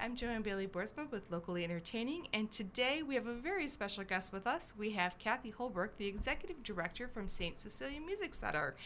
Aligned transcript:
I'm 0.00 0.14
Joanne 0.14 0.42
Bailey 0.42 0.66
Borsma 0.68 1.10
with 1.10 1.30
Locally 1.30 1.64
Entertaining, 1.64 2.28
and 2.32 2.50
today 2.50 3.02
we 3.02 3.16
have 3.16 3.26
a 3.26 3.34
very 3.34 3.66
special 3.66 4.04
guest 4.04 4.32
with 4.32 4.46
us. 4.46 4.72
We 4.78 4.90
have 4.92 5.18
Kathy 5.18 5.50
Holbrook, 5.50 5.96
the 5.98 6.06
Executive 6.06 6.62
Director 6.62 7.08
from 7.08 7.28
St. 7.28 7.58
Cecilia 7.58 8.00
Music 8.00 8.32
Center. 8.34 8.76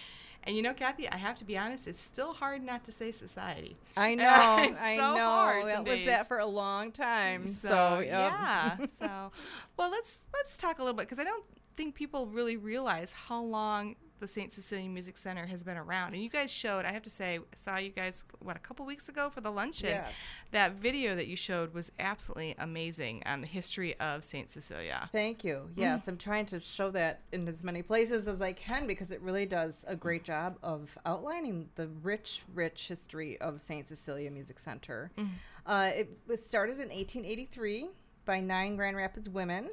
And 0.45 0.57
you 0.57 0.63
know, 0.63 0.73
Kathy, 0.73 1.09
I 1.09 1.17
have 1.19 1.37
to 1.39 1.45
be 1.45 1.59
honest, 1.59 1.87
it's 1.87 2.01
still 2.01 2.33
hard 2.33 2.63
not 2.63 2.85
to 2.85 2.93
say 2.93 3.11
society. 3.11 3.77
I 3.97 4.15
know. 4.17 4.25
I 4.27 4.97
so 4.97 5.15
know. 5.15 5.25
hard 5.25 5.71
some 5.71 5.85
was 5.85 6.05
that 6.07 6.29
for 6.29 6.39
a 6.39 6.47
long 6.47 6.93
time. 6.93 7.47
So, 7.47 7.69
So, 7.69 7.99
yeah. 8.01 8.77
so, 8.87 9.31
well, 9.77 9.91
let's 9.91 10.19
let's 10.33 10.57
talk 10.57 10.79
a 10.79 10.83
little 10.83 10.97
bit 10.97 11.07
because 11.09 11.19
I 11.19 11.25
don't 11.25 11.45
think 11.77 11.95
people 11.95 12.27
really 12.27 12.57
realize 12.57 13.13
how 13.13 13.43
long 13.43 13.97
the 14.23 14.29
St. 14.29 14.53
Cecilia 14.53 14.89
Music 14.89 15.19
Center 15.19 15.47
has 15.47 15.65
been 15.65 15.77
around. 15.77 16.15
And 16.15 16.23
you 16.23 16.31
guys 16.31 16.51
showed, 16.51 16.85
I 16.85 16.93
have 16.93 17.03
to 17.03 17.11
say, 17.11 17.39
I 17.39 17.57
saw 17.57 17.77
you 17.77 17.91
guys 17.91 18.25
what 18.39 18.57
a 18.57 18.61
couple 18.61 18.87
weeks 18.87 19.09
ago 19.09 19.29
for 19.29 19.41
the 19.41 19.51
luncheon. 19.51 19.91
Yes. 19.91 20.13
That 20.53 20.75
video 20.75 21.17
that 21.17 21.27
you 21.27 21.35
showed 21.35 21.75
was 21.75 21.91
absolutely 21.99 22.55
amazing 22.59 23.25
on 23.27 23.41
the 23.41 23.49
history 23.49 23.99
of 23.99 24.23
St. 24.23 24.49
Cecilia. 24.49 25.09
Thank 25.11 25.43
you. 25.43 25.69
Yes, 25.77 26.07
I'm 26.07 26.17
trying 26.17 26.47
to 26.47 26.61
show 26.61 26.93
that 26.93 27.23
in 27.33 27.49
as 27.49 27.65
many 27.65 27.83
places 27.83 28.29
as 28.29 28.41
I 28.41 28.53
can 28.53 28.87
because 28.87 29.11
it 29.11 29.21
really 29.21 29.45
does 29.45 29.85
a 29.89 29.97
great 29.97 30.23
job 30.23 30.57
of 30.63 30.97
outlining 31.05 31.69
the 31.75 31.89
rich, 32.03 32.45
rich 32.55 32.87
history 32.87 33.41
of 33.41 33.61
St. 33.61 33.89
Cecilia 33.89 34.31
Music 34.31 34.61
Center. 34.61 35.11
Mm-hmm. 35.19 35.33
Uh, 35.67 35.91
it 35.93 36.17
was 36.29 36.47
started 36.47 36.75
in 36.75 36.91
1883 36.91 37.89
by 38.25 38.39
nine 38.39 38.77
Grand 38.77 38.97
Rapids 38.97 39.29
women. 39.29 39.71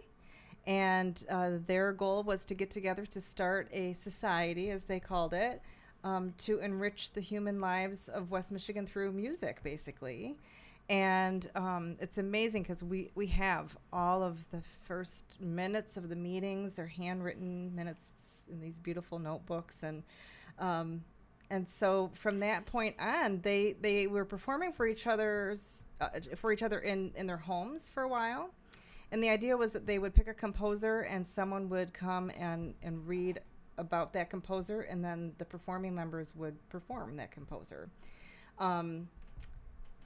And 0.69 1.25
uh, 1.29 1.53
their 1.65 1.91
goal 1.91 2.21
was 2.21 2.45
to 2.45 2.53
get 2.53 2.69
together 2.69 3.03
to 3.07 3.19
start 3.19 3.67
a 3.73 3.93
society, 3.93 4.69
as 4.69 4.83
they 4.83 4.99
called 4.99 5.33
it, 5.33 5.63
um, 6.03 6.31
to 6.45 6.59
enrich 6.59 7.11
the 7.11 7.21
human 7.21 7.59
lives 7.59 8.07
of 8.07 8.29
West 8.29 8.51
Michigan 8.51 8.85
through 8.85 9.11
music, 9.11 9.63
basically. 9.63 10.35
And 10.87 11.49
um, 11.55 11.95
it's 11.99 12.19
amazing 12.19 12.61
because 12.61 12.83
we, 12.83 13.09
we 13.15 13.25
have 13.27 13.75
all 13.91 14.21
of 14.21 14.47
the 14.51 14.61
first 14.81 15.25
minutes 15.39 15.97
of 15.97 16.07
the 16.07 16.15
meetings. 16.15 16.75
They're 16.75 16.85
handwritten 16.85 17.75
minutes 17.75 18.03
in 18.47 18.61
these 18.61 18.79
beautiful 18.79 19.17
notebooks. 19.17 19.77
And 19.81 20.03
um, 20.59 21.01
and 21.49 21.67
so 21.67 22.11
from 22.13 22.41
that 22.41 22.67
point 22.67 22.95
on, 22.99 23.41
they, 23.41 23.75
they 23.81 24.05
were 24.05 24.23
performing 24.23 24.71
for 24.71 24.85
each 24.85 25.07
other's 25.07 25.87
uh, 25.99 26.09
for 26.35 26.51
each 26.51 26.61
other 26.61 26.77
in, 26.77 27.11
in 27.15 27.25
their 27.25 27.37
homes 27.37 27.89
for 27.89 28.03
a 28.03 28.07
while. 28.07 28.51
And 29.11 29.23
the 29.23 29.29
idea 29.29 29.57
was 29.57 29.71
that 29.71 29.85
they 29.87 29.97
would 29.97 30.13
pick 30.13 30.27
a 30.27 30.33
composer 30.33 31.01
and 31.01 31.25
someone 31.25 31.69
would 31.69 31.93
come 31.93 32.31
and, 32.37 32.73
and 32.83 33.07
read 33.07 33.39
about 33.77 34.13
that 34.13 34.29
composer, 34.29 34.81
and 34.81 35.03
then 35.03 35.31
the 35.37 35.45
performing 35.45 35.95
members 35.95 36.33
would 36.35 36.55
perform 36.69 37.15
that 37.15 37.31
composer. 37.31 37.89
Um, 38.59 39.07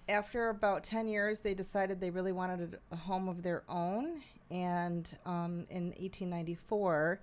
after 0.08 0.50
about 0.50 0.84
10 0.84 1.08
years, 1.08 1.40
they 1.40 1.54
decided 1.54 2.00
they 2.00 2.10
really 2.10 2.32
wanted 2.32 2.76
a, 2.92 2.94
a 2.94 2.98
home 2.98 3.28
of 3.28 3.42
their 3.42 3.64
own. 3.68 4.22
And 4.52 5.10
um, 5.26 5.66
in 5.70 5.88
1894, 5.88 7.20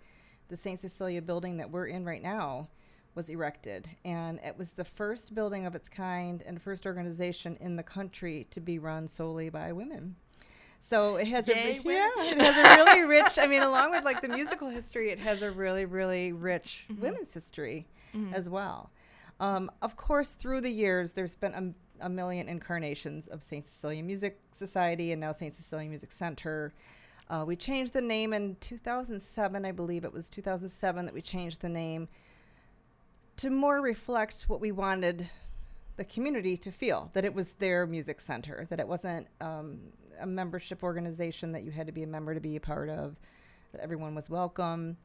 the 0.48 0.56
St. 0.56 0.80
Cecilia 0.80 1.22
building 1.22 1.56
that 1.58 1.70
we're 1.70 1.86
in 1.86 2.04
right 2.04 2.22
now 2.22 2.68
was 3.14 3.28
erected. 3.28 3.88
And 4.04 4.40
it 4.44 4.56
was 4.58 4.70
the 4.70 4.84
first 4.84 5.34
building 5.34 5.66
of 5.66 5.74
its 5.74 5.88
kind 5.88 6.42
and 6.46 6.60
first 6.60 6.86
organization 6.86 7.56
in 7.60 7.76
the 7.76 7.82
country 7.82 8.46
to 8.50 8.60
be 8.60 8.78
run 8.78 9.08
solely 9.08 9.50
by 9.50 9.72
women. 9.72 10.16
So 10.90 11.16
it 11.16 11.28
has 11.28 11.46
Yay, 11.46 11.78
a 11.78 11.88
yeah, 11.88 12.08
it 12.18 12.40
has 12.40 12.56
a 12.56 12.76
really 12.84 13.02
rich. 13.06 13.38
I 13.38 13.46
mean, 13.46 13.62
along 13.62 13.92
with 13.92 14.04
like 14.04 14.20
the 14.20 14.28
musical 14.28 14.68
history, 14.68 15.10
it 15.10 15.20
has 15.20 15.42
a 15.42 15.50
really, 15.50 15.84
really 15.84 16.32
rich 16.32 16.86
women's 16.98 17.32
history 17.32 17.86
as 18.32 18.48
well. 18.48 18.90
Um, 19.38 19.70
of 19.82 19.96
course, 19.96 20.34
through 20.34 20.62
the 20.62 20.70
years, 20.70 21.12
there's 21.12 21.36
been 21.36 21.74
a, 22.00 22.06
a 22.06 22.08
million 22.08 22.48
incarnations 22.48 23.28
of 23.28 23.44
St. 23.44 23.64
Cecilia 23.66 24.02
Music 24.02 24.40
Society 24.56 25.12
and 25.12 25.20
now 25.20 25.30
St. 25.30 25.54
Cecilia 25.54 25.88
Music 25.88 26.10
Center. 26.10 26.74
Uh, 27.28 27.44
we 27.46 27.54
changed 27.54 27.92
the 27.92 28.00
name 28.00 28.32
in 28.32 28.56
2007, 28.60 29.64
I 29.64 29.70
believe 29.70 30.04
it 30.04 30.12
was 30.12 30.28
2007 30.28 31.04
that 31.04 31.14
we 31.14 31.22
changed 31.22 31.60
the 31.60 31.68
name 31.68 32.08
to 33.36 33.48
more 33.48 33.80
reflect 33.80 34.42
what 34.48 34.60
we 34.60 34.72
wanted 34.72 35.30
the 36.00 36.04
community 36.06 36.56
to 36.56 36.72
feel 36.72 37.10
that 37.12 37.26
it 37.26 37.34
was 37.34 37.52
their 37.52 37.86
music 37.86 38.22
center, 38.22 38.66
that 38.70 38.80
it 38.80 38.88
wasn't 38.88 39.26
um, 39.42 39.78
a 40.18 40.26
membership 40.26 40.82
organization 40.82 41.52
that 41.52 41.62
you 41.62 41.70
had 41.70 41.86
to 41.86 41.92
be 41.92 42.02
a 42.02 42.06
member 42.06 42.32
to 42.32 42.40
be 42.40 42.56
a 42.56 42.60
part 42.60 42.88
of, 42.88 43.16
that 43.72 43.82
everyone 43.82 44.14
was 44.14 44.30
welcome. 44.30 44.96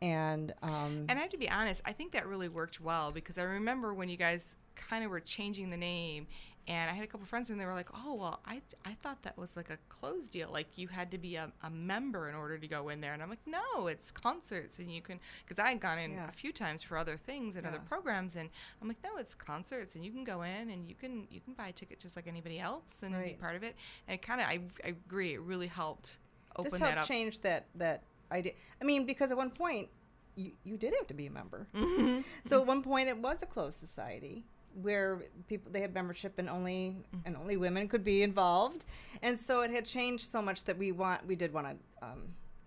And, 0.00 0.54
um, 0.62 1.06
And 1.08 1.18
I 1.18 1.22
have 1.22 1.30
to 1.30 1.38
be 1.38 1.50
honest, 1.50 1.82
I 1.84 1.90
think 1.90 2.12
that 2.12 2.28
really 2.28 2.48
worked 2.48 2.80
well 2.80 3.10
because 3.10 3.36
I 3.36 3.42
remember 3.42 3.92
when 3.94 4.08
you 4.08 4.16
guys 4.16 4.54
kind 4.76 5.04
of 5.04 5.10
were 5.10 5.18
changing 5.18 5.70
the 5.70 5.76
name, 5.76 6.28
and 6.66 6.90
I 6.90 6.94
had 6.94 7.04
a 7.04 7.06
couple 7.06 7.26
friends 7.26 7.50
and 7.50 7.60
they 7.60 7.66
were 7.66 7.74
like, 7.74 7.88
"Oh, 7.94 8.14
well, 8.14 8.40
I, 8.46 8.62
I 8.84 8.94
thought 9.02 9.22
that 9.22 9.36
was 9.36 9.56
like 9.56 9.70
a 9.70 9.78
closed 9.88 10.30
deal, 10.32 10.48
like 10.52 10.78
you 10.78 10.88
had 10.88 11.10
to 11.10 11.18
be 11.18 11.36
a, 11.36 11.50
a 11.62 11.70
member 11.70 12.28
in 12.28 12.34
order 12.34 12.56
to 12.58 12.66
go 12.68 12.88
in 12.88 13.00
there." 13.00 13.12
And 13.12 13.22
I'm 13.22 13.28
like, 13.28 13.46
"No, 13.46 13.86
it's 13.86 14.10
concerts, 14.10 14.78
and 14.78 14.90
you 14.90 15.02
can." 15.02 15.20
Because 15.46 15.58
I 15.58 15.68
had 15.68 15.80
gone 15.80 15.98
in 15.98 16.12
Yeah. 16.12 16.28
a 16.28 16.32
few 16.32 16.52
times 16.52 16.82
for 16.82 16.96
other 16.96 17.16
things 17.16 17.56
and 17.56 17.66
other 17.66 17.80
programs, 17.88 18.36
and 18.36 18.48
I'm 18.80 18.88
like, 18.88 19.02
"No, 19.04 19.16
it's 19.18 19.34
concerts, 19.34 19.94
and 19.94 20.04
you 20.04 20.10
can 20.12 20.24
go 20.24 20.42
in 20.42 20.70
and 20.70 20.88
you 20.88 20.94
can 20.94 21.26
you 21.30 21.40
can 21.40 21.54
buy 21.54 21.68
a 21.68 21.72
ticket 21.72 21.98
just 22.00 22.16
like 22.16 22.26
anybody 22.26 22.58
else 22.58 23.02
and 23.02 23.14
be 23.22 23.32
part 23.34 23.56
of 23.56 23.62
it." 23.62 23.76
And 24.08 24.20
kind 24.22 24.40
of, 24.40 24.46
I, 24.46 24.60
I 24.84 24.88
agree, 24.88 25.34
it 25.34 25.40
really 25.40 25.66
helped 25.68 26.18
open 26.56 26.70
just 26.70 26.80
that 26.80 26.90
help 26.94 27.02
up. 27.02 27.08
change 27.08 27.40
that 27.40 27.66
that 27.74 28.02
idea. 28.32 28.52
I 28.80 28.84
mean, 28.84 29.04
because 29.06 29.30
at 29.30 29.36
one 29.36 29.50
point 29.50 29.88
you 30.36 30.52
you 30.64 30.76
did 30.76 30.94
have 30.98 31.06
to 31.08 31.14
be 31.14 31.26
a 31.26 31.30
member. 31.30 31.66
Mm-hmm. 31.74 32.20
So 32.48 32.60
at 32.60 32.66
one 32.66 32.82
point 32.82 33.08
it 33.08 33.18
was 33.18 33.38
a 33.42 33.46
closed 33.46 33.78
society 33.78 34.44
where 34.82 35.22
people 35.48 35.70
they 35.72 35.80
had 35.80 35.94
membership 35.94 36.38
and 36.38 36.48
only 36.48 36.96
Mm. 37.14 37.20
and 37.26 37.36
only 37.36 37.56
women 37.56 37.88
could 37.88 38.04
be 38.04 38.22
involved, 38.22 38.84
and 39.22 39.38
so 39.38 39.62
it 39.62 39.70
had 39.70 39.84
changed 39.86 40.24
so 40.26 40.42
much 40.42 40.64
that 40.64 40.76
we 40.78 40.92
want 40.92 41.26
we 41.26 41.36
did 41.36 41.52
want 41.52 41.66
to 41.68 42.06
um, 42.06 42.22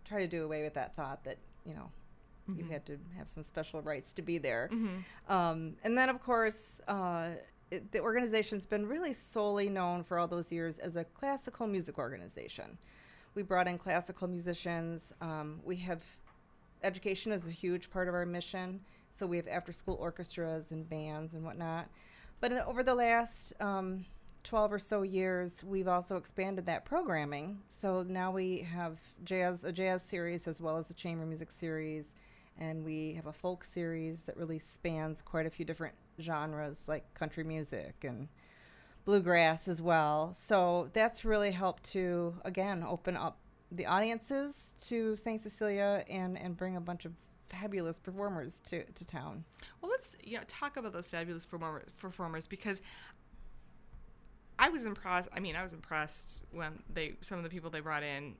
try 0.05 0.19
to 0.19 0.27
do 0.27 0.43
away 0.45 0.63
with 0.63 0.73
that 0.75 0.95
thought 0.95 1.23
that 1.23 1.37
you 1.65 1.73
know. 1.73 1.91
You 2.49 2.63
Mm-hmm. 2.63 2.71
had 2.71 2.85
to 2.85 2.97
have 3.17 3.27
some 3.27 3.43
special 3.43 3.81
rights 3.81 4.13
to 4.13 4.21
be 4.21 4.37
there, 4.37 4.69
um, 5.27 5.75
and 5.83 5.97
then 5.97 6.07
of 6.07 6.23
course 6.23 6.79
uh, 6.87 7.31
it, 7.71 7.91
the 7.91 7.99
organization's 7.99 8.65
been 8.65 8.85
really 8.87 9.11
solely 9.11 9.67
known 9.67 10.01
for 10.05 10.17
all 10.17 10.29
those 10.29 10.49
years 10.49 10.79
as 10.79 10.95
a 10.95 11.03
classical 11.03 11.67
music 11.67 11.97
organization. 11.97 12.77
We 13.35 13.43
brought 13.43 13.67
in 13.67 13.77
classical 13.77 14.29
musicians. 14.29 15.11
Um, 15.19 15.59
we 15.65 15.75
have 15.87 16.01
education 16.83 17.33
is 17.33 17.47
a 17.47 17.51
huge 17.51 17.89
part 17.89 18.07
of 18.07 18.13
our 18.13 18.25
mission. 18.25 18.79
So 19.17 19.25
we 19.25 19.37
have 19.37 19.47
after 19.47 19.71
school 19.71 19.97
orchestras 19.99 20.71
and 20.71 20.87
bands 20.87 21.33
and 21.33 21.43
whatnot. 21.43 21.89
But 22.39 22.51
in, 22.51 22.59
over 22.59 22.83
the 22.83 22.93
last 22.93 23.53
um, 23.59 24.05
12 24.43 24.73
or 24.73 24.79
so 24.79 25.01
years, 25.01 25.63
we've 25.63 25.87
also 25.87 26.17
expanded 26.17 26.67
that 26.67 26.85
programming. 26.85 27.57
So 27.79 28.03
now 28.03 28.31
we 28.31 28.59
have 28.59 28.99
jazz, 29.23 29.63
a 29.63 29.71
jazz 29.71 30.03
series 30.03 30.47
as 30.47 30.61
well 30.61 30.77
as 30.77 30.91
a 30.91 30.93
chamber 30.93 31.25
music 31.25 31.51
series. 31.51 32.13
And 32.59 32.85
we 32.85 33.13
have 33.15 33.25
a 33.25 33.33
folk 33.33 33.63
series 33.63 34.21
that 34.21 34.37
really 34.37 34.59
spans 34.59 35.21
quite 35.21 35.47
a 35.47 35.49
few 35.49 35.65
different 35.65 35.95
genres 36.21 36.83
like 36.87 37.11
country 37.15 37.43
music 37.43 37.95
and 38.03 38.27
bluegrass 39.03 39.67
as 39.67 39.81
well. 39.81 40.35
So 40.39 40.89
that's 40.93 41.25
really 41.25 41.51
helped 41.51 41.83
to, 41.91 42.35
again, 42.45 42.85
open 42.87 43.17
up 43.17 43.39
the 43.71 43.87
audiences 43.87 44.75
to 44.85 45.15
St. 45.15 45.41
Cecilia 45.41 46.03
and, 46.07 46.37
and 46.37 46.55
bring 46.55 46.75
a 46.75 46.81
bunch 46.81 47.05
of 47.05 47.13
fabulous 47.49 47.99
performers 47.99 48.59
to, 48.69 48.83
to 48.83 49.05
town. 49.05 49.43
Well, 49.81 49.91
let's 49.91 50.15
you 50.23 50.37
know 50.37 50.43
talk 50.47 50.77
about 50.77 50.93
those 50.93 51.09
fabulous 51.09 51.45
performer, 51.45 51.83
performers 51.99 52.47
because 52.47 52.81
I 54.59 54.69
was 54.69 54.85
impressed. 54.85 55.29
I 55.33 55.39
mean, 55.39 55.55
I 55.55 55.63
was 55.63 55.73
impressed 55.73 56.41
when 56.51 56.83
they 56.93 57.15
some 57.21 57.37
of 57.37 57.43
the 57.43 57.49
people 57.49 57.69
they 57.69 57.79
brought 57.79 58.03
in 58.03 58.35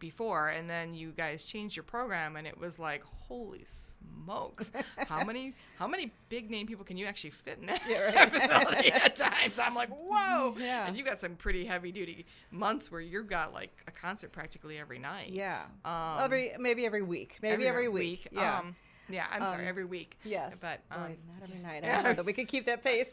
before, 0.00 0.48
and 0.48 0.68
then 0.68 0.94
you 0.94 1.12
guys 1.12 1.44
changed 1.44 1.76
your 1.76 1.84
program, 1.84 2.34
and 2.36 2.46
it 2.46 2.58
was 2.58 2.78
like, 2.78 3.04
holy 3.04 3.62
smokes! 3.64 4.72
how 5.06 5.22
many 5.24 5.54
how 5.78 5.86
many 5.86 6.10
big 6.28 6.50
name 6.50 6.66
people 6.66 6.84
can 6.84 6.96
you 6.96 7.06
actually 7.06 7.30
fit 7.30 7.58
in 7.60 7.66
that 7.66 7.80
Yeah, 7.88 7.98
right. 8.12 8.32
facility 8.32 8.90
at 8.92 9.14
times? 9.14 9.58
I'm 9.58 9.74
like, 9.76 9.90
whoa! 9.90 10.56
Yeah. 10.58 10.86
And 10.88 10.96
you 10.96 11.04
got 11.04 11.20
some 11.20 11.36
pretty 11.36 11.64
heavy 11.64 11.92
duty 11.92 12.26
months 12.50 12.90
where 12.90 13.00
you've 13.00 13.28
got 13.28 13.52
like 13.52 13.70
a 13.86 13.90
concert 13.92 14.32
practically 14.32 14.78
every 14.78 14.98
night. 14.98 15.30
Yeah. 15.30 15.62
Um, 15.84 16.16
every 16.20 16.52
maybe 16.58 16.84
every 16.86 17.02
week. 17.02 17.36
Maybe 17.42 17.66
every, 17.66 17.88
week. 17.88 18.26
Yeah. 18.32 18.58
Um, 18.58 18.74
yeah. 19.08 19.26
I'm 19.30 19.44
sorry, 19.46 19.62
Um, 19.64 19.68
every 19.68 19.84
week. 19.84 20.16
yes. 20.24 20.54
But 20.60 20.80
um, 20.90 21.00
Boy, 21.02 21.16
not 21.38 21.48
every 21.48 21.58
night. 21.60 21.82
yeah. 21.84 21.92
I 21.92 22.02
don't 22.02 22.04
know 22.12 22.14
that 22.14 22.24
we 22.24 22.32
could 22.32 22.48
keep 22.48 22.66
that 22.66 22.82
pace. 22.82 23.12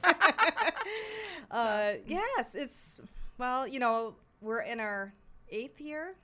uh, 1.52 1.94
yes, 2.06 2.48
it's 2.54 2.98
well, 3.38 3.68
you 3.68 3.80
know, 3.80 4.16
we're 4.42 4.62
in 4.62 4.80
our 4.80 5.14
eighth 5.50 5.80
year, 5.80 6.16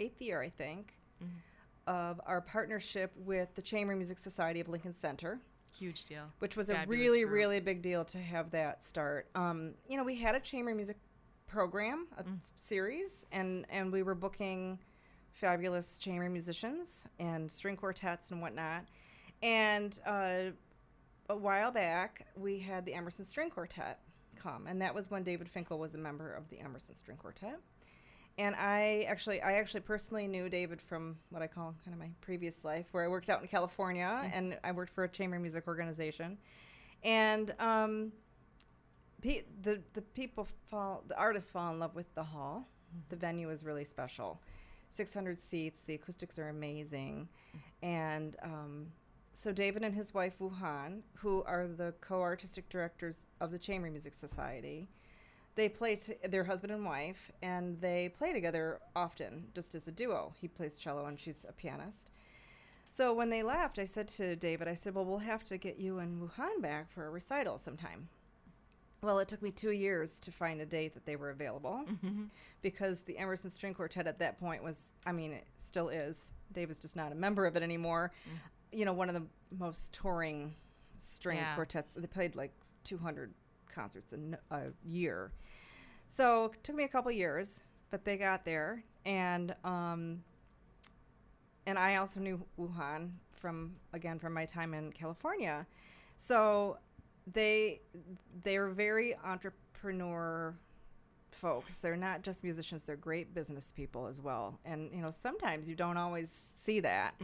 eighth 0.00 0.20
year, 0.20 0.40
I 0.42 0.48
think, 0.48 0.94
Mm-hmm. 1.22 1.36
of 1.86 2.18
our 2.24 2.40
partnership 2.40 3.12
with 3.16 3.54
the 3.54 3.60
Chamber 3.62 3.94
Music 3.94 4.16
Society 4.18 4.58
of 4.60 4.68
Lincoln 4.70 4.94
Center. 4.94 5.38
huge 5.78 6.06
deal. 6.06 6.24
which 6.38 6.56
was 6.56 6.70
a 6.70 6.82
really 6.86 7.20
group. 7.20 7.32
really 7.34 7.60
big 7.60 7.82
deal 7.82 8.04
to 8.06 8.18
have 8.18 8.50
that 8.52 8.86
start 8.88 9.28
um, 9.34 9.72
you 9.88 9.96
know 9.98 10.02
we 10.02 10.16
had 10.16 10.34
a 10.34 10.40
chamber 10.40 10.74
music 10.74 10.96
program 11.46 12.06
a 12.18 12.22
Mm. 12.24 12.38
series 12.60 13.24
and 13.32 13.66
and 13.70 13.92
we 13.92 14.02
were 14.02 14.14
booking 14.14 14.78
fabulous 15.32 15.96
chamber 15.98 16.28
musicians 16.28 17.04
and 17.18 17.50
string 17.52 17.76
quartets 17.76 18.30
and 18.32 18.40
whatnot 18.42 18.82
and 19.42 20.00
uh, 20.06 20.50
a 21.28 21.36
while 21.36 21.70
back 21.70 22.26
we 22.36 22.58
had 22.58 22.84
the 22.84 22.94
emerson 22.94 23.24
string 23.24 23.50
quartet 23.50 24.00
come, 24.36 24.66
and 24.66 24.80
that 24.80 24.94
was 24.94 25.10
when 25.10 25.22
David 25.22 25.48
Finckel 25.54 25.78
was 25.78 25.94
a 25.94 25.98
member 25.98 26.32
of 26.32 26.48
the 26.48 26.58
Emerson 26.60 26.94
String 26.96 27.18
Quartet. 27.18 27.58
And 28.40 28.54
I 28.56 29.04
actually, 29.06 29.42
I 29.42 29.52
actually 29.56 29.80
personally 29.80 30.26
knew 30.26 30.48
David 30.48 30.80
from 30.80 31.16
what 31.28 31.42
I 31.42 31.46
call 31.46 31.74
kind 31.84 31.92
of 31.92 31.98
my 31.98 32.08
previous 32.22 32.64
life, 32.64 32.86
where 32.92 33.04
I 33.04 33.08
worked 33.08 33.28
out 33.28 33.42
in 33.42 33.48
California, 33.48 34.30
and 34.32 34.56
I 34.64 34.72
worked 34.72 34.94
for 34.94 35.04
a 35.04 35.08
chamber 35.10 35.38
music 35.38 35.64
organization. 35.68 36.38
And 37.04 37.54
um, 37.60 38.12
pe- 39.20 39.42
the 39.60 39.82
the 39.92 40.00
people 40.00 40.48
fall, 40.70 41.04
the 41.06 41.18
artists 41.18 41.50
fall 41.50 41.70
in 41.70 41.78
love 41.78 41.94
with 41.94 42.14
the 42.14 42.24
hall. 42.24 42.66
The 43.10 43.16
venue 43.16 43.50
is 43.50 43.62
really 43.62 43.84
special. 43.84 44.40
600 44.92 45.38
seats. 45.38 45.82
The 45.86 45.96
acoustics 45.96 46.38
are 46.38 46.48
amazing, 46.48 47.28
and 47.82 48.36
um, 48.42 48.86
so 49.34 49.52
David 49.52 49.82
and 49.82 49.94
his 49.94 50.14
wife 50.14 50.36
Wu 50.38 50.48
Han, 50.48 51.02
who 51.18 51.42
are 51.42 51.68
the 51.68 51.92
co-artistic 52.00 52.70
directors 52.70 53.26
of 53.38 53.50
the 53.50 53.58
Chamber 53.58 53.90
Music 53.90 54.14
Society, 54.14 54.88
they 55.54 55.68
play 55.68 55.96
t- 55.96 56.14
their 56.28 56.44
husband 56.44 56.72
and 56.72 56.84
wife, 56.84 57.30
and 57.42 57.78
they 57.78 58.08
play 58.08 58.32
together 58.32 58.80
often, 58.94 59.46
just 59.54 59.74
as 59.74 59.88
a 59.88 59.92
duo. 59.92 60.32
He 60.40 60.48
plays 60.48 60.78
cello 60.78 61.06
and 61.06 61.18
she's 61.18 61.44
a 61.48 61.52
pianist. 61.52 62.10
So 62.88 63.12
when 63.14 63.30
they 63.30 63.42
left, 63.42 63.78
I 63.78 63.84
said 63.84 64.08
to 64.08 64.36
David, 64.36 64.66
I 64.68 64.74
said, 64.74 64.94
"Well, 64.94 65.04
we'll 65.04 65.18
have 65.18 65.44
to 65.44 65.58
get 65.58 65.78
you 65.78 65.98
and 65.98 66.20
Wu 66.20 66.30
Han 66.36 66.60
back 66.60 66.90
for 66.90 67.06
a 67.06 67.10
recital 67.10 67.58
sometime." 67.58 68.08
Well, 69.02 69.18
it 69.18 69.28
took 69.28 69.40
me 69.42 69.50
two 69.50 69.70
years 69.70 70.18
to 70.20 70.30
find 70.32 70.60
a 70.60 70.66
date 70.66 70.92
that 70.94 71.06
they 71.06 71.16
were 71.16 71.30
available 71.30 71.84
mm-hmm. 71.88 72.24
because 72.60 73.00
the 73.00 73.16
Emerson 73.16 73.48
String 73.48 73.72
Quartet 73.72 74.06
at 74.06 74.18
that 74.18 74.38
point 74.38 74.62
was, 74.62 74.92
I 75.06 75.12
mean, 75.12 75.32
it 75.32 75.46
still 75.58 75.88
is. 75.88 76.26
David's 76.52 76.80
just 76.80 76.96
not 76.96 77.10
a 77.10 77.14
member 77.14 77.46
of 77.46 77.56
it 77.56 77.62
anymore. 77.62 78.12
Mm. 78.28 78.78
You 78.78 78.84
know, 78.84 78.92
one 78.92 79.08
of 79.08 79.14
the 79.14 79.26
most 79.58 79.92
touring 79.94 80.54
string 80.98 81.38
Yeah. 81.38 81.54
quartets. 81.54 81.92
They 81.96 82.06
played 82.06 82.36
like 82.36 82.52
200 82.84 83.32
concerts 83.74 84.12
in 84.12 84.36
a 84.50 84.62
year. 84.84 85.32
So 86.08 86.46
it 86.46 86.64
took 86.64 86.76
me 86.76 86.84
a 86.84 86.88
couple 86.88 87.10
years, 87.12 87.60
but 87.90 88.04
they 88.04 88.16
got 88.16 88.44
there. 88.44 88.82
And, 89.04 89.54
um, 89.64 90.22
and 91.66 91.78
I 91.78 91.96
also 91.96 92.20
knew 92.20 92.44
Wu 92.56 92.68
Han 92.76 93.12
from, 93.32 93.76
again, 93.92 94.18
from 94.18 94.34
my 94.34 94.44
time 94.44 94.74
in 94.74 94.92
California. 94.92 95.66
So 96.18 96.78
they 97.32 97.80
they're 98.44 98.68
very 98.68 99.16
entrepreneur 99.24 100.54
folks. 101.30 101.78
They're 101.78 101.96
not 101.96 102.22
just 102.22 102.44
musicians; 102.44 102.84
they're 102.84 102.96
great 102.96 103.34
business 103.34 103.72
people 103.74 104.06
as 104.06 104.20
well. 104.20 104.58
And 104.64 104.90
you 104.92 105.00
know, 105.00 105.10
sometimes 105.10 105.68
you 105.68 105.74
don't 105.74 105.96
always 105.96 106.28
see 106.62 106.80
that. 106.80 107.14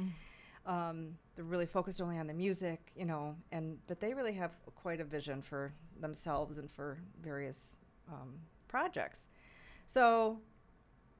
Um, 0.66 1.16
they're 1.34 1.44
really 1.44 1.66
focused 1.66 2.00
only 2.00 2.18
on 2.18 2.26
the 2.26 2.34
music, 2.34 2.90
you 2.96 3.04
know, 3.04 3.36
and 3.52 3.78
but 3.86 4.00
they 4.00 4.14
really 4.14 4.32
have 4.34 4.52
quite 4.74 5.00
a 5.00 5.04
vision 5.04 5.42
for 5.42 5.72
themselves 6.00 6.58
and 6.58 6.70
for 6.70 6.98
various 7.22 7.58
um, 8.08 8.34
projects. 8.68 9.26
So 9.86 10.40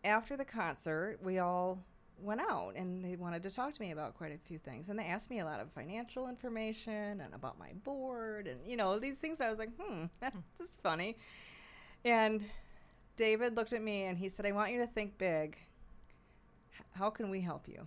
after 0.05 0.37
the 0.37 0.45
concert, 0.45 1.19
we 1.23 1.39
all 1.39 1.85
went 2.19 2.41
out 2.41 2.73
and 2.77 3.05
they 3.05 3.17
wanted 3.17 3.43
to 3.43 3.51
talk 3.51 3.75
to 3.75 3.81
me 3.81 3.91
about 3.91 4.17
quite 4.17 4.33
a 4.33 4.39
few 4.39 4.59
things. 4.59 4.89
And 4.89 4.99
they 4.99 5.05
asked 5.05 5.31
me 5.31 5.41
a 5.41 5.45
lot 5.45 5.61
of 5.61 5.71
financial 5.73 6.29
information 6.29 7.21
and 7.21 7.35
about 7.35 7.59
my 7.59 7.73
board 7.85 8.47
and, 8.47 8.61
you 8.67 8.77
know, 8.77 8.99
these 8.99 9.17
things. 9.17 9.41
I 9.41 9.51
was 9.51 9.59
like, 9.59 9.71
hmm, 9.79 10.05
this 10.21 10.69
is 10.69 10.81
funny. 10.83 11.17
And 12.05 12.43
David 13.17 13.57
looked 13.57 13.73
at 13.73 13.83
me 13.83 14.05
and 14.05 14.17
he 14.17 14.29
said, 14.29 14.47
I 14.47 14.53
want 14.53 14.73
you 14.73 14.79
to 14.81 14.87
think 14.87 15.19
big. 15.19 15.57
How 16.93 17.11
can 17.11 17.31
we 17.31 17.41
help 17.41 17.69
you? 17.69 17.87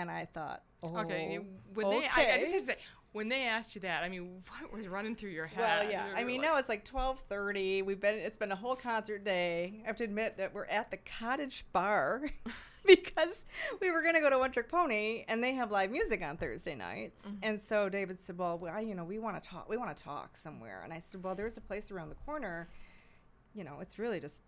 And 0.00 0.10
I 0.10 0.24
thought, 0.26 0.62
oh, 0.82 0.96
Okay. 0.98 1.38
When 1.74 1.90
they, 1.90 2.06
I, 2.06 2.34
I 2.34 2.38
just 2.38 2.52
have 2.52 2.60
to 2.60 2.66
say, 2.66 2.76
when 3.12 3.28
they 3.28 3.46
asked 3.46 3.74
you 3.74 3.80
that, 3.82 4.02
I 4.04 4.08
mean, 4.08 4.42
what 4.60 4.72
was 4.72 4.88
running 4.88 5.16
through 5.16 5.30
your 5.30 5.46
head? 5.46 5.84
Well, 5.84 5.90
yeah. 5.90 6.06
I 6.14 6.24
mean, 6.24 6.40
like- 6.40 6.50
now 6.50 6.56
it's 6.58 6.68
like 6.68 6.84
twelve 6.84 7.20
thirty. 7.28 7.82
We've 7.82 8.00
been. 8.00 8.14
It's 8.14 8.36
been 8.36 8.52
a 8.52 8.56
whole 8.56 8.76
concert 8.76 9.24
day. 9.24 9.80
I 9.84 9.86
have 9.86 9.96
to 9.96 10.04
admit 10.04 10.36
that 10.38 10.54
we're 10.54 10.66
at 10.66 10.90
the 10.90 10.98
Cottage 10.98 11.64
Bar 11.72 12.30
because 12.86 13.44
we 13.80 13.90
were 13.90 14.02
going 14.02 14.14
to 14.14 14.20
go 14.20 14.30
to 14.30 14.38
One 14.38 14.52
Trick 14.52 14.70
Pony, 14.70 15.24
and 15.28 15.42
they 15.42 15.52
have 15.52 15.70
live 15.70 15.90
music 15.90 16.22
on 16.22 16.36
Thursday 16.36 16.74
nights. 16.74 17.26
Mm-hmm. 17.26 17.36
And 17.42 17.60
so 17.60 17.88
David 17.88 18.18
said, 18.24 18.38
"Well, 18.38 18.60
I, 18.72 18.80
you 18.80 18.94
know, 18.94 19.04
we 19.04 19.18
want 19.18 19.42
to 19.42 19.48
talk. 19.48 19.68
We 19.68 19.76
want 19.76 19.94
to 19.96 20.02
talk 20.02 20.36
somewhere." 20.36 20.80
And 20.82 20.92
I 20.92 21.00
said, 21.00 21.22
"Well, 21.22 21.34
there's 21.34 21.56
a 21.56 21.60
place 21.60 21.90
around 21.90 22.08
the 22.08 22.14
corner. 22.16 22.68
You 23.54 23.64
know, 23.64 23.78
it's 23.80 23.98
really 23.98 24.20
just 24.20 24.42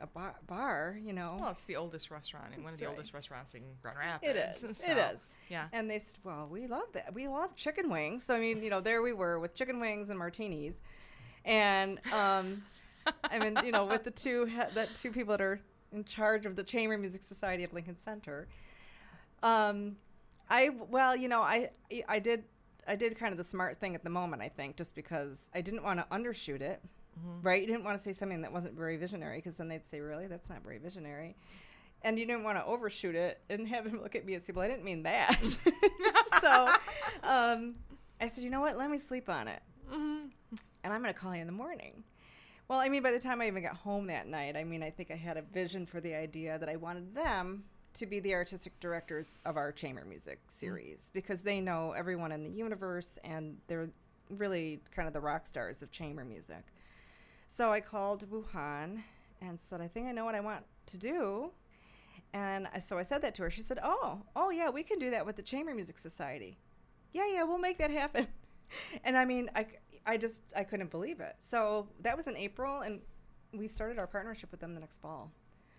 a 0.00 0.06
bar. 0.06 0.34
bar 0.46 0.98
you 1.02 1.12
know." 1.12 1.36
Well, 1.40 1.50
it's 1.50 1.62
the 1.62 1.76
oldest 1.76 2.10
restaurant 2.10 2.46
and 2.54 2.64
one 2.64 2.72
of 2.72 2.78
the 2.78 2.86
right. 2.86 2.92
oldest 2.92 3.12
restaurants 3.14 3.54
in 3.54 3.62
Grand 3.82 3.98
Rapids. 3.98 4.36
It 4.36 4.36
is. 4.36 4.78
so, 4.78 4.90
It 4.90 4.98
is. 4.98 5.20
Yeah. 5.48 5.68
And 5.72 5.90
they 5.90 5.98
said, 5.98 6.18
"Well, 6.24 6.48
we 6.50 6.66
love 6.66 6.92
that. 6.92 7.14
We 7.14 7.28
love 7.28 7.56
chicken 7.56 7.90
wings." 7.90 8.24
So 8.24 8.34
I 8.34 8.40
mean, 8.40 8.62
you 8.62 8.70
know, 8.70 8.80
there 8.80 9.02
we 9.02 9.12
were 9.12 9.38
with 9.38 9.54
chicken 9.54 9.80
wings 9.80 10.10
and 10.10 10.18
martinis, 10.18 10.74
and 11.44 11.98
um, 12.12 12.62
I 13.24 13.38
mean, 13.38 13.58
you 13.64 13.72
know, 13.72 13.84
with 13.84 14.04
the 14.04 14.10
two 14.10 14.44
he- 14.46 14.74
the 14.74 14.88
two 15.00 15.12
people 15.12 15.32
that 15.32 15.40
are 15.40 15.60
in 15.92 16.04
charge 16.04 16.46
of 16.46 16.56
the 16.56 16.64
Chamber 16.64 16.98
Music 16.98 17.22
Society 17.22 17.64
of 17.64 17.72
Lincoln 17.72 17.96
Center. 17.98 18.48
Um, 19.42 19.96
I 20.50 20.70
well, 20.70 21.16
you 21.16 21.28
know, 21.28 21.42
I 21.42 21.70
I 22.08 22.18
did 22.18 22.44
I 22.86 22.96
did 22.96 23.18
kind 23.18 23.32
of 23.32 23.38
the 23.38 23.44
smart 23.44 23.78
thing 23.78 23.94
at 23.94 24.02
the 24.02 24.10
moment. 24.10 24.42
I 24.42 24.48
think 24.48 24.76
just 24.76 24.94
because 24.94 25.38
I 25.54 25.60
didn't 25.60 25.82
want 25.82 26.00
to 26.00 26.06
undershoot 26.14 26.60
it. 26.60 26.82
Mm-hmm. 27.18 27.46
Right, 27.46 27.60
you 27.60 27.66
didn't 27.66 27.84
want 27.84 27.98
to 27.98 28.02
say 28.02 28.12
something 28.12 28.42
that 28.42 28.52
wasn't 28.52 28.74
very 28.74 28.96
visionary 28.96 29.38
because 29.38 29.56
then 29.56 29.68
they'd 29.68 29.88
say, 29.90 30.00
"Really, 30.00 30.26
that's 30.26 30.48
not 30.48 30.62
very 30.62 30.78
visionary." 30.78 31.36
and 32.02 32.18
you 32.18 32.26
didn't 32.26 32.44
want 32.44 32.58
to 32.58 32.64
overshoot 32.64 33.14
it 33.14 33.40
and 33.50 33.66
have 33.68 33.86
him 33.86 34.00
look 34.02 34.14
at 34.14 34.24
me 34.24 34.34
and 34.34 34.42
say, 34.42 34.52
"Well, 34.52 34.64
I 34.64 34.68
didn't 34.68 34.84
mean 34.84 35.02
that." 35.04 35.38
so, 36.40 36.68
um, 37.22 37.76
I 38.20 38.28
said, 38.28 38.44
"You 38.44 38.50
know 38.50 38.60
what? 38.60 38.76
Let 38.76 38.90
me 38.90 38.98
sleep 38.98 39.28
on 39.28 39.48
it, 39.48 39.62
mm-hmm. 39.90 40.26
and 40.84 40.92
I'm 40.92 41.02
going 41.02 41.12
to 41.12 41.18
call 41.18 41.34
you 41.34 41.40
in 41.40 41.46
the 41.46 41.52
morning." 41.52 42.04
Well, 42.68 42.78
I 42.78 42.90
mean, 42.90 43.02
by 43.02 43.12
the 43.12 43.18
time 43.18 43.40
I 43.40 43.46
even 43.46 43.62
got 43.62 43.76
home 43.76 44.08
that 44.08 44.26
night, 44.26 44.54
I 44.54 44.62
mean, 44.62 44.82
I 44.82 44.90
think 44.90 45.10
I 45.10 45.16
had 45.16 45.38
a 45.38 45.42
vision 45.42 45.86
for 45.86 46.02
the 46.02 46.14
idea 46.14 46.58
that 46.58 46.68
I 46.68 46.76
wanted 46.76 47.14
them 47.14 47.64
to 47.94 48.04
be 48.04 48.20
the 48.20 48.34
artistic 48.34 48.78
directors 48.78 49.38
of 49.46 49.56
our 49.56 49.72
chamber 49.72 50.04
music 50.04 50.38
mm-hmm. 50.38 50.58
series 50.58 51.10
because 51.14 51.40
they 51.40 51.60
know 51.60 51.92
everyone 51.92 52.30
in 52.30 52.44
the 52.44 52.50
universe 52.50 53.18
and 53.24 53.56
they're 53.68 53.88
really 54.28 54.82
kind 54.94 55.08
of 55.08 55.14
the 55.14 55.20
rock 55.20 55.46
stars 55.46 55.82
of 55.82 55.90
chamber 55.90 56.26
music. 56.26 56.62
So 57.58 57.72
I 57.72 57.80
called 57.80 58.30
Wu 58.30 58.44
Han 58.52 59.02
and 59.42 59.58
said, 59.58 59.80
I 59.80 59.88
think 59.88 60.06
I 60.06 60.12
know 60.12 60.24
what 60.24 60.36
I 60.36 60.40
want 60.40 60.64
to 60.86 60.96
do. 60.96 61.50
And 62.32 62.68
I, 62.72 62.78
so 62.78 62.98
I 62.98 63.02
said 63.02 63.20
that 63.22 63.34
to 63.34 63.42
her. 63.42 63.50
She 63.50 63.62
said, 63.62 63.80
Oh, 63.82 64.22
oh, 64.36 64.50
yeah, 64.50 64.70
we 64.70 64.84
can 64.84 65.00
do 65.00 65.10
that 65.10 65.26
with 65.26 65.34
the 65.34 65.42
Chamber 65.42 65.74
Music 65.74 65.98
Society. 65.98 66.56
Yeah, 67.12 67.24
yeah, 67.28 67.42
we'll 67.42 67.58
make 67.58 67.78
that 67.78 67.90
happen. 67.90 68.28
and 69.04 69.18
I 69.18 69.24
mean, 69.24 69.50
I, 69.56 69.66
I 70.06 70.18
just, 70.18 70.40
I 70.54 70.62
couldn't 70.62 70.92
believe 70.92 71.18
it. 71.18 71.34
So 71.48 71.88
that 72.02 72.16
was 72.16 72.28
in 72.28 72.36
April, 72.36 72.82
and 72.82 73.00
we 73.52 73.66
started 73.66 73.98
our 73.98 74.06
partnership 74.06 74.52
with 74.52 74.60
them 74.60 74.74
the 74.74 74.80
next 74.80 75.02
fall, 75.02 75.32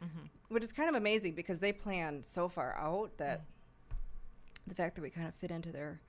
mm-hmm. 0.04 0.26
which 0.50 0.66
is 0.66 0.74
kind 0.74 0.90
of 0.90 0.96
amazing 0.96 1.34
because 1.34 1.60
they 1.60 1.72
planned 1.72 2.26
so 2.26 2.50
far 2.50 2.76
out 2.76 3.18
that 3.20 3.40
mm. 3.40 3.96
the 4.68 4.76
fact 4.76 4.96
that 4.98 5.02
we 5.02 5.10
kind 5.10 5.30
of 5.30 5.34
fit 5.34 5.50
into 5.50 5.72
their 5.72 6.02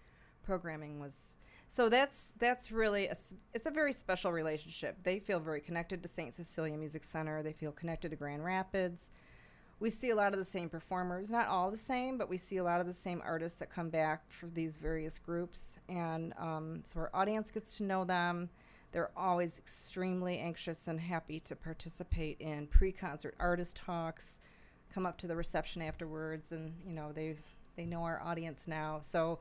programming 0.42 0.98
was 0.98 1.30
so 1.72 1.88
that's 1.88 2.32
that's 2.40 2.72
really 2.72 3.06
a, 3.06 3.16
it's 3.54 3.66
a 3.66 3.70
very 3.70 3.92
special 3.92 4.32
relationship. 4.32 4.96
They 5.04 5.20
feel 5.20 5.38
very 5.38 5.60
connected 5.60 6.02
to 6.02 6.08
st 6.08 6.34
cecilia 6.34 6.76
music 6.76 7.04
center. 7.04 7.44
They 7.44 7.52
feel 7.52 7.70
connected 7.70 8.10
to 8.10 8.16
grand 8.16 8.44
rapids. 8.44 9.08
We 9.78 9.88
see 9.88 10.10
a 10.10 10.16
lot 10.16 10.32
of 10.32 10.40
the 10.40 10.44
same 10.44 10.68
performers 10.68 11.30
not 11.30 11.46
all 11.46 11.70
the 11.70 11.76
same 11.76 12.18
but 12.18 12.28
we 12.28 12.38
see 12.38 12.56
a 12.56 12.64
lot 12.64 12.80
of 12.80 12.88
the 12.88 12.92
same 12.92 13.22
artists 13.24 13.56
that 13.60 13.72
come 13.72 13.88
back 13.88 14.28
for 14.32 14.46
these 14.46 14.78
various 14.78 15.20
groups. 15.20 15.76
And 15.88 16.34
um, 16.38 16.82
so 16.84 16.98
our 16.98 17.10
audience 17.14 17.52
gets 17.52 17.76
to 17.76 17.84
know 17.84 18.04
them. 18.04 18.50
They're 18.90 19.12
always 19.16 19.56
extremely 19.56 20.38
anxious 20.38 20.88
and 20.88 20.98
happy 20.98 21.38
to 21.38 21.54
participate 21.54 22.40
in 22.40 22.66
pre-concert 22.66 23.36
artist 23.38 23.76
talks 23.76 24.40
come 24.92 25.06
up 25.06 25.18
to 25.18 25.28
the 25.28 25.36
reception 25.36 25.82
afterwards 25.82 26.50
and 26.50 26.74
you 26.84 26.94
know 26.94 27.12
they 27.12 27.36
they 27.76 27.86
know 27.86 28.02
our 28.02 28.20
audience 28.20 28.66
now. 28.66 28.98
So 29.02 29.38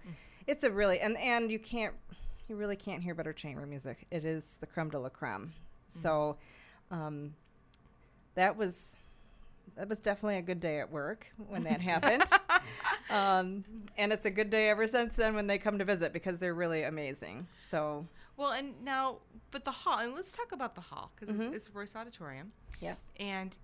it's 0.48 0.64
a 0.64 0.70
really 0.72 1.00
and 1.00 1.18
and 1.18 1.52
you 1.52 1.60
can't 1.60 1.94
you 2.48 2.56
really 2.56 2.76
can't 2.76 3.04
hear 3.04 3.14
better 3.14 3.34
chamber 3.34 3.66
music. 3.66 4.08
It 4.12 4.26
is 4.26 4.58
the 4.60 4.66
creme 4.68 4.90
de 4.90 5.00
la 5.00 5.10
creme. 5.10 5.54
So 6.02 6.38
um, 6.92 7.34
that 8.36 8.56
was 8.58 8.94
that 9.76 9.88
was 9.88 10.00
definitely 10.00 10.38
a 10.38 10.42
good 10.42 10.60
day 10.60 10.80
at 10.80 10.92
work 10.92 11.28
when 11.48 11.64
that 11.64 11.82
happened. 11.82 12.24
Um, 13.10 13.64
and 13.98 14.14
it's 14.14 14.26
a 14.28 14.30
good 14.30 14.52
day 14.52 14.70
ever 14.70 14.86
since 14.86 15.16
then 15.16 15.34
when 15.34 15.48
they 15.48 15.58
come 15.58 15.80
to 15.80 15.86
visit 15.86 16.14
because 16.14 16.38
they're 16.38 16.54
really 16.54 16.84
amazing. 16.84 17.48
So 17.68 18.06
Well, 18.38 18.52
and 18.52 18.76
now, 18.84 19.18
but 19.50 19.66
the 19.66 19.72
hall, 19.72 19.98
and 19.98 20.14
let's 20.14 20.32
talk 20.32 20.52
about 20.52 20.76
the 20.76 20.82
hall 20.82 21.12
because 21.16 21.34
Mhm. 21.36 21.48
it's, 21.48 21.56
it's 21.68 21.76
Royce 21.76 21.96
Auditorium. 21.96 22.52
yes. 22.80 23.00
And 23.20 23.58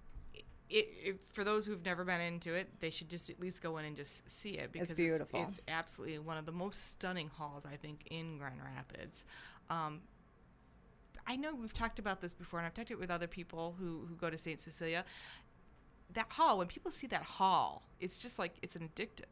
it, 0.75 0.89
it, 1.03 1.19
for 1.31 1.45
those 1.45 1.65
who've 1.65 1.83
never 1.85 2.03
been 2.03 2.19
into 2.19 2.53
it, 2.53 2.81
they 2.81 2.89
should 2.89 3.09
just 3.09 3.29
at 3.29 3.39
least 3.39 3.63
go 3.63 3.77
in 3.77 3.85
and 3.85 3.95
just 3.95 4.29
see 4.29 4.57
it 4.57 4.73
because 4.73 4.89
it's 4.89 4.99
beautiful. 4.99 5.45
It's, 5.47 5.59
absolutely 5.69 6.19
one 6.19 6.37
of 6.37 6.45
the 6.45 6.51
most 6.51 6.87
stunning 6.89 7.29
halls 7.29 7.63
I 7.65 7.77
think 7.77 8.07
in 8.11 8.37
Grand 8.37 8.59
Rapids. 8.61 9.25
Um, 9.69 10.01
I 11.25 11.37
know 11.37 11.55
we've 11.55 11.73
talked 11.73 11.97
about 11.97 12.19
this 12.19 12.33
before, 12.33 12.59
and 12.59 12.67
I've 12.67 12.73
talked 12.73 12.91
it 12.91 12.99
with 12.99 13.09
other 13.09 13.27
people 13.27 13.75
who 13.79 14.05
who 14.07 14.15
go 14.15 14.29
to 14.29 14.37
Saint 14.37 14.59
Cecilia. 14.59 15.05
That 16.13 16.31
hall, 16.31 16.57
when 16.57 16.67
people 16.67 16.91
see 16.91 17.07
that 17.07 17.23
hall, 17.23 17.83
it's 17.99 18.21
just 18.21 18.37
like 18.37 18.55
it's 18.61 18.75
an 18.75 18.89
addictive. 18.93 19.23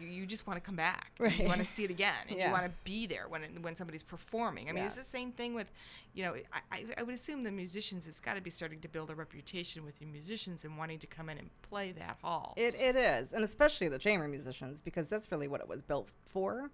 You, 0.00 0.06
you 0.08 0.26
just 0.26 0.46
want 0.46 0.56
to 0.56 0.60
come 0.60 0.76
back. 0.76 1.12
and 1.20 1.32
You 1.38 1.46
want 1.46 1.60
to 1.60 1.64
see 1.66 1.84
it 1.84 1.90
again, 1.90 2.14
and 2.28 2.36
Yeah. 2.38 2.46
you 2.46 2.52
want 2.52 2.64
to 2.64 2.72
be 2.84 3.06
there 3.06 3.26
when 3.28 3.42
it, 3.44 3.50
when 3.62 3.76
somebody's 3.76 4.02
performing. 4.02 4.68
I 4.68 4.72
mean, 4.72 4.84
it's 4.84 4.96
the 4.96 5.04
same 5.04 5.32
thing 5.32 5.54
with, 5.54 5.70
you 6.14 6.24
know, 6.24 6.34
I, 6.72 6.84
I, 6.98 7.02
would 7.02 7.14
assume 7.14 7.42
the 7.44 7.50
musicians. 7.50 8.06
It's 8.08 8.20
got 8.20 8.34
to 8.36 8.42
be 8.42 8.50
starting 8.50 8.80
to 8.80 8.88
build 8.88 9.10
a 9.10 9.14
reputation 9.14 9.84
with 9.84 10.00
your 10.00 10.10
musicians 10.10 10.64
and 10.64 10.76
wanting 10.76 10.98
to 11.00 11.06
come 11.06 11.28
in 11.28 11.38
and 11.38 11.50
play 11.62 11.92
that 11.92 12.18
hall. 12.22 12.54
It, 12.56 12.74
it 12.74 12.96
is, 12.96 13.32
and 13.32 13.44
especially 13.44 13.88
the 13.88 13.98
chamber 13.98 14.28
musicians, 14.28 14.82
because 14.82 15.08
that's 15.08 15.30
really 15.32 15.48
what 15.48 15.60
it 15.60 15.68
was 15.68 15.82
built 15.82 16.08
for. 16.26 16.70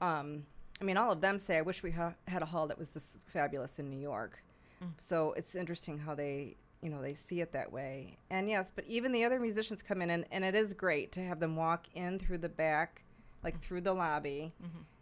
Um, 0.00 0.44
I 0.80 0.84
mean, 0.84 0.96
all 0.96 1.12
of 1.12 1.20
them 1.20 1.38
say, 1.38 1.58
"I 1.58 1.62
wish 1.62 1.82
we 1.82 1.90
ha- 1.90 2.14
had 2.26 2.42
a 2.42 2.46
hall 2.46 2.66
that 2.68 2.78
was 2.78 2.90
this 2.90 3.18
fabulous 3.26 3.78
in 3.78 3.90
New 3.90 3.98
York." 4.00 4.42
So 4.98 5.34
it's 5.36 5.54
interesting 5.54 5.98
how 5.98 6.14
they, 6.14 6.56
you 6.82 6.90
know, 6.90 7.02
they 7.02 7.14
see 7.14 7.40
it 7.40 7.52
that 7.52 7.72
way. 7.72 8.16
And 8.30 8.48
yes, 8.48 8.72
but 8.74 8.86
even 8.86 9.12
the 9.12 9.24
other 9.24 9.38
musicians 9.38 9.82
come 9.82 10.00
in, 10.02 10.10
and, 10.10 10.24
and 10.30 10.44
it 10.44 10.54
is 10.54 10.72
great 10.72 11.12
to 11.12 11.20
have 11.20 11.40
them 11.40 11.56
walk 11.56 11.86
in 11.94 12.18
through 12.18 12.38
the 12.38 12.48
back, 12.48 13.02
like 13.44 13.60
through 13.60 13.82
the 13.82 13.92
lobby, 13.92 14.52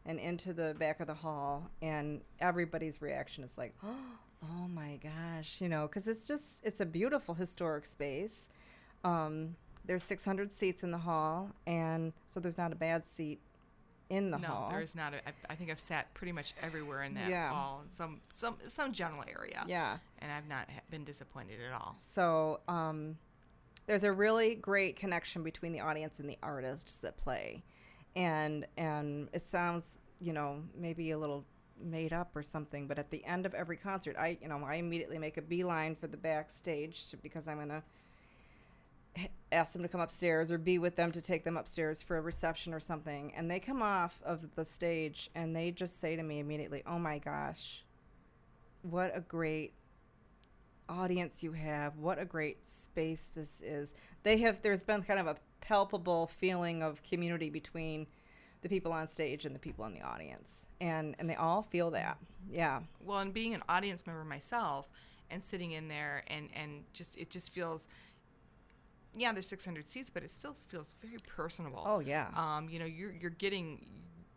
and 0.06 0.18
into 0.18 0.52
the 0.52 0.74
back 0.78 1.00
of 1.00 1.06
the 1.06 1.14
hall, 1.14 1.70
and 1.82 2.20
everybody's 2.40 3.00
reaction 3.02 3.44
is 3.44 3.50
like, 3.56 3.74
"Oh 3.84 4.68
my 4.68 4.98
gosh," 5.02 5.56
you 5.60 5.68
know, 5.68 5.86
because 5.86 6.08
it's 6.08 6.24
just 6.24 6.60
it's 6.64 6.80
a 6.80 6.86
beautiful 6.86 7.34
historic 7.34 7.86
space. 7.86 8.48
Um, 9.04 9.54
there's 9.84 10.02
600 10.02 10.52
seats 10.52 10.82
in 10.82 10.90
the 10.90 10.98
hall, 10.98 11.50
and 11.66 12.12
so 12.26 12.40
there's 12.40 12.58
not 12.58 12.72
a 12.72 12.76
bad 12.76 13.04
seat 13.16 13.40
in 14.10 14.30
the 14.30 14.38
no, 14.38 14.48
hall. 14.48 14.68
No, 14.70 14.76
there's 14.76 14.94
not. 14.94 15.12
A, 15.14 15.16
I, 15.28 15.32
I 15.50 15.54
think 15.54 15.70
I've 15.70 15.80
sat 15.80 16.12
pretty 16.14 16.32
much 16.32 16.54
everywhere 16.62 17.02
in 17.02 17.14
that 17.14 17.28
Yeah. 17.28 17.50
hall, 17.50 17.82
in 17.84 17.90
some 17.90 18.20
some 18.34 18.56
some 18.66 18.92
general 18.92 19.24
area. 19.28 19.64
Yeah. 19.66 19.98
and 20.20 20.32
I've 20.32 20.48
not 20.48 20.68
been 20.90 21.04
disappointed 21.04 21.58
at 21.60 21.72
all. 21.72 21.96
So 22.00 22.60
um, 22.68 23.16
there's 23.86 24.04
a 24.04 24.12
really 24.12 24.54
great 24.54 24.96
connection 24.96 25.42
between 25.42 25.72
the 25.72 25.80
audience 25.80 26.18
and 26.20 26.28
the 26.28 26.38
artists 26.42 26.96
that 26.96 27.16
play, 27.18 27.62
and 28.16 28.66
and 28.76 29.28
it 29.32 29.48
sounds 29.48 29.98
you 30.20 30.32
know 30.32 30.62
maybe 30.76 31.10
a 31.10 31.18
little 31.18 31.44
made 31.80 32.12
up 32.12 32.34
or 32.34 32.42
something, 32.42 32.88
but 32.88 32.98
at 32.98 33.08
the 33.10 33.24
end 33.24 33.46
of 33.46 33.54
every 33.54 33.76
concert, 33.76 34.16
I 34.18 34.38
you 34.42 34.48
know 34.48 34.64
I 34.64 34.76
immediately 34.76 35.18
make 35.18 35.36
a 35.36 35.42
beeline 35.42 35.94
for 35.94 36.06
the 36.08 36.16
backstage 36.16 37.06
to, 37.10 37.16
because 37.18 37.46
I'm 37.46 37.58
gonna 37.58 37.82
ask 39.52 39.72
them 39.72 39.82
to 39.82 39.88
come 39.88 40.00
upstairs 40.00 40.50
or 40.50 40.58
be 40.58 40.78
with 40.78 40.96
them 40.96 41.10
to 41.12 41.20
take 41.20 41.44
them 41.44 41.56
upstairs 41.56 42.02
for 42.02 42.16
a 42.18 42.20
reception 42.20 42.74
or 42.74 42.80
something, 42.80 43.32
and 43.34 43.50
they 43.50 43.60
come 43.60 43.82
off 43.82 44.20
of 44.24 44.54
the 44.54 44.64
stage 44.64 45.30
and 45.34 45.54
they 45.54 45.70
just 45.70 46.00
say 46.00 46.16
to 46.16 46.22
me 46.22 46.38
immediately, 46.38 46.82
"Oh 46.86 46.98
my 46.98 47.18
gosh." 47.18 47.82
What 48.82 49.16
a 49.16 49.20
great 49.20 49.72
audience 50.88 51.42
you 51.42 51.52
have. 51.52 51.98
What 51.98 52.18
a 52.18 52.24
great 52.24 52.66
space 52.66 53.28
this 53.34 53.60
is. 53.62 53.94
They 54.22 54.38
have 54.38 54.62
there's 54.62 54.84
been 54.84 55.02
kind 55.02 55.20
of 55.20 55.26
a 55.26 55.36
palpable 55.60 56.26
feeling 56.28 56.82
of 56.82 57.02
community 57.02 57.50
between 57.50 58.06
the 58.62 58.68
people 58.68 58.92
on 58.92 59.08
stage 59.08 59.44
and 59.44 59.54
the 59.54 59.58
people 59.60 59.84
in 59.84 59.92
the 59.92 60.02
audience. 60.02 60.66
And 60.80 61.14
and 61.18 61.28
they 61.28 61.34
all 61.34 61.62
feel 61.62 61.90
that. 61.92 62.18
Yeah. 62.50 62.80
well 63.00 63.18
and 63.18 63.32
being 63.32 63.54
an 63.54 63.62
audience 63.68 64.06
member 64.06 64.24
myself 64.24 64.88
and 65.30 65.42
sitting 65.42 65.72
in 65.72 65.88
there 65.88 66.24
and 66.28 66.48
and 66.54 66.84
just 66.92 67.16
it 67.16 67.30
just 67.30 67.52
feels 67.52 67.88
yeah 69.16 69.32
there's 69.32 69.48
600 69.48 69.84
seats 69.88 70.10
but 70.10 70.22
it 70.22 70.30
still 70.30 70.52
feels 70.54 70.94
very 71.02 71.18
personable 71.26 71.82
Oh 71.86 72.00
yeah. 72.00 72.28
um 72.36 72.68
you 72.68 72.78
know 72.78 72.84
you're 72.84 73.12
you're 73.12 73.30
getting 73.30 73.84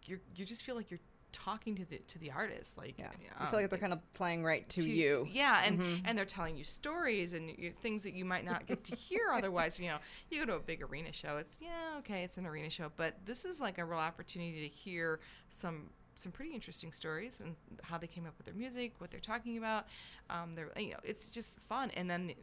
you're 0.06 0.20
you 0.36 0.46
just 0.46 0.64
feel 0.64 0.76
like 0.76 0.90
you're 0.90 1.00
talking 1.34 1.76
to 1.78 1.86
the 1.86 1.98
to 2.10 2.20
the 2.20 2.30
artist 2.30 2.78
like 2.78 2.96
yeah. 3.00 3.06
um, 3.06 3.12
I 3.40 3.46
feel 3.50 3.60
like 3.62 3.70
they're 3.70 3.80
kind 3.80 3.94
of 3.94 4.14
playing 4.14 4.44
right 4.44 4.68
to, 4.70 4.82
to- 4.82 4.90
you. 4.92 5.26
yeah 5.32 5.62
and 5.66 5.80
Mhm. 5.80 6.02
and 6.06 6.18
they're 6.18 6.26
telling 6.26 6.58
you 6.58 6.66
stories 6.66 7.34
and 7.34 7.50
you, 7.58 7.72
things 7.72 8.04
that 8.04 8.14
you 8.14 8.26
might 8.26 8.44
not 8.44 8.66
get 8.66 8.84
to 8.86 8.96
hear 8.96 9.30
otherwise 9.34 9.80
you 9.80 9.88
know 9.88 9.98
you 10.30 10.40
go 10.42 10.46
to 10.46 10.56
a 10.58 10.60
big 10.60 10.82
arena 10.84 11.14
show 11.14 11.38
it's 11.38 11.58
yeah 11.62 11.98
okay 12.00 12.24
it's 12.24 12.38
an 12.38 12.46
arena 12.46 12.70
show 12.70 12.92
but 12.98 13.16
this 13.26 13.46
is 13.46 13.62
like 13.62 13.78
a 13.78 13.86
real 13.86 14.00
opportunity 14.00 14.62
to 14.68 14.68
hear 14.68 15.20
some 15.48 15.90
some 16.16 16.32
pretty 16.34 16.54
interesting 16.54 16.92
stories 16.92 17.40
and 17.40 17.56
how 17.82 17.98
they 17.98 18.08
came 18.08 18.26
up 18.26 18.34
with 18.38 18.46
their 18.46 18.54
music 18.56 18.94
what 18.98 19.10
they're 19.10 19.20
talking 19.22 19.58
about 19.58 19.86
um 20.30 20.54
they're 20.54 20.70
you 20.78 20.90
know 20.92 21.00
it's 21.04 21.30
just 21.30 21.60
fun 21.62 21.90
and 21.96 22.10
then 22.10 22.28
the, 22.28 22.36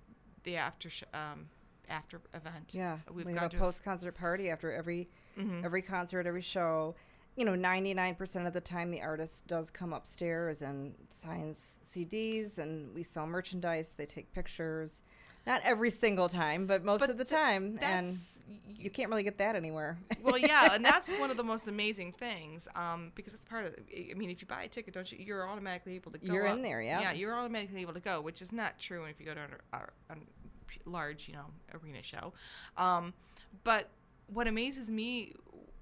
the 0.44 0.56
after 0.56 0.88
sh- 0.88 1.02
um 1.12 1.46
after 1.88 2.20
event 2.34 2.72
Yeah. 2.74 2.98
we've 3.12 3.26
we 3.26 3.34
have 3.34 3.52
a 3.54 3.56
post 3.56 3.82
concert 3.84 4.12
party 4.12 4.50
after 4.50 4.72
every 4.72 5.08
Mhm. 5.38 5.64
every 5.64 5.82
concert, 5.82 6.26
every 6.26 6.42
show. 6.42 6.94
You 7.36 7.44
know, 7.44 7.54
99% 7.54 8.46
of 8.48 8.52
the 8.52 8.60
time 8.60 8.90
the 8.90 9.00
artist 9.00 9.46
does 9.46 9.70
come 9.70 9.92
upstairs 9.92 10.60
and 10.62 10.94
signs 11.10 11.78
CDs 11.84 12.58
and 12.58 12.92
we 12.94 13.02
sell 13.04 13.26
merchandise, 13.26 13.94
they 13.96 14.06
take 14.06 14.32
pictures. 14.32 15.00
Not 15.46 15.62
every 15.64 15.88
single 15.90 16.28
time, 16.28 16.66
but 16.66 16.84
most 16.84 17.00
But 17.00 17.08
of 17.10 17.16
the 17.16 17.24
th- 17.24 17.40
time 17.40 17.78
and 17.80 18.18
you 18.68 18.90
can't 18.90 19.08
really 19.08 19.22
get 19.22 19.38
that 19.38 19.54
anywhere. 19.56 19.96
well, 20.20 20.36
yeah, 20.36 20.74
and 20.74 20.84
that's 20.84 21.10
one 21.14 21.30
of 21.30 21.36
the 21.38 21.44
most 21.44 21.68
amazing 21.68 22.12
things 22.12 22.68
um, 22.74 23.12
because 23.14 23.32
it's 23.32 23.44
part 23.46 23.64
of. 23.64 23.74
I 23.90 24.12
mean, 24.14 24.28
if 24.28 24.42
you 24.42 24.46
buy 24.46 24.64
a 24.64 24.68
ticket, 24.68 24.92
don't 24.92 25.10
you? 25.10 25.18
You're 25.24 25.48
automatically 25.48 25.94
able 25.94 26.10
to 26.12 26.18
go. 26.18 26.32
You're 26.34 26.46
in 26.46 26.60
there, 26.60 26.82
yeah. 26.82 27.00
Yeah, 27.00 27.12
you're 27.12 27.34
automatically 27.34 27.80
able 27.80 27.94
to 27.94 28.00
go, 28.00 28.20
which 28.20 28.42
is 28.42 28.52
not 28.52 28.78
true 28.78 29.04
if 29.04 29.18
you 29.20 29.24
go 29.26 29.34
to 29.34 29.40
a, 29.72 29.76
a 30.10 30.14
p- 30.16 30.20
large, 30.84 31.28
you 31.28 31.34
know, 31.34 31.46
arena 31.74 32.02
show. 32.02 32.32
Um, 32.76 33.12
but 33.64 33.88
what 34.32 34.46
amazes 34.46 34.90
me 34.90 35.34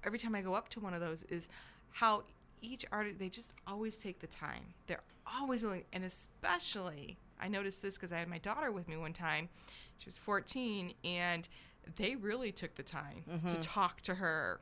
every 0.03 0.19
time 0.19 0.35
I 0.35 0.41
go 0.41 0.53
up 0.53 0.69
to 0.69 0.79
one 0.79 0.93
of 0.93 1.01
those 1.01 1.23
is 1.23 1.49
how 1.91 2.23
each 2.61 2.85
artist 2.91 3.19
they 3.19 3.29
just 3.29 3.51
always 3.67 3.97
take 3.97 4.19
the 4.19 4.27
time. 4.27 4.63
They're 4.87 5.03
always 5.39 5.63
willing, 5.63 5.83
and 5.93 6.03
especially 6.03 7.17
I 7.39 7.47
noticed 7.47 7.81
this 7.81 7.95
because 7.95 8.11
I 8.11 8.17
had 8.17 8.27
my 8.27 8.39
daughter 8.39 8.71
with 8.71 8.87
me 8.87 8.97
one 8.97 9.13
time. 9.13 9.49
She 9.97 10.05
was 10.07 10.17
14, 10.17 10.93
and 11.03 11.47
they 11.95 12.15
really 12.15 12.51
took 12.51 12.75
the 12.75 12.83
time 12.83 13.23
to 13.47 13.55
talk 13.59 14.01
to 14.01 14.15
her 14.15 14.59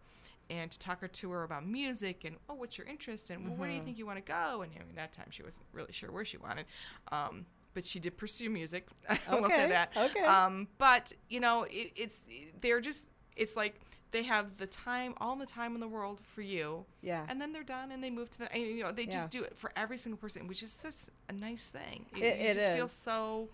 and 0.49 0.69
to 0.71 0.77
talk 0.77 1.01
her 1.01 1.07
to 1.07 1.31
her 1.31 1.43
about 1.43 1.65
music 1.65 2.23
and 2.23 2.35
oh 2.49 2.53
what's 2.53 2.77
your 2.77 2.85
interest 2.85 3.31
and 3.31 3.43
well, 3.47 3.55
where 3.55 3.67
do 3.69 3.75
you 3.75 3.81
think 3.81 3.97
you 3.97 4.05
want 4.05 4.23
to 4.23 4.31
go 4.31 4.61
and 4.61 4.71
I 4.75 4.85
mean, 4.85 4.95
that 4.95 5.11
time 5.11 5.25
she 5.31 5.41
wasn't 5.41 5.65
really 5.73 5.91
sure 5.91 6.11
where 6.11 6.23
she 6.23 6.37
wanted 6.37 6.65
um, 7.11 7.47
but 7.75 7.85
she 7.85 7.99
did 7.99 8.17
pursue 8.17 8.49
music 8.49 8.87
i 9.29 9.35
will 9.39 9.49
say 9.49 9.67
that 9.69 9.91
okay. 9.95 10.21
um, 10.25 10.67
but 10.79 11.13
you 11.29 11.39
know 11.39 11.63
it, 11.69 11.91
it's 11.95 12.25
they're 12.61 12.81
just 12.81 13.07
it's 13.35 13.55
like 13.55 13.79
they 14.11 14.23
have 14.23 14.57
the 14.57 14.65
time 14.67 15.13
all 15.19 15.35
the 15.35 15.45
time 15.45 15.75
in 15.75 15.81
the 15.81 15.87
world 15.87 16.21
for 16.23 16.41
you 16.41 16.85
Yeah. 17.01 17.25
and 17.29 17.39
then 17.39 17.51
they're 17.53 17.63
done 17.63 17.91
and 17.91 18.01
they 18.03 18.09
move 18.09 18.31
to 18.31 18.39
the 18.39 18.51
and, 18.53 18.63
you 18.63 18.83
know 18.83 18.91
they 18.91 19.03
Yeah. 19.03 19.11
just 19.11 19.29
do 19.29 19.43
it 19.43 19.55
for 19.57 19.71
every 19.75 19.97
single 19.97 20.17
person 20.17 20.47
which 20.47 20.63
is 20.63 20.71
such 20.71 20.95
a 21.29 21.33
nice 21.33 21.67
thing 21.67 22.05
it, 22.15 22.23
It- 22.23 22.39
it 22.41 22.53
just 22.55 22.69
is. 22.71 22.75
feels 22.77 22.91
so 22.91 23.49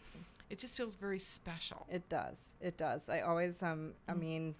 it 0.51 0.59
just 0.59 0.77
feels 0.77 0.95
very 0.95 1.19
special 1.19 1.85
It 1.89 2.07
does. 2.09 2.37
It 2.59 2.77
does. 2.77 3.09
I 3.09 3.21
always 3.21 3.61
um 3.63 3.93
I 4.07 4.13
Mm. 4.13 4.19
mean 4.19 4.55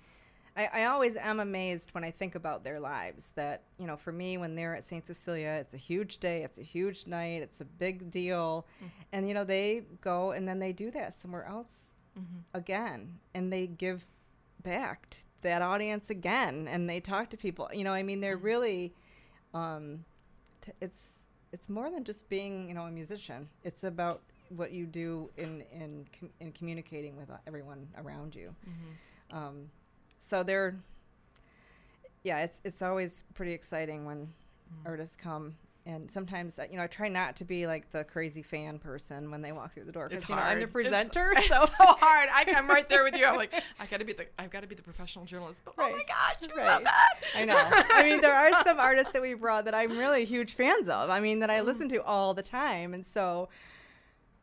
I, 0.56 0.66
I 0.74 0.86
always 0.86 1.16
am 1.16 1.40
amazed 1.40 1.92
when 1.94 2.04
I 2.04 2.12
think 2.12 2.36
about 2.36 2.64
their 2.64 2.80
lives 2.80 3.30
that, 3.36 3.64
you 3.80 3.88
know, 3.88 3.96
for 3.96 4.12
me 4.12 4.38
when 4.38 4.56
they're 4.56 4.76
at 4.76 4.84
St. 4.84 5.06
Cecilia, 5.08 5.52
it's 5.62 5.74
a 5.74 5.78
huge 5.78 6.18
day, 6.18 6.44
it's 6.44 6.58
a 6.58 6.64
huge 6.64 7.08
night, 7.08 7.42
it's 7.42 7.62
a 7.62 7.66
big 7.66 8.12
deal. 8.12 8.68
Mm. 8.84 8.88
And 9.14 9.28
you 9.30 9.34
know, 9.34 9.44
they 9.46 9.84
go 10.02 10.32
and 10.32 10.48
then 10.48 10.60
they 10.60 10.74
do 10.74 10.92
that 10.92 11.20
somewhere 11.22 11.46
else 11.46 11.88
Mm-hmm. 12.20 12.40
again 12.58 13.20
and 13.34 13.54
they 13.54 13.68
give 13.68 14.04
back 14.64 15.10
to 15.12 15.18
that 15.44 15.62
audience 15.62 16.10
again 16.10 16.68
and 16.68 16.90
they 16.90 17.00
talk 17.00 17.30
to 17.30 17.38
people. 17.38 17.70
You 17.74 17.86
know, 17.86 17.94
I 17.94 18.04
mean 18.04 18.20
they're 18.20 18.36
Mm-hmm. 18.36 18.46
really 18.46 18.94
um 19.54 20.04
t- 20.60 20.74
it's 20.82 21.04
it's 21.54 21.70
more 21.70 21.90
than 21.90 22.04
just 22.04 22.28
being, 22.28 22.68
you 22.68 22.74
know, 22.76 22.84
a 22.84 22.92
musician. 22.92 23.48
It's 23.64 23.86
about 23.86 24.24
what 24.50 24.74
you 24.74 24.86
do 24.86 25.30
in 25.38 25.64
in 25.72 26.06
com- 26.20 26.32
in 26.42 26.52
communicating 26.52 27.16
with 27.16 27.30
uh, 27.30 27.38
everyone 27.48 27.88
around 27.98 28.36
you. 28.36 28.54
Mm-hmm. 28.70 29.38
Um, 29.38 29.56
so 30.32 30.44
they're, 30.44 30.76
yeah, 32.24 32.40
it's 32.40 32.62
it's 32.64 32.82
always 32.82 33.24
pretty 33.34 33.52
exciting 33.54 34.06
when 34.06 34.30
Mm-hmm. 34.74 34.88
artists 34.88 35.18
come. 35.22 35.56
And 35.86 36.10
sometimes, 36.10 36.58
uh, 36.58 36.64
you 36.72 36.78
know, 36.78 36.84
I 36.84 36.88
try 36.88 37.10
not 37.10 37.36
to 37.38 37.44
be 37.44 37.68
like 37.68 37.92
the 37.92 38.06
crazy 38.06 38.42
fan 38.42 38.80
person 38.80 39.30
when 39.32 39.42
they 39.42 39.52
walk 39.52 39.74
through 39.74 39.84
the 39.84 39.92
door 39.92 40.06
It's 40.06 40.14
because 40.26 40.30
you 40.30 40.36
know 40.38 40.42
I'm 40.44 40.60
the 40.62 40.68
hard. 40.68 40.86
It's- 40.86 41.10
presenter. 41.12 41.34
It's, 41.36 41.48
so 41.50 41.66
so 41.66 41.74
hard. 42.00 42.30
I, 42.32 42.46
I'm 42.56 42.70
right 42.70 42.88
there 42.88 43.04
with 43.04 43.18
you. 43.18 43.26
I'm 43.26 43.36
like, 43.36 43.52
I 43.82 43.86
gotta 43.88 44.06
be 44.06 44.14
the, 44.14 44.28
I've 44.40 44.50
got 44.50 44.62
to 44.62 44.68
be 44.68 44.76
the 44.76 44.82
professional 44.82 45.26
journalist. 45.26 45.64
But 45.66 45.74
oh 45.78 45.82
my 45.82 45.92
Right. 45.92 46.08
god, 46.08 46.36
you're 46.40 46.56
so 46.56 46.64
Right. 46.64 46.84
good. 46.86 47.42
I 47.42 47.44
know. 47.46 47.58
I 47.60 48.04
mean, 48.10 48.22
there 48.22 48.34
are 48.34 48.64
some 48.64 48.80
artists 48.80 49.12
that 49.12 49.22
we 49.22 49.34
brought 49.34 49.66
that 49.66 49.76
I'm 49.76 49.98
really 49.98 50.24
huge 50.24 50.54
fans 50.54 50.88
of. 50.88 51.10
I 51.10 51.20
mean, 51.20 51.40
that 51.40 51.50
I 51.50 51.60
listen 51.60 51.90
to 51.90 51.98
all 52.04 52.34
the 52.34 52.44
time, 52.44 52.94
and 52.94 53.06
so. 53.06 53.50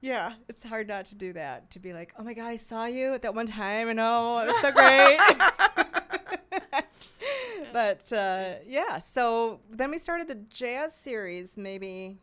Yeah, 0.01 0.35
it's 0.49 0.63
hard 0.63 0.87
not 0.87 1.07
to 1.07 1.17
do 1.17 1.33
that. 1.33 1.73
To 1.73 1.81
be 1.81 1.93
like, 1.93 2.13
oh 2.17 2.23
my 2.23 2.33
god, 2.33 2.47
I 2.47 2.57
saw 2.57 2.85
you 2.87 3.15
at 3.15 3.23
that 3.23 3.35
one 3.35 3.49
time, 3.49 3.89
and 3.89 3.99
oh, 3.99 4.39
it 4.39 4.47
was 4.47 4.61
so 4.61 4.71
great. 4.71 5.19
But 7.73 8.13
uh, 8.13 8.55
yeah, 8.67 8.99
so 8.99 9.61
then 9.71 9.91
we 9.91 9.99
started 9.99 10.29
the 10.29 10.37
jazz 10.51 10.95
series, 10.95 11.57
maybe, 11.57 12.19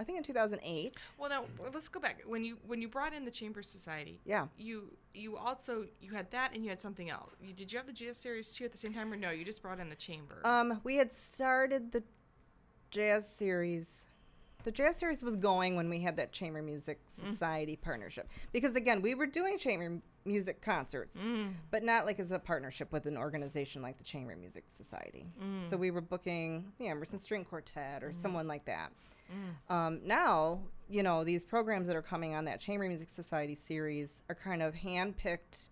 I 0.00 0.04
think 0.04 0.18
in 0.18 0.24
2008. 0.24 1.06
Well, 1.18 1.30
now 1.30 1.44
let's 1.72 1.88
go 1.88 2.00
back. 2.00 2.22
When 2.26 2.44
you 2.44 2.58
when 2.66 2.80
you 2.82 2.88
brought 2.88 3.12
in 3.14 3.24
the 3.24 3.30
Chamber 3.30 3.62
Society, 3.62 4.20
Yeah. 4.24 4.46
you 4.56 4.92
you 5.14 5.36
also 5.36 5.86
you 6.00 6.12
had 6.12 6.30
that 6.30 6.54
and 6.54 6.62
you 6.62 6.70
had 6.70 6.80
something 6.80 7.10
else. 7.10 7.32
You, 7.40 7.52
did 7.52 7.72
you 7.72 7.78
have 7.78 7.86
the 7.86 7.92
jazz 7.92 8.16
series 8.16 8.52
too 8.52 8.64
at 8.64 8.72
the 8.72 8.78
same 8.78 8.94
time, 8.94 9.12
or 9.12 9.16
no? 9.16 9.30
You 9.30 9.44
just 9.44 9.62
brought 9.62 9.80
in 9.80 9.88
the 9.90 9.96
Chamber. 9.96 10.40
Um, 10.44 10.80
we 10.84 10.96
had 10.96 11.12
started 11.12 11.92
the 11.92 12.02
jazz 12.90 13.28
series 13.28 14.04
the 14.64 14.72
jazz 14.72 14.96
series 14.96 15.22
was 15.22 15.36
going 15.36 15.76
when 15.76 15.88
we 15.88 16.00
had 16.00 16.16
that 16.16 16.32
chamber 16.32 16.60
music 16.62 17.00
mm. 17.06 17.26
society 17.26 17.76
partnership. 17.76 18.28
Because 18.52 18.76
again 18.76 19.02
we 19.02 19.14
were 19.14 19.26
doing 19.26 19.58
chamber 19.58 20.00
music 20.24 20.60
concerts 20.60 21.16
mm. 21.16 21.52
but 21.70 21.82
not 21.82 22.04
like 22.04 22.20
as 22.20 22.32
a 22.32 22.38
partnership 22.38 22.92
with 22.92 23.06
an 23.06 23.16
organization 23.16 23.80
like 23.80 23.96
the 23.98 24.04
chamber 24.04 24.36
music 24.36 24.64
society. 24.68 25.26
Mm. 25.42 25.62
So 25.62 25.76
we 25.76 25.90
were 25.90 26.00
booking 26.00 26.72
the 26.78 26.88
emerson 26.88 27.18
string 27.18 27.44
quartet 27.44 28.02
or 28.02 28.08
mm-hmm. 28.08 28.20
someone 28.20 28.46
like 28.48 28.64
that. 28.66 28.92
Um, 29.68 30.00
now 30.04 30.60
you 30.88 31.02
know 31.02 31.22
these 31.22 31.44
programs 31.44 31.86
that 31.86 31.96
are 31.96 32.02
coming 32.02 32.34
on 32.34 32.46
that 32.46 32.60
chamber 32.60 32.88
music 32.88 33.10
society 33.10 33.54
series 33.54 34.22
are 34.28 34.34
kind 34.34 34.62
of 34.62 34.74
handpicked 34.74 35.68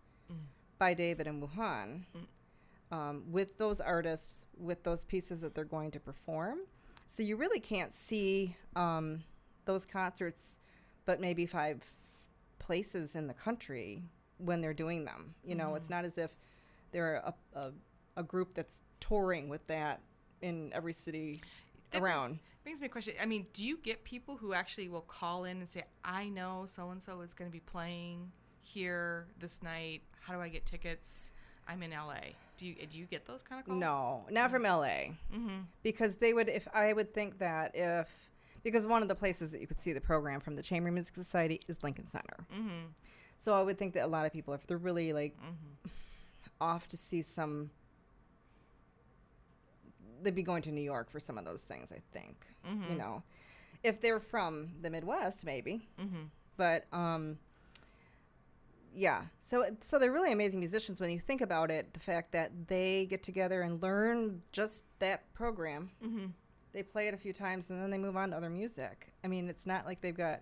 by 0.79 0.93
david 0.93 1.27
and 1.27 1.41
Wu 1.41 1.49
Han 1.57 2.05
um, 2.93 3.25
with 3.31 3.59
those 3.59 3.81
artists, 3.81 4.47
with 4.57 4.83
those 4.83 5.05
pieces 5.05 5.41
that 5.41 5.55
they're 5.55 5.65
going 5.65 5.91
to 5.93 6.01
perform. 6.01 6.61
So 7.09 7.23
you 7.23 7.37
really 7.37 7.61
can't 7.61 7.95
see 7.95 8.57
um, 8.75 9.23
those 9.65 9.87
concerts, 9.87 10.59
but 11.05 11.21
maybe 11.21 11.47
five 11.47 11.83
places 12.59 13.15
in 13.15 13.27
the 13.27 13.35
country 13.35 14.03
when 14.39 14.61
they're 14.61 14.75
doing 14.75 15.05
them. 15.05 15.35
You 15.45 15.55
know, 15.55 15.75
it's 15.77 15.91
not 15.91 16.05
as 16.05 16.19
if 16.19 16.31
they're 16.93 17.17
a, 17.17 17.35
a, 17.55 17.71
a 18.17 18.23
group 18.23 18.55
that's 18.55 18.83
touring 19.01 19.49
with 19.49 19.67
that 19.67 20.01
in 20.43 20.73
every 20.73 20.93
city 20.93 21.41
That 21.91 22.03
around. 22.03 22.39
Brings 22.65 22.81
me 22.81 22.87
a 22.87 22.91
question. 22.91 23.15
I 23.21 23.27
mean, 23.27 23.47
do 23.53 23.65
you 23.65 23.79
get 23.79 24.03
people 24.05 24.37
who 24.37 24.53
actually 24.53 24.89
will 24.89 25.03
call 25.03 25.45
in 25.45 25.59
and 25.59 25.69
say, 25.69 25.85
"I 26.05 26.29
know 26.29 26.65
so 26.67 26.91
and 26.91 27.01
so 27.03 27.21
is 27.21 27.33
going 27.33 27.49
to 27.49 27.53
be 27.53 27.61
playing 27.61 28.33
here 28.63 29.29
this 29.39 29.63
night. 29.63 30.03
How 30.21 30.35
do 30.35 30.41
I 30.41 30.49
get 30.49 30.67
tickets? 30.67 31.33
I'm 31.69 31.83
in 31.83 31.93
LA." 31.93 32.35
Do 32.57 32.67
you 32.67 32.75
do 32.87 32.97
you 32.99 33.05
get 33.07 33.27
those 33.27 33.43
kind 33.43 33.61
of 33.61 33.67
calls? 33.67 33.79
No, 33.81 34.25
not 34.31 34.51
from 34.51 34.63
LA. 34.63 35.13
Mm-hmm. 35.35 35.59
Because 35.83 36.17
they 36.17 36.33
would, 36.33 36.49
if 36.49 36.67
I 36.75 36.93
would 36.93 37.13
think 37.13 37.39
that 37.39 37.73
if, 37.75 38.31
because 38.63 38.87
one 38.87 39.03
of 39.03 39.09
the 39.09 39.15
places 39.15 39.53
that 39.53 39.61
you 39.61 39.67
could 39.67 39.81
see 39.81 39.93
the 39.93 40.01
program 40.01 40.41
from 40.41 40.55
the 40.55 40.63
Chamber 40.63 40.91
Music 40.91 41.15
Society 41.15 41.61
is 41.69 41.83
Lincoln 41.83 42.09
Center. 42.09 42.47
Mm-hmm. 42.55 42.87
So 43.39 43.55
I 43.55 43.63
would 43.63 43.79
think 43.79 43.93
that 43.95 44.05
a 44.05 44.09
lot 44.09 44.25
of 44.27 44.33
people, 44.33 44.55
if 44.55 44.67
they're 44.67 44.77
really 44.79 45.13
like 45.13 45.37
Mm-hmm. 45.37 45.89
off 46.61 46.89
to 46.89 46.97
see 46.97 47.21
some, 47.23 47.71
they'd 50.23 50.35
be 50.35 50.43
going 50.43 50.63
to 50.63 50.73
New 50.73 50.81
York 50.83 51.11
for 51.11 51.21
some 51.21 51.39
of 51.39 51.45
those 51.45 51.61
things. 51.63 51.91
I 51.93 52.01
think, 52.13 52.37
Mm-hmm. 52.69 52.93
you 52.93 52.99
know, 52.99 53.23
if 53.85 54.01
they're 54.01 54.19
from 54.19 54.71
the 54.83 54.91
Midwest, 54.91 55.45
maybe. 55.45 55.87
Mm-hmm. 56.01 56.25
But 56.57 56.87
um, 56.93 57.39
yeah. 58.97 59.23
So 59.43 59.65
so 59.83 59.99
they're 59.99 60.11
really 60.11 60.33
amazing 60.33 60.59
musicians 60.59 61.01
when 61.01 61.11
you 61.11 61.21
think 61.21 61.41
about 61.41 61.71
it. 61.71 61.93
The 61.95 62.01
fact 62.01 62.33
that 62.33 62.51
they 62.67 63.07
get 63.07 63.23
together 63.23 63.63
and 63.63 63.81
learn 63.83 64.43
just 64.53 64.85
that 64.99 65.33
program. 65.35 65.91
Mm-hmm. 66.05 66.27
They 66.73 66.83
play 66.83 67.09
it 67.09 67.15
a 67.15 67.17
few 67.17 67.33
times 67.33 67.71
and 67.71 67.81
then 67.81 67.91
they 67.91 67.99
move 67.99 68.17
on 68.17 68.31
to 68.31 68.37
other 68.37 68.51
music. 68.51 69.13
I 69.25 69.29
mean, 69.29 69.49
it's 69.49 69.67
not 69.67 69.87
like 69.87 70.01
they've 70.01 70.17
got 70.17 70.41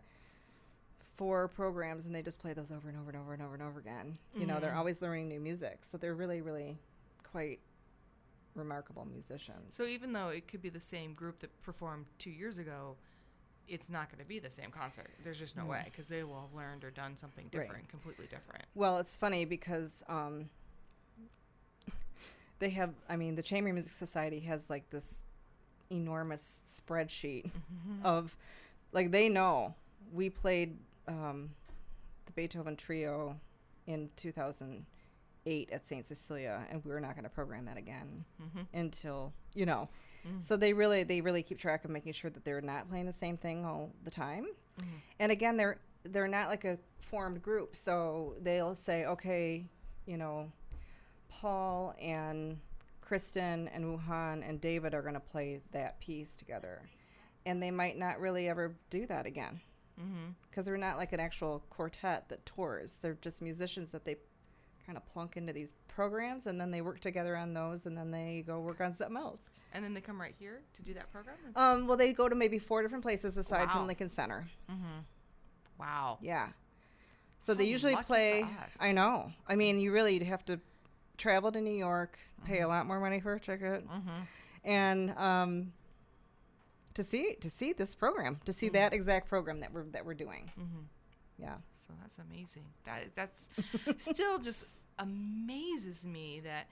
four 1.17 1.47
programs 1.49 2.07
and 2.07 2.15
they 2.15 2.23
just 2.23 2.41
play 2.41 2.53
those 2.55 2.73
over 2.73 2.89
and 2.89 2.99
over 2.99 3.11
and 3.11 3.19
over 3.21 3.33
and 3.35 3.43
over 3.43 3.55
and 3.55 3.63
over 3.63 3.79
again. 3.79 4.19
You 4.35 4.47
know, 4.47 4.59
they're 4.59 4.73
Mhm. 4.73 4.77
always 4.77 5.01
learning 5.01 5.29
new 5.29 5.39
music. 5.41 5.85
So 5.85 5.97
they're 5.97 6.15
really, 6.17 6.41
really 6.41 6.77
quite 7.23 7.61
remarkable 8.55 9.05
musicians. 9.05 9.75
So 9.77 9.85
even 9.85 10.13
though 10.13 10.29
it 10.31 10.49
could 10.49 10.61
be 10.63 10.71
the 10.71 10.81
same 10.81 11.15
group 11.15 11.41
that 11.41 11.61
performed 11.63 12.07
two 12.19 12.31
years 12.31 12.59
ago, 12.59 12.97
it's 13.69 13.89
not 13.89 14.11
going 14.11 14.19
to 14.23 14.29
be 14.29 14.39
the 14.39 14.51
same 14.51 14.71
concert. 14.71 15.11
There's 15.25 15.39
just 15.39 15.57
no 15.57 15.65
Mm. 15.65 15.69
way 15.69 15.83
because 15.87 16.09
they 16.09 16.23
will 16.25 16.41
have 16.43 16.55
learned 16.55 16.85
or 16.85 16.91
done 16.91 17.17
something 17.17 17.45
Right. 17.53 17.63
different, 17.67 17.89
completely 17.89 18.27
different. 18.27 18.65
Well, 18.75 18.99
it's 18.99 19.17
funny 19.17 19.45
because 19.45 20.03
um, 20.09 20.51
they 22.59 22.71
have, 22.71 22.91
I 23.09 23.17
mean, 23.17 23.35
the 23.35 23.43
Chamber 23.43 23.73
Music 23.73 23.93
Society 23.93 24.41
has 24.41 24.69
like 24.71 24.89
this 24.91 25.23
enormous 25.91 26.57
spreadsheet 26.69 27.51
of, 28.03 28.37
like, 28.93 29.11
they 29.11 29.29
know 29.29 29.75
we 30.13 30.31
played 30.31 30.79
um, 31.09 31.51
the 32.27 32.33
Beethoven 32.33 32.77
Trio 32.77 33.39
in 33.87 34.09
2008 34.17 35.69
at 35.71 35.87
St. 35.87 36.07
Cecilia, 36.07 36.65
and 36.71 36.85
we're 36.85 37.01
not 37.01 37.15
going 37.15 37.25
to 37.25 37.31
program 37.31 37.65
that 37.67 37.77
again 37.77 38.25
Mm-hmm. 38.43 38.77
until, 38.79 39.33
you 39.55 39.67
know. 39.67 39.89
Mm. 40.27 40.43
So 40.43 40.57
they 40.57 40.73
really, 40.73 41.03
they 41.05 41.21
really 41.21 41.43
keep 41.43 41.59
track 41.59 41.85
of 41.85 41.91
making 41.91 42.13
sure 42.15 42.31
that 42.31 42.45
they're 42.45 42.61
not 42.61 42.89
playing 42.89 43.07
the 43.07 43.13
same 43.13 43.37
thing 43.37 43.65
all 43.65 43.91
the 44.05 44.11
time. 44.11 44.47
Mhm. 44.81 44.87
And 45.21 45.33
again, 45.33 45.57
they're 45.57 45.79
they're 46.05 46.29
not 46.29 46.49
like 46.49 46.65
a 46.65 46.79
formed 47.01 47.43
group, 47.43 47.75
so 47.77 48.37
they'll 48.43 48.75
say, 48.75 49.07
okay, 49.07 49.65
you 50.07 50.17
know, 50.19 50.51
Paul 51.29 51.95
and 52.01 52.59
Kristen 53.01 53.69
and 53.69 53.87
Wu 53.87 53.97
Han 53.99 54.43
and 54.43 54.61
David 54.61 54.95
are 54.95 55.03
going 55.03 55.15
to 55.15 55.21
play 55.21 55.61
that 55.73 55.99
piece 56.01 56.37
together, 56.37 56.83
and 57.47 57.63
they 57.63 57.71
might 57.71 57.97
not 57.99 58.21
really 58.21 58.49
ever 58.49 58.75
do 58.91 59.07
that 59.07 59.27
again 59.27 59.61
Mm-hmm. 60.01 60.31
because 60.51 60.65
they're 60.67 60.77
not 60.77 60.97
like 60.97 61.13
an 61.13 61.21
actual 61.21 61.63
quartet 61.71 62.29
that 62.29 62.45
tours. 62.45 62.97
They're 63.01 63.17
just 63.21 63.41
musicians 63.41 63.91
that 63.91 64.05
they 64.05 64.17
kind 64.85 64.99
of 64.99 65.07
plunk 65.07 65.37
into 65.37 65.53
these 65.53 65.73
programs, 65.87 66.47
and 66.49 66.61
then 66.61 66.71
they 66.73 66.81
work 66.81 66.99
together 67.01 67.37
on 67.37 67.55
those, 67.55 67.87
and 67.87 67.97
then 67.97 68.11
they 68.11 68.43
go 68.45 68.59
work 68.61 68.81
on 68.81 68.93
something 68.97 69.17
else. 69.17 69.39
And 69.75 69.85
then 69.85 69.93
they 69.93 70.01
come 70.01 70.21
right 70.21 70.35
here 70.39 70.61
to 70.77 70.83
do 70.83 70.95
that 70.95 71.11
program. 71.13 71.35
Um, 71.57 71.87
well, 71.89 71.97
they 71.97 72.13
go 72.13 72.29
to 72.29 72.35
maybe 72.35 72.59
four 72.61 72.81
different 72.83 73.03
places 73.03 73.37
aside 73.37 73.67
Wow. 73.67 73.73
from 73.75 73.87
Lincoln 73.89 74.09
Center. 74.09 74.47
Mm-hmm. 74.71 75.01
Wow. 75.79 76.19
Yeah. 76.23 76.49
So 77.41 77.53
they 77.55 77.65
usually 77.65 77.97
play. 77.97 78.47
I 78.81 78.93
know. 78.93 79.33
I 79.49 79.57
mean, 79.57 79.79
you 79.81 79.93
really 79.93 80.23
have 80.25 80.45
to 80.47 80.61
travel 81.19 81.51
to 81.53 81.61
New 81.61 81.75
York, 81.75 82.19
pay 82.45 82.61
a 82.61 82.69
lot 82.69 82.87
more 82.87 83.01
money 83.01 83.21
for 83.21 83.35
a 83.35 83.41
ticket, 83.41 83.87
Mm-hmm. 83.89 84.11
and 84.65 85.11
um, 85.19 85.73
to 86.95 87.03
see 87.03 87.35
to 87.41 87.51
see 87.51 87.73
this 87.73 87.95
program, 87.95 88.41
to 88.47 88.53
see 88.53 88.69
that 88.71 88.93
exact 88.93 89.29
program 89.29 89.61
that 89.61 89.73
we're 89.75 89.85
that 89.91 90.07
we're 90.07 90.15
doing. 90.15 90.51
Mm-hmm. 90.59 90.83
Yeah. 91.39 91.57
So 91.87 91.93
that's 92.01 92.19
amazing. 92.19 92.65
That 92.85 93.15
that's 93.17 93.51
still 93.99 94.39
just 94.39 94.65
amazes 94.99 96.07
me 96.07 96.41
that 96.45 96.69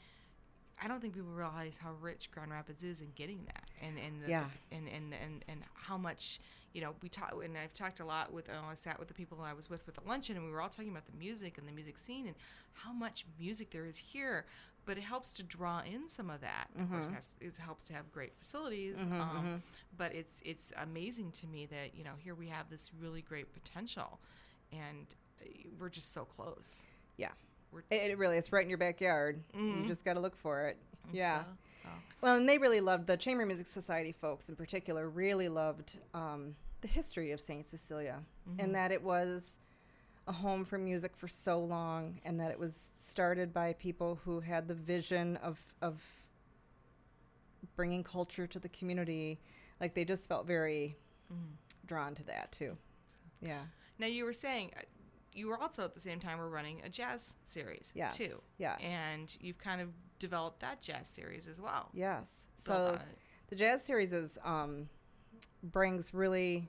I 0.82 0.88
don't 0.88 1.00
think 1.00 1.14
people 1.14 1.30
realize 1.30 1.76
how 1.76 1.92
rich 2.00 2.30
Grand 2.32 2.50
Rapids 2.50 2.82
is 2.82 3.00
in 3.02 3.08
getting 3.14 3.44
that, 3.46 3.68
and 3.80 3.98
and 3.98 4.22
the, 4.22 4.28
Yeah. 4.28 4.44
and, 4.72 4.88
and 4.88 5.14
and 5.14 5.44
and 5.48 5.60
how 5.74 5.96
much 5.96 6.40
you 6.72 6.80
know 6.80 6.94
we 7.02 7.08
talk. 7.08 7.34
And 7.44 7.56
I've 7.56 7.74
talked 7.74 8.00
a 8.00 8.04
lot 8.04 8.32
with. 8.32 8.48
Uh, 8.48 8.54
I 8.70 8.74
sat 8.74 8.98
with 8.98 9.08
the 9.08 9.14
people 9.14 9.38
I 9.42 9.52
was 9.52 9.70
with 9.70 9.84
with 9.86 9.94
the 9.94 10.08
luncheon, 10.08 10.36
and 10.36 10.44
we 10.44 10.50
were 10.50 10.60
all 10.60 10.68
talking 10.68 10.90
about 10.90 11.06
the 11.06 11.16
music 11.16 11.58
and 11.58 11.68
the 11.68 11.72
music 11.72 11.98
scene 11.98 12.26
and 12.26 12.36
how 12.72 12.92
much 12.92 13.24
music 13.38 13.70
there 13.70 13.86
is 13.86 13.96
here. 13.96 14.46
But 14.84 14.98
it 14.98 15.02
helps 15.02 15.30
to 15.34 15.44
draw 15.44 15.80
in 15.82 16.08
some 16.08 16.28
of 16.28 16.40
that. 16.40 16.66
Of 16.76 16.90
course, 16.90 17.06
it, 17.06 17.12
has, 17.12 17.36
it 17.40 17.56
helps 17.56 17.84
to 17.84 17.92
have 17.92 18.10
great 18.10 18.32
facilities. 18.36 19.00
um, 19.02 19.62
But 19.96 20.12
it's 20.12 20.42
it's 20.44 20.72
amazing 20.82 21.30
to 21.32 21.46
me 21.46 21.66
that 21.66 21.94
you 21.94 22.02
know 22.02 22.14
here 22.18 22.34
we 22.34 22.48
have 22.48 22.68
this 22.70 22.90
really 23.00 23.22
great 23.22 23.52
potential, 23.52 24.18
and 24.72 25.06
uh, 25.40 25.44
we're 25.78 25.88
just 25.90 26.12
so 26.12 26.24
close. 26.24 26.86
Yeah. 27.16 27.30
We're- 27.72 27.84
It, 27.90 28.16
really 28.18 28.36
is 28.36 28.52
right 28.52 28.62
in 28.62 28.68
your 28.68 28.78
backyard. 28.78 29.42
You 29.54 29.60
Mhm. 29.60 29.86
just 29.88 30.04
got 30.04 30.14
to 30.14 30.20
look 30.20 30.36
for 30.36 30.66
it. 30.66 30.76
Yeah. 31.12 31.44
So, 31.44 31.50
so. 31.84 31.88
Well, 32.20 32.36
and 32.36 32.48
they 32.48 32.58
really 32.58 32.80
loved 32.80 33.06
the 33.06 33.16
Chamber 33.16 33.44
Music 33.46 33.66
Society 33.66 34.12
folks 34.12 34.48
in 34.48 34.56
particular. 34.56 35.08
Really 35.08 35.48
loved 35.48 35.98
um, 36.14 36.54
the 36.82 36.88
history 36.88 37.30
of 37.32 37.40
Saint 37.40 37.66
Cecilia, 37.66 38.22
and 38.58 38.74
that 38.74 38.92
it 38.92 39.02
was 39.02 39.58
a 40.28 40.32
home 40.32 40.64
for 40.64 40.78
music 40.78 41.16
for 41.16 41.26
so 41.28 41.58
long, 41.60 42.20
and 42.24 42.38
that 42.38 42.50
it 42.52 42.58
was 42.58 42.90
started 42.98 43.52
by 43.52 43.72
people 43.74 44.16
who 44.24 44.40
had 44.40 44.68
the 44.68 44.74
vision 44.74 45.36
of 45.38 45.60
of 45.80 46.00
bringing 47.76 48.04
culture 48.04 48.46
to 48.46 48.58
the 48.58 48.68
community. 48.68 49.40
Like 49.80 49.94
they 49.94 50.04
just 50.04 50.28
felt 50.28 50.46
very 50.46 50.96
Mhm. 51.32 51.56
drawn 51.86 52.14
to 52.16 52.22
that 52.24 52.52
too. 52.52 52.76
Yeah. 53.40 53.66
Now 53.98 54.06
you 54.06 54.24
were 54.24 54.32
saying 54.32 54.72
uh, 54.76 54.80
you 55.32 55.48
were 55.48 55.58
also 55.58 55.84
at 55.84 55.94
the 55.94 56.00
same 56.00 56.20
time 56.20 56.38
were 56.38 56.48
running 56.48 56.80
a 56.84 56.88
jazz 56.88 57.34
series 57.44 57.92
Yes. 57.94 58.16
too, 58.16 58.40
Yes. 58.58 58.80
and 58.82 59.34
you've 59.40 59.58
kind 59.58 59.80
of 59.80 59.88
developed 60.18 60.60
that 60.60 60.80
jazz 60.82 61.08
series 61.08 61.48
as 61.48 61.60
well. 61.60 61.88
Yes. 61.92 62.26
Built 62.64 62.94
So 62.94 62.98
the 63.48 63.56
jazz 63.56 63.82
series 63.84 64.12
is 64.12 64.38
um, 64.44 64.88
brings 65.62 66.12
really 66.14 66.68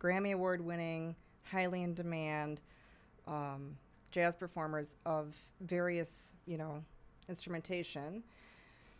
Grammy 0.00 0.32
Award 0.32 0.60
winning, 0.60 1.14
highly 1.44 1.82
in 1.82 1.94
demand 1.94 2.60
um, 3.26 3.76
jazz 4.10 4.36
performers 4.36 4.94
of 5.04 5.34
various, 5.60 6.28
you 6.46 6.56
know, 6.58 6.82
instrumentation 7.28 8.22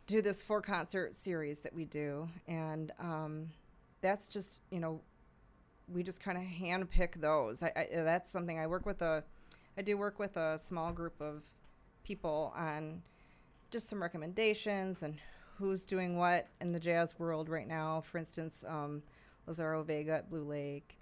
to 0.08 0.22
this 0.22 0.42
four 0.42 0.60
concert 0.62 1.14
series 1.16 1.60
that 1.60 1.74
we 1.74 1.84
do, 1.84 2.28
and 2.46 2.92
um, 3.00 3.48
that's 4.00 4.28
just 4.28 4.60
you 4.70 4.78
know, 4.80 5.00
we 5.92 6.02
just 6.02 6.20
kind 6.20 6.36
of 6.36 6.44
handpick 6.44 7.20
those. 7.20 7.62
I, 7.62 7.72
I, 7.76 7.88
that's 8.02 8.30
something 8.30 8.58
I 8.58 8.66
work 8.66 8.86
with 8.86 9.02
a, 9.02 9.22
I 9.78 9.82
do 9.82 9.96
work 9.96 10.18
with 10.18 10.36
a 10.36 10.58
small 10.58 10.92
group 10.92 11.20
of 11.20 11.42
people 12.02 12.52
on 12.56 13.02
just 13.70 13.88
some 13.88 14.02
recommendations 14.02 15.02
and 15.02 15.16
who's 15.58 15.84
doing 15.84 16.16
what 16.16 16.48
in 16.60 16.72
the 16.72 16.80
jazz 16.80 17.18
world 17.18 17.48
right 17.48 17.66
now. 17.66 18.02
For 18.02 18.18
instance, 18.18 18.64
um, 18.66 19.02
Lazaro 19.46 19.82
Vega 19.82 20.16
at 20.16 20.30
Blue 20.30 20.44
Lake, 20.44 20.98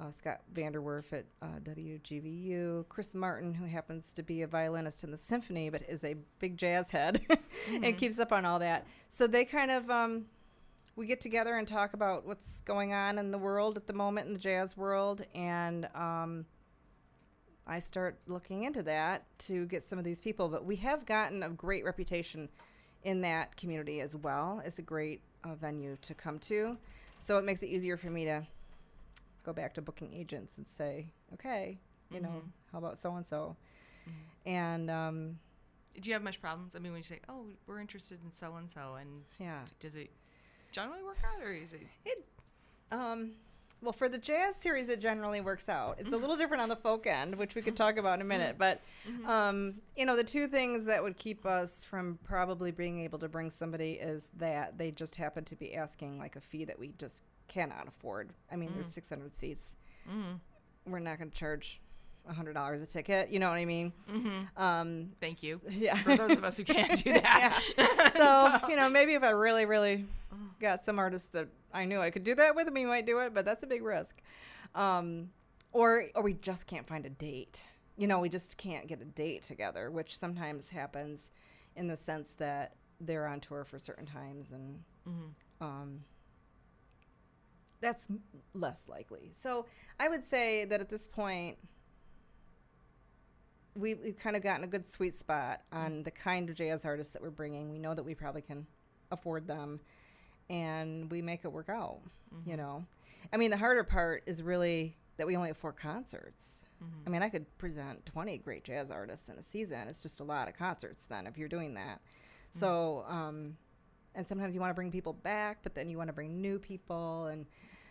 uh, 0.00 0.10
Scott 0.16 0.40
Vanderwerf 0.54 1.12
at 1.12 1.24
uh, 1.42 1.58
WGVU, 1.64 2.88
Chris 2.88 3.14
Martin, 3.14 3.52
who 3.52 3.66
happens 3.66 4.14
to 4.14 4.22
be 4.22 4.42
a 4.42 4.46
violinist 4.46 5.04
in 5.04 5.10
the 5.10 5.18
symphony 5.18 5.68
but 5.70 5.82
is 5.88 6.04
a 6.04 6.14
big 6.38 6.56
jazz 6.56 6.90
head 6.90 7.20
and 7.68 7.96
keeps 7.98 8.18
up 8.18 8.32
on 8.32 8.44
all 8.44 8.60
that. 8.60 8.86
So 9.08 9.26
they 9.26 9.44
kind 9.44 9.70
of, 9.70 9.90
um, 9.90 10.26
we 10.98 11.06
get 11.06 11.20
together 11.20 11.54
and 11.56 11.66
talk 11.68 11.94
about 11.94 12.26
what's 12.26 12.60
going 12.64 12.92
on 12.92 13.18
in 13.18 13.30
the 13.30 13.38
world 13.38 13.76
at 13.76 13.86
the 13.86 13.92
moment 13.92 14.26
in 14.26 14.32
the 14.32 14.38
jazz 14.38 14.76
world, 14.76 15.24
and 15.32 15.88
um, 15.94 16.44
I 17.68 17.78
start 17.78 18.18
looking 18.26 18.64
into 18.64 18.82
that 18.82 19.24
to 19.46 19.66
get 19.66 19.84
some 19.88 19.96
of 19.98 20.04
these 20.04 20.20
people. 20.20 20.48
But 20.48 20.64
we 20.64 20.74
have 20.76 21.06
gotten 21.06 21.44
a 21.44 21.50
great 21.50 21.84
reputation 21.84 22.48
in 23.04 23.20
that 23.20 23.56
community 23.56 24.00
as 24.00 24.16
well. 24.16 24.60
It's 24.64 24.80
a 24.80 24.82
great 24.82 25.20
uh, 25.44 25.54
venue 25.54 25.96
to 26.02 26.14
come 26.14 26.40
to, 26.40 26.76
so 27.20 27.38
it 27.38 27.44
makes 27.44 27.62
it 27.62 27.68
easier 27.68 27.96
for 27.96 28.10
me 28.10 28.24
to 28.24 28.44
go 29.44 29.52
back 29.52 29.74
to 29.74 29.80
booking 29.82 30.12
agents 30.12 30.54
and 30.56 30.66
say, 30.76 31.06
okay, 31.34 31.78
you 32.10 32.20
know, 32.20 32.28
Mhm. 32.44 32.50
how 32.72 32.78
about 32.78 32.98
so 32.98 33.14
and 33.14 33.24
so, 33.26 33.56
Mm-hmm. 34.08 34.48
and 34.48 34.90
um, 34.90 35.38
Do 36.00 36.08
you 36.10 36.14
have 36.14 36.22
much 36.22 36.40
problems? 36.40 36.74
I 36.74 36.80
mean, 36.80 36.92
when 36.92 36.98
you 37.00 37.04
say, 37.04 37.20
"Oh, 37.28 37.46
we're 37.66 37.80
interested 37.80 38.18
in 38.24 38.32
so 38.32 38.54
and 38.56 38.68
so," 38.70 38.94
and 38.94 39.24
yeah. 39.38 39.62
does 39.80 39.94
it 39.96 40.10
generally 40.72 41.02
work 41.02 41.18
out, 41.24 41.42
or 41.42 41.52
is 41.52 41.72
it? 41.72 41.82
It, 42.04 42.24
Um, 42.90 43.32
well, 43.80 43.92
for 43.92 44.08
the 44.08 44.18
jazz 44.18 44.56
series, 44.56 44.88
it 44.88 45.00
generally 45.00 45.40
works 45.40 45.68
out. 45.68 45.98
It's 46.00 46.12
a 46.12 46.16
little 46.16 46.36
different 46.36 46.62
on 46.62 46.68
the 46.68 46.76
folk 46.76 47.06
end, 47.06 47.36
which 47.36 47.54
we 47.54 47.62
could 47.62 47.76
talk 47.76 47.96
about 47.96 48.14
in 48.14 48.22
a 48.22 48.24
minute. 48.24 48.56
But, 48.58 48.80
um, 49.24 49.74
you 49.96 50.04
know, 50.04 50.16
the 50.16 50.24
two 50.24 50.48
things 50.48 50.86
that 50.86 51.00
would 51.02 51.16
keep 51.16 51.46
us 51.46 51.84
from 51.84 52.18
probably 52.24 52.72
being 52.72 53.00
able 53.00 53.20
to 53.20 53.28
bring 53.28 53.50
somebody 53.50 53.92
is 53.92 54.26
that 54.36 54.78
they 54.78 54.90
just 54.90 55.14
happen 55.14 55.44
to 55.44 55.54
be 55.54 55.76
asking 55.76 56.18
like 56.18 56.34
a 56.34 56.40
fee 56.40 56.64
that 56.64 56.78
we 56.78 56.92
just 56.98 57.22
cannot 57.46 57.86
afford. 57.86 58.30
I 58.50 58.56
mean, 58.56 58.72
there's 58.74 58.88
600 58.88 59.36
seats. 59.36 59.76
Mm-hmm. 60.10 60.90
We're 60.90 60.98
not 60.98 61.18
going 61.18 61.30
to 61.30 61.36
charge 61.36 61.80
$100 62.28 62.82
a 62.82 62.86
ticket. 62.86 63.30
You 63.30 63.38
know 63.38 63.48
what 63.48 63.56
I 63.58 63.64
mean? 63.64 63.92
Mm-hmm. 64.10 64.62
Um, 64.62 65.10
Thank 65.20 65.42
you. 65.42 65.60
Yeah. 65.68 65.96
For 66.02 66.16
those 66.16 66.32
of 66.32 66.44
us 66.44 66.56
who 66.56 66.64
can't 66.64 67.02
do 67.02 67.12
that. 67.20 68.12
so, 68.62 68.68
you 68.68 68.76
know, 68.76 68.88
maybe 68.88 69.14
if 69.14 69.22
I 69.22 69.30
really, 69.30 69.64
really 69.64 70.06
got 70.60 70.84
some 70.84 70.98
artists 70.98 71.28
that 71.32 71.48
I 71.72 71.84
knew 71.84 72.00
I 72.00 72.10
could 72.10 72.24
do 72.24 72.34
that 72.36 72.54
with, 72.54 72.70
we 72.72 72.84
might 72.86 73.06
do 73.06 73.18
it, 73.20 73.34
but 73.34 73.44
that's 73.44 73.62
a 73.62 73.66
big 73.66 73.82
risk. 73.82 74.20
Um, 74.74 75.30
or, 75.72 76.04
or 76.14 76.22
we 76.22 76.34
just 76.34 76.66
can't 76.66 76.86
find 76.86 77.04
a 77.06 77.10
date. 77.10 77.64
You 77.96 78.06
know, 78.06 78.18
we 78.20 78.28
just 78.28 78.56
can't 78.56 78.86
get 78.86 79.00
a 79.02 79.04
date 79.04 79.42
together, 79.44 79.90
which 79.90 80.16
sometimes 80.16 80.70
happens 80.70 81.30
in 81.76 81.88
the 81.88 81.96
sense 81.96 82.30
that 82.38 82.74
they're 83.00 83.26
on 83.26 83.40
tour 83.40 83.64
for 83.64 83.78
certain 83.78 84.06
times, 84.06 84.48
and 84.52 84.80
Mhm. 85.08 85.64
um, 85.64 86.00
that's 87.80 88.08
less 88.54 88.82
likely. 88.88 89.32
So 89.40 89.66
I 90.00 90.08
would 90.08 90.26
say 90.26 90.64
that 90.64 90.80
at 90.80 90.88
this 90.88 91.06
point, 91.06 91.58
we, 93.78 93.94
we've 93.94 94.18
kind 94.18 94.36
of 94.36 94.42
gotten 94.42 94.64
a 94.64 94.66
good 94.66 94.86
sweet 94.86 95.18
spot 95.18 95.60
on 95.72 96.02
the 96.02 96.10
kind 96.10 96.50
of 96.50 96.56
jazz 96.56 96.84
artists 96.84 97.12
that 97.12 97.22
we're 97.22 97.30
bringing. 97.30 97.70
We 97.70 97.78
know 97.78 97.94
that 97.94 98.02
we 98.02 98.14
probably 98.14 98.42
can 98.42 98.66
afford 99.10 99.46
them, 99.46 99.80
and 100.50 101.10
we 101.10 101.22
make 101.22 101.44
it 101.44 101.52
work 101.52 101.68
out. 101.68 102.00
You 102.44 102.52
mm-hmm. 102.52 102.56
know, 102.56 102.84
I 103.32 103.36
mean, 103.36 103.50
the 103.50 103.56
harder 103.56 103.84
part 103.84 104.24
is 104.26 104.42
really 104.42 104.96
that 105.16 105.26
we 105.26 105.36
only 105.36 105.48
have 105.48 105.56
four 105.56 105.72
concerts. 105.72 106.64
Mm-hmm. 106.82 107.02
I 107.06 107.10
mean, 107.10 107.22
I 107.22 107.28
could 107.28 107.58
present 107.58 108.04
20 108.06 108.38
great 108.38 108.64
jazz 108.64 108.90
artists 108.90 109.28
in 109.28 109.36
a 109.36 109.42
season. 109.42 109.88
It's 109.88 110.00
just 110.00 110.20
a 110.20 110.24
lot 110.24 110.48
of 110.48 110.56
concerts 110.56 111.04
then 111.08 111.26
if 111.26 111.38
you're 111.38 111.48
doing 111.48 111.74
that. 111.74 112.00
Mm-hmm. 112.00 112.58
So, 112.58 113.04
um, 113.08 113.56
and 114.14 114.26
sometimes 114.26 114.54
you 114.54 114.60
want 114.60 114.70
to 114.70 114.74
bring 114.74 114.90
people 114.90 115.12
back, 115.12 115.58
but 115.62 115.74
then 115.74 115.88
you 115.88 115.96
want 115.96 116.08
to 116.08 116.14
bring 116.14 116.40
new 116.40 116.58
people, 116.58 117.26
and 117.26 117.46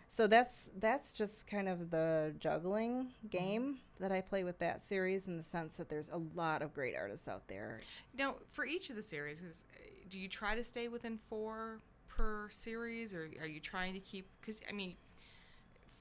so 0.08 0.26
that's 0.26 0.70
that's 0.78 1.12
just 1.12 1.46
kind 1.46 1.68
of 1.68 1.90
the 1.90 2.34
juggling 2.38 3.08
game 3.30 3.78
that 4.00 4.10
I 4.10 4.20
play 4.20 4.42
with 4.44 4.58
that 4.60 4.86
series 4.86 5.28
in 5.28 5.36
the 5.36 5.42
sense 5.44 5.76
that 5.76 5.88
there's 5.88 6.08
a 6.08 6.16
lot 6.34 6.62
of 6.62 6.72
great 6.74 6.96
artists 6.96 7.28
out 7.28 7.46
there. 7.48 7.80
Now, 8.16 8.36
for 8.48 8.64
each 8.64 8.90
of 8.90 8.96
the 8.96 9.02
series, 9.02 9.40
uh, 9.42 9.78
do 10.08 10.18
you 10.18 10.28
try 10.28 10.54
to 10.54 10.64
stay 10.64 10.88
within 10.88 11.18
four 11.28 11.80
per 12.08 12.48
series, 12.50 13.12
or 13.14 13.28
are 13.40 13.46
you 13.46 13.60
trying 13.60 13.92
to 13.94 14.00
keep? 14.00 14.26
Because 14.40 14.60
I 14.68 14.72
mean, 14.72 14.96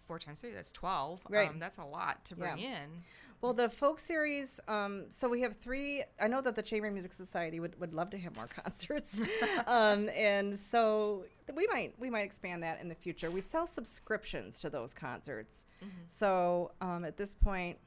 four 0.08 0.20
times 0.20 0.40
three, 0.42 0.52
that's 0.52 0.72
twelve. 0.72 1.22
Right. 1.30 1.50
Um, 1.50 1.60
that's 1.60 1.78
a 1.78 1.84
lot 1.86 2.24
to 2.26 2.36
bring 2.36 2.58
Yeah. 2.58 2.84
in. 2.84 3.04
Well, 3.40 3.54
the 3.54 3.70
folk 3.70 4.00
series, 4.00 4.60
um, 4.68 5.06
so 5.10 5.30
we 5.30 5.42
have 5.42 5.56
three. 5.58 6.04
I 6.20 6.28
know 6.28 6.42
that 6.42 6.56
the 6.56 6.64
Chamber 6.64 6.90
Music 6.90 7.14
Society 7.14 7.60
would, 7.60 7.80
would 7.80 7.94
love 7.94 8.10
to 8.10 8.18
have 8.18 8.36
more 8.36 8.48
concerts, 8.64 9.22
um, 9.68 10.10
and 10.10 10.60
so 10.60 11.26
we 11.56 11.68
might 11.68 11.94
we 12.00 12.10
might 12.10 12.22
expand 12.24 12.64
that 12.64 12.82
in 12.82 12.90
the 12.90 12.96
future. 12.96 13.30
We 13.30 13.42
sell 13.42 13.68
subscriptions 13.68 14.58
to 14.60 14.72
those 14.72 14.92
concerts, 14.92 15.66
so 16.08 16.72
um, 16.82 17.06
at 17.06 17.16
this 17.16 17.36
point, 17.36 17.78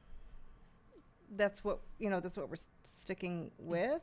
that's 1.35 1.65
what 1.65 1.79
you 1.99 2.09
know. 2.09 2.21
That's 2.21 2.37
what 2.37 2.49
we're 2.49 2.55
sticking 2.83 3.51
with. 3.57 4.01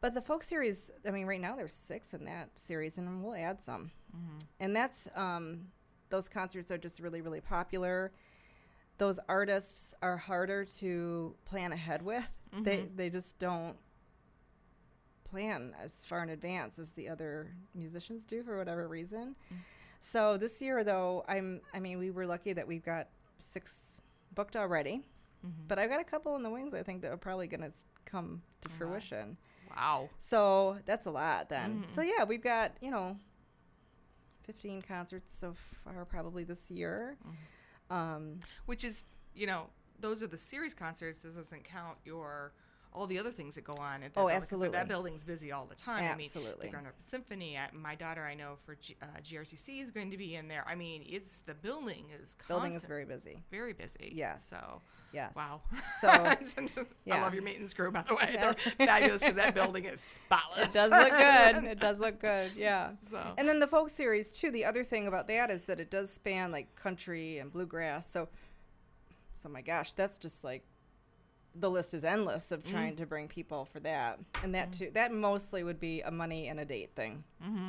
But 0.00 0.14
the 0.14 0.22
folk 0.22 0.42
series, 0.42 0.90
I 1.06 1.10
mean, 1.10 1.26
right 1.26 1.40
now 1.40 1.54
there's 1.54 1.74
six 1.74 2.14
in 2.14 2.24
that 2.24 2.48
series, 2.56 2.96
and 2.96 3.22
we'll 3.22 3.34
add 3.36 3.62
some. 3.62 3.90
And 4.58 4.74
that's 4.74 5.06
um, 5.16 5.66
those 6.08 6.30
concerts 6.30 6.70
are 6.70 6.78
just 6.78 6.98
really 6.98 7.20
really 7.20 7.42
popular 7.42 8.10
those 9.02 9.18
artists 9.28 9.94
are 10.00 10.16
harder 10.16 10.64
to 10.64 11.34
plan 11.44 11.72
ahead 11.72 12.02
with. 12.02 12.24
They 12.60 12.76
mm-hmm. 12.76 12.96
they 12.96 13.10
just 13.10 13.36
don't 13.40 13.74
plan 15.28 15.74
as 15.82 15.90
far 16.06 16.22
in 16.22 16.28
advance 16.28 16.78
as 16.78 16.90
the 16.90 17.08
other 17.08 17.50
musicians 17.74 18.24
do 18.24 18.44
for 18.44 18.56
whatever 18.58 18.86
reason. 18.86 19.34
Mm. 19.52 19.56
So 20.02 20.36
this 20.36 20.62
year 20.62 20.84
though, 20.84 21.24
I'm 21.26 21.62
I 21.74 21.80
mean 21.80 21.98
we 21.98 22.12
were 22.12 22.26
lucky 22.26 22.52
that 22.52 22.68
we've 22.68 22.84
got 22.84 23.08
six 23.40 24.02
booked 24.36 24.54
already. 24.54 25.02
Mm-hmm. 25.44 25.66
But 25.66 25.80
I've 25.80 25.90
got 25.90 26.00
a 26.00 26.04
couple 26.04 26.36
in 26.36 26.44
the 26.44 26.50
wings 26.50 26.72
I 26.72 26.84
think 26.84 27.02
that 27.02 27.10
are 27.10 27.16
probably 27.16 27.48
going 27.48 27.62
to 27.62 27.72
come 28.04 28.40
to 28.60 28.68
wow. 28.68 28.74
fruition. 28.78 29.36
Wow. 29.74 30.10
So 30.20 30.78
that's 30.86 31.06
a 31.06 31.10
lot 31.10 31.48
then. 31.48 31.70
Mm-hmm. 31.70 31.90
So 31.90 32.02
yeah, 32.02 32.22
we've 32.22 32.44
got, 32.44 32.72
you 32.80 32.92
know, 32.92 33.16
15 34.44 34.82
concerts 34.82 35.36
so 35.36 35.54
far 35.82 36.04
probably 36.04 36.44
this 36.44 36.70
year. 36.70 37.16
Um, 37.92 38.40
Which 38.66 38.84
is, 38.84 39.04
you 39.34 39.46
know, 39.46 39.66
those 40.00 40.22
are 40.22 40.26
the 40.26 40.38
series 40.38 40.74
concerts. 40.74 41.20
This 41.20 41.34
doesn't 41.34 41.64
count 41.64 41.98
your 42.04 42.52
all 42.94 43.06
the 43.06 43.18
other 43.18 43.30
things 43.30 43.54
that 43.54 43.64
go 43.64 43.74
on 43.74 44.02
at 44.02 44.14
that 44.14 44.20
Oh, 44.20 44.24
building, 44.24 44.36
absolutely. 44.36 44.68
That 44.78 44.88
building's 44.88 45.24
busy 45.24 45.52
all 45.52 45.66
the 45.66 45.74
time. 45.74 46.04
Absolutely. 46.04 46.50
I 46.50 46.56
mean, 46.56 46.58
the 46.60 46.68
Grand 46.68 46.86
Rapids 46.86 47.06
Symphony. 47.06 47.58
I, 47.58 47.68
my 47.74 47.94
daughter, 47.94 48.24
I 48.24 48.34
know 48.34 48.56
for 48.64 48.74
G, 48.76 48.96
uh, 49.02 49.06
GRCC 49.22 49.82
is 49.82 49.90
going 49.90 50.10
to 50.10 50.16
be 50.16 50.34
in 50.36 50.48
there. 50.48 50.64
I 50.68 50.74
mean, 50.74 51.04
it's 51.06 51.38
the 51.38 51.54
building 51.54 52.04
is 52.20 52.36
building 52.48 52.74
is 52.74 52.84
very 52.84 53.04
busy. 53.04 53.42
very 53.50 53.72
busy. 53.72 54.12
Yes. 54.14 54.46
So 54.48 54.82
Yes. 55.12 55.34
wow. 55.36 55.60
So, 56.00 56.08
I 57.12 57.20
love 57.20 57.34
your 57.34 57.42
maintenance 57.42 57.74
crew, 57.74 57.90
by 57.92 58.00
the 58.02 58.14
way. 58.14 58.30
Yeah. 58.32 58.54
They're 58.78 58.86
fabulous 58.86 59.20
because 59.20 59.36
that 59.36 59.54
building 59.54 59.84
is 59.84 60.00
spotless. 60.00 60.68
It 60.68 60.72
does 60.72 60.90
look 60.90 61.10
good. 61.10 61.64
It 61.70 61.80
does 61.80 62.00
look 62.00 62.18
good. 62.20 62.52
Yeah. 62.56 62.92
So 63.10 63.34
And 63.36 63.46
then 63.46 63.60
the 63.60 63.66
folk 63.66 63.90
series 63.90 64.32
too. 64.32 64.50
The 64.50 64.64
other 64.64 64.84
thing 64.84 65.06
about 65.06 65.28
that 65.28 65.50
is 65.50 65.64
that 65.64 65.80
it 65.80 65.90
does 65.90 66.10
span 66.10 66.50
like 66.50 66.74
country 66.76 67.38
and 67.38 67.52
bluegrass. 67.52 68.10
So, 68.10 68.28
so 69.34 69.48
my 69.50 69.60
gosh, 69.60 69.92
that's 69.92 70.16
just 70.18 70.44
like 70.44 70.64
the 71.54 71.70
list 71.70 71.92
is 71.94 72.02
endless 72.04 72.50
of 72.52 72.64
trying 72.64 72.96
to 72.96 73.06
bring 73.06 73.28
people 73.28 73.66
for 73.66 73.80
that. 73.80 74.18
And 74.42 74.54
that 74.54 74.72
too, 74.72 74.90
that 74.94 75.12
mostly 75.12 75.62
would 75.64 75.78
be 75.80 76.00
a 76.00 76.10
money 76.10 76.48
and 76.48 76.58
a 76.60 76.64
date 76.64 76.90
thing 76.96 77.24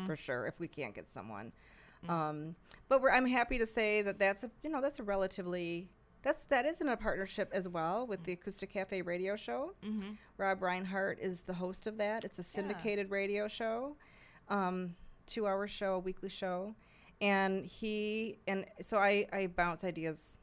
for 0.06 0.16
sure 0.16 0.46
if 0.48 0.60
we 0.60 0.68
can't 0.68 0.94
get 0.96 1.12
someone. 1.12 1.52
Um, 2.10 2.56
but 2.90 3.02
we're, 3.02 3.12
I'm 3.12 3.26
happy 3.28 3.58
to 3.58 3.66
say 3.66 4.02
that 4.02 4.20
that's 4.20 4.44
a 4.44 4.52
you 4.62 4.70
know 4.70 4.82
that's 4.82 5.00
a 5.00 5.04
relatively 5.04 5.88
that's 6.22 6.44
that 6.46 6.66
is 6.66 6.82
in 6.82 6.90
a 6.90 6.98
partnership 6.98 7.50
as 7.54 7.68
well 7.70 8.06
with 8.08 8.24
the 8.26 8.34
Acoustic 8.34 8.72
Cafe 8.74 9.02
radio 9.02 9.36
show. 9.38 9.74
Mhm. 9.86 10.18
Rob 10.38 10.62
Reinhart 10.62 11.20
is 11.22 11.42
the 11.42 11.54
host 11.54 11.88
of 11.88 11.98
that. 11.98 12.24
It's 12.26 12.40
a 12.40 12.44
syndicated 12.44 13.10
radio 13.10 13.48
show, 13.48 13.96
um, 14.50 14.96
two 15.28 15.48
hour 15.48 15.68
show, 15.68 15.96
a 15.96 16.00
weekly 16.00 16.30
show. 16.30 16.76
And 17.22 17.66
he, 17.66 18.38
and 18.48 18.66
so 18.82 18.98
I, 18.98 19.26
I 19.32 19.48
bounce 19.48 19.86
ideas 19.86 20.38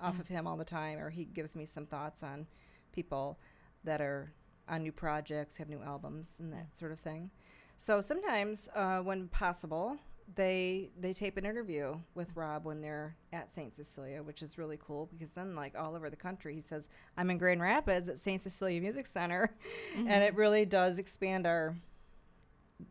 off 0.00 0.18
of 0.18 0.28
him 0.28 0.46
all 0.46 0.56
the 0.56 0.64
time, 0.64 0.98
or 0.98 1.10
he 1.10 1.24
gives 1.26 1.54
me 1.54 1.66
some 1.66 1.84
thoughts 1.84 2.22
on 2.22 2.46
people 2.94 3.38
that 3.84 4.00
are 4.00 4.32
on 4.68 4.82
new 4.82 4.92
projects, 4.92 5.56
have 5.58 5.68
new 5.68 5.82
albums, 5.82 6.34
and 6.38 6.52
that 6.52 6.74
sort 6.76 6.92
of 6.92 7.00
thing. 7.00 7.30
So 7.76 8.00
sometimes, 8.00 8.68
uh, 8.74 8.98
when 9.00 9.28
possible, 9.28 9.98
they 10.36 10.88
they 10.98 11.12
tape 11.12 11.36
an 11.36 11.44
interview 11.44 11.96
with 12.14 12.34
Rob 12.34 12.64
when 12.64 12.80
they're 12.80 13.14
at 13.32 13.52
St. 13.54 13.76
Cecilia, 13.76 14.22
which 14.22 14.42
is 14.42 14.56
really 14.56 14.78
cool 14.82 15.06
because 15.12 15.32
then 15.32 15.54
like 15.54 15.74
all 15.78 15.94
over 15.94 16.08
the 16.08 16.16
country 16.16 16.54
he 16.54 16.62
says, 16.62 16.88
I'm 17.18 17.30
in 17.30 17.36
Grand 17.36 17.60
Rapids 17.60 18.08
at 18.08 18.20
St. 18.20 18.40
Cecilia 18.40 18.80
Music 18.80 19.06
Center. 19.06 19.54
And 19.96 20.24
it 20.24 20.34
really 20.34 20.64
does 20.64 20.98
expand 20.98 21.46
our 21.46 21.76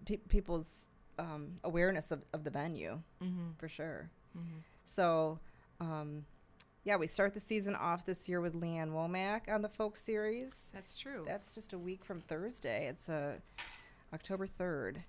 pe- 0.05 0.17
people's 0.29 0.67
um, 1.17 1.53
awareness 1.63 2.11
of, 2.11 2.21
of 2.33 2.43
the 2.43 2.49
venue 2.51 2.99
Mhm. 3.23 3.57
for 3.57 3.67
sure. 3.67 4.11
Mhm. 4.37 4.61
So, 4.85 5.39
um, 5.79 6.25
yeah, 6.83 6.95
we 6.97 7.07
start 7.07 7.33
the 7.33 7.39
season 7.39 7.75
off 7.75 8.05
this 8.05 8.27
year 8.27 8.41
with 8.41 8.55
Lee 8.55 8.75
Ann 8.77 8.91
Womack 8.91 9.47
on 9.53 9.61
the 9.61 9.69
folk 9.69 9.95
series. 9.97 10.69
that's 10.73 10.97
true. 10.97 11.23
That's 11.25 11.53
just 11.53 11.73
a 11.73 11.77
week 11.79 12.03
from 12.03 12.19
Thursday. 12.21 12.87
It's 12.87 13.07
uh, 13.09 13.35
October 14.13 14.45
third. 14.47 15.03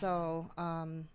So, 0.00 0.50
um, 0.56 1.06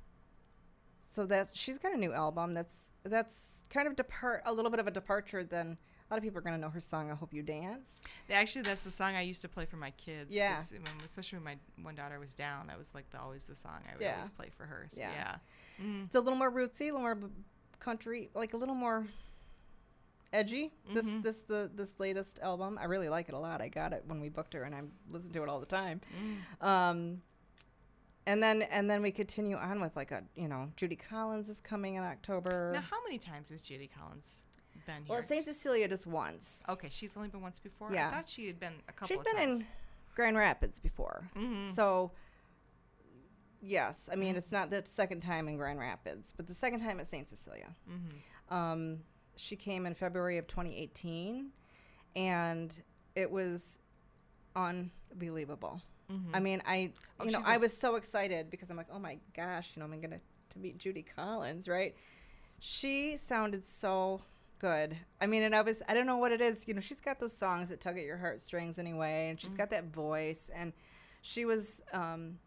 so 1.02 1.26
that 1.28 1.50
she's 1.54 1.78
got 1.78 1.94
a 1.94 1.98
new 1.98 2.14
album. 2.14 2.54
That's 2.54 2.92
that's 3.04 3.64
kind 3.70 3.88
of 3.88 3.96
depart 3.96 4.44
a 4.46 4.52
little 4.54 4.72
bit 4.72 4.80
of 4.80 4.88
a 4.88 4.92
departure 4.92 5.44
than 5.44 5.78
A 6.10 6.14
lot 6.14 6.18
of 6.18 6.24
people 6.24 6.38
are 6.38 6.42
gonna 6.42 6.58
know 6.58 6.70
her 6.70 6.80
song 6.82 7.10
"I 7.10 7.16
Hope 7.16 7.34
You 7.34 7.42
Dance." 7.42 7.88
Actually, 8.30 8.64
that's 8.64 8.84
the 8.84 8.92
song 8.92 9.16
I 9.16 9.22
used 9.22 9.42
to 9.44 9.48
play 9.50 9.66
for 9.66 9.78
my 9.78 9.92
kids. 9.92 10.32
Yeah. 10.34 10.62
when- 10.72 10.84
especially 11.06 11.40
when 11.40 11.44
my 11.46 11.84
one 11.84 11.96
daughter 11.96 12.20
was 12.20 12.34
down, 12.36 12.68
that 12.68 12.78
was 12.78 12.94
like 12.94 13.10
the, 13.12 13.20
always 13.20 13.48
the 13.48 13.56
song 13.56 13.80
I 13.90 13.94
would 13.94 14.02
Yeah. 14.02 14.14
always 14.16 14.30
play 14.30 14.50
for 14.56 14.66
her. 14.66 14.88
So, 14.90 15.00
Yeah. 15.02 15.12
yeah. 15.80 15.84
Mhm. 15.86 16.06
It's 16.08 16.16
a 16.16 16.20
little 16.20 16.38
more 16.38 16.52
rootsy, 16.52 16.82
a 16.82 16.94
little 16.94 17.00
more 17.02 17.18
country, 17.80 18.30
like 18.36 18.54
a 18.54 18.58
little 18.58 18.76
more 18.76 19.08
edgy. 20.36 20.74
This 20.94 21.06
Mhm. 21.06 21.24
this 21.24 21.38
the 21.48 21.72
this 21.74 21.92
latest 22.00 22.40
album, 22.40 22.78
I 22.78 22.86
really 22.86 23.10
like 23.10 23.30
it 23.30 23.34
a 23.36 23.40
lot. 23.40 23.62
I 23.62 23.70
got 23.70 23.94
it 23.94 24.04
when 24.06 24.20
we 24.20 24.30
booked 24.30 24.54
her, 24.54 24.64
and 24.64 24.76
I 24.76 24.82
listen 25.10 25.32
to 25.34 25.44
it 25.44 25.50
all 25.50 25.60
the 25.60 25.66
time. 25.66 26.02
Mm. 26.62 26.66
Um, 26.66 27.22
and 28.28 28.42
then 28.44 28.64
and 28.64 28.90
then 28.90 29.02
we 29.02 29.12
continue 29.12 29.56
on 29.56 29.82
with 29.82 29.96
like 29.96 30.12
a 30.12 30.24
you 30.36 30.48
know 30.48 30.72
Judy 30.76 30.96
Collins 30.96 31.50
is 31.50 31.62
coming 31.62 31.96
in 31.96 32.04
October. 32.04 32.72
Now, 32.74 32.82
how 32.82 33.02
many 33.04 33.18
times 33.18 33.50
has 33.50 33.62
Judy 33.62 33.88
Collins 33.88 34.44
been 34.86 35.06
here? 35.06 35.16
well, 35.16 35.24
Saint 35.28 35.46
Cecilia 35.46 35.88
just 35.88 36.06
once. 36.08 36.62
okay, 36.70 36.90
she's 36.90 37.16
only 37.16 37.30
been 37.30 37.42
once 37.42 37.60
before. 37.60 37.92
Yeah. 37.94 38.08
I 38.10 38.12
thought 38.12 38.30
she 38.30 38.48
had 38.48 38.60
been 38.60 38.82
a 38.88 38.92
couple 38.94 39.08
She'd 39.08 39.20
of 39.20 39.26
been 39.26 39.36
times. 39.36 39.62
in 39.62 39.68
Grand 40.16 40.38
Rapids 40.38 40.80
before, 40.80 41.30
Mhm. 41.36 41.74
so 41.74 42.12
yes, 43.62 44.10
I 44.12 44.16
mean 44.16 44.36
it's 44.36 44.52
not 44.52 44.70
the 44.70 44.84
second 44.86 45.22
time 45.22 45.48
in 45.48 45.58
Grand 45.58 45.80
Rapids, 45.80 46.34
but 46.36 46.48
the 46.48 46.54
second 46.54 46.80
time 46.82 47.00
at 47.00 47.08
Saint 47.08 47.28
Cecilia. 47.30 47.76
Mhm. 47.90 48.54
Um, 48.54 49.04
she 49.36 49.56
came 49.56 49.86
in 49.86 49.94
February 49.96 50.38
of 50.38 50.48
2018, 50.48 51.52
and 52.16 52.82
it 53.16 53.30
was 53.32 53.80
unbelievable. 54.56 55.82
Mhm. 56.12 56.30
I 56.34 56.40
mean, 56.40 56.62
I 56.66 56.94
Oh, 57.20 57.26
you 57.26 57.32
know 57.32 57.40
she's 57.40 57.48
I 57.48 57.58
was 57.58 57.76
so 57.76 57.96
excited 57.96 58.50
because 58.50 58.70
I'm 58.70 58.78
like, 58.78 58.88
oh 58.92 59.00
my 59.00 59.20
gosh, 59.36 59.72
you 59.76 59.80
know, 59.80 59.86
I'm 59.92 60.02
gonna 60.02 60.20
to 60.52 60.60
meet 60.60 60.78
Judy 60.78 61.04
Collins, 61.04 61.68
right? 61.68 61.96
She 62.60 63.18
sounded 63.18 63.66
so 63.66 64.22
good. 64.60 64.98
I 65.20 65.28
mean, 65.28 65.44
and 65.44 65.56
I 65.56 65.62
was 65.62 65.82
I 65.88 65.94
don't 65.94 66.06
know 66.06 66.18
what 66.18 66.32
it 66.32 66.42
is. 66.42 66.68
You 66.68 66.74
know, 66.74 66.82
she's 66.82 67.02
got 67.02 67.20
those 67.20 67.36
songs 67.36 67.70
that 67.70 67.82
tug 67.82 67.98
at 67.98 68.04
your 68.04 68.18
heartstrings 68.18 68.78
anyway, 68.80 69.30
and 69.30 69.40
she's 69.40 69.52
Mm-hmm. 69.52 69.58
got 69.58 69.70
that 69.72 69.86
voice, 69.86 70.50
and 70.54 70.74
she 71.22 71.46
was 71.46 71.82
um, 71.94 72.40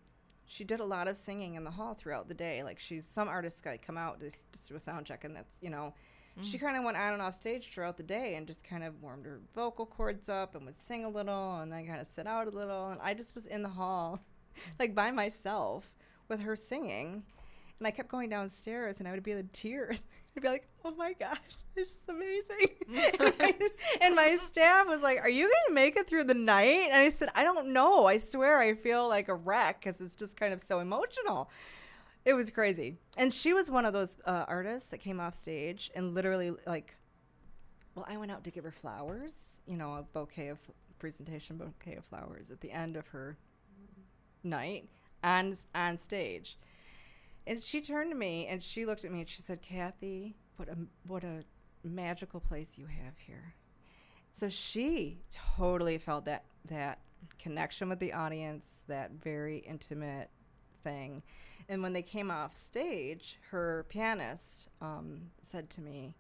she 0.47 0.65
did 0.65 0.81
a 0.81 0.85
lot 0.85 1.09
of 1.09 1.17
singing 1.17 1.55
in 1.55 1.65
the 1.65 1.71
hall 1.73 1.95
throughout 1.95 2.29
the 2.29 2.35
day. 2.35 2.63
Like 2.63 2.79
she's 2.79 3.07
some 3.07 3.29
artists 3.29 3.61
got 3.61 3.83
come 3.83 3.99
out 3.99 4.21
just, 4.21 4.51
just 4.53 4.69
do 4.69 4.77
a 4.77 4.81
sound 4.81 5.07
check, 5.07 5.25
and 5.25 5.35
that's 5.35 5.57
you 5.61 5.71
know. 5.71 5.95
She 6.43 6.57
Mm. 6.57 6.61
kind 6.61 6.77
of 6.77 6.85
went 6.85 6.97
on 6.97 7.13
and 7.15 7.23
off 7.23 7.35
stage 7.35 7.71
throughout 7.73 7.97
the 7.97 8.03
day 8.03 8.37
and 8.37 8.47
just 8.47 8.63
kind 8.65 8.85
of 8.85 9.03
warmed 9.03 9.27
her 9.27 9.41
vocal 9.55 9.87
cords 9.87 10.29
up 10.29 10.55
and 10.55 10.65
would 10.67 10.79
sing 10.87 11.05
a 11.05 11.09
little 11.09 11.57
and 11.61 11.73
then 11.73 11.87
kind 11.87 12.01
of 12.01 12.07
sit 12.07 12.27
out 12.27 12.47
a 12.47 12.51
little. 12.51 12.89
And 12.91 13.01
I 13.03 13.15
just 13.15 13.35
was 13.35 13.47
in 13.47 13.63
the 13.63 13.69
hall, 13.69 14.21
like 14.79 14.95
by 14.95 15.11
myself 15.11 15.91
with 16.29 16.41
her 16.41 16.55
singing. 16.57 17.25
And 17.79 17.87
I 17.87 17.91
kept 17.93 18.09
going 18.09 18.29
downstairs 18.29 18.99
and 18.99 19.07
I 19.09 19.13
would 19.13 19.23
be 19.23 19.33
in 19.33 19.49
tears. 19.53 20.03
I'd 20.37 20.43
be 20.43 20.49
like, 20.49 20.69
oh 20.85 20.93
my 20.93 21.13
gosh, 21.15 21.39
it's 21.75 21.91
just 21.91 22.09
amazing. 22.09 22.69
and, 23.19 23.35
my, 23.39 23.55
and 24.01 24.15
my 24.15 24.37
staff 24.41 24.87
was 24.87 25.01
like, 25.01 25.19
are 25.21 25.29
you 25.29 25.45
going 25.45 25.65
to 25.69 25.75
make 25.75 25.97
it 25.97 26.07
through 26.09 26.25
the 26.25 26.35
night? 26.35 26.87
And 26.91 26.95
I 26.95 27.11
said, 27.11 27.29
I 27.35 27.43
don't 27.43 27.73
know. 27.73 28.07
I 28.07 28.19
swear 28.19 28.59
I 28.59 28.75
feel 28.75 29.09
like 29.09 29.29
a 29.29 29.35
wreck 29.35 29.81
because 29.83 30.01
it's 30.01 30.15
just 30.15 30.37
kind 30.37 30.53
of 30.53 30.61
so 30.61 30.79
emotional. 30.81 31.51
It 32.29 32.37
was 32.37 32.51
crazy. 32.51 32.99
And 33.17 33.33
she 33.33 33.55
was 33.55 33.71
one 33.71 33.87
of 33.87 33.95
those 33.95 34.19
uh, 34.27 34.45
artists 34.47 34.91
that 34.91 34.99
came 34.99 35.19
off 35.19 35.33
stage 35.33 35.91
and 35.95 36.15
literally, 36.15 36.53
like, 36.67 36.95
well, 37.95 38.05
I 38.07 38.19
went 38.19 38.31
out 38.31 38.45
to 38.45 38.51
give 38.51 38.65
her 38.65 38.71
flowers, 38.71 39.57
you 39.67 39.79
know, 39.79 39.95
a 39.95 40.03
bouquet 40.03 40.49
of 40.49 40.59
presentation 40.99 41.57
bouquet 41.57 41.95
of 41.95 42.05
flowers 42.05 42.51
at 42.51 42.61
the 42.61 42.71
end 42.71 42.97
of 42.97 43.07
her 43.07 43.39
night 44.45 44.91
on 45.25 45.57
on 45.75 45.97
stage. 45.97 46.59
And 47.47 47.63
she 47.63 47.81
turned 47.81 48.11
to 48.11 48.17
me 48.17 48.47
and 48.47 48.63
she 48.63 48.85
looked 48.85 49.07
at 49.07 49.11
me 49.11 49.21
and 49.21 49.29
she 49.29 49.41
said, 49.41 49.63
"Kathy, 49.63 50.37
what 50.59 50.69
a 50.69 50.77
what 51.07 51.25
a 51.25 51.45
magical 51.83 52.41
place 52.41 52.77
you 52.77 52.85
have 52.85 53.17
here." 53.17 53.55
So 54.35 54.51
she 54.51 55.23
totally 55.33 55.97
felt 55.97 56.27
that 56.27 56.45
that 56.67 56.99
connection 57.39 57.89
with 57.89 58.01
the 58.01 58.13
audience, 58.13 58.67
that 58.87 59.13
very 59.13 59.61
intimate 59.61 60.29
thing. 60.83 61.23
And 61.69 61.83
when 61.83 61.93
they 61.93 62.03
came 62.03 62.31
off 62.31 62.57
stage, 62.57 63.37
her 63.51 63.85
pianist 63.89 64.69
um, 64.81 65.21
said 65.43 65.69
to 65.71 65.81
me, 65.81 66.15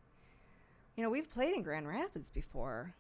"You 0.97 1.03
know, 1.03 1.11
we've 1.11 1.31
played 1.31 1.55
in 1.55 1.62
Grand 1.62 1.88
Rapids 1.88 2.31
before, 2.31 2.94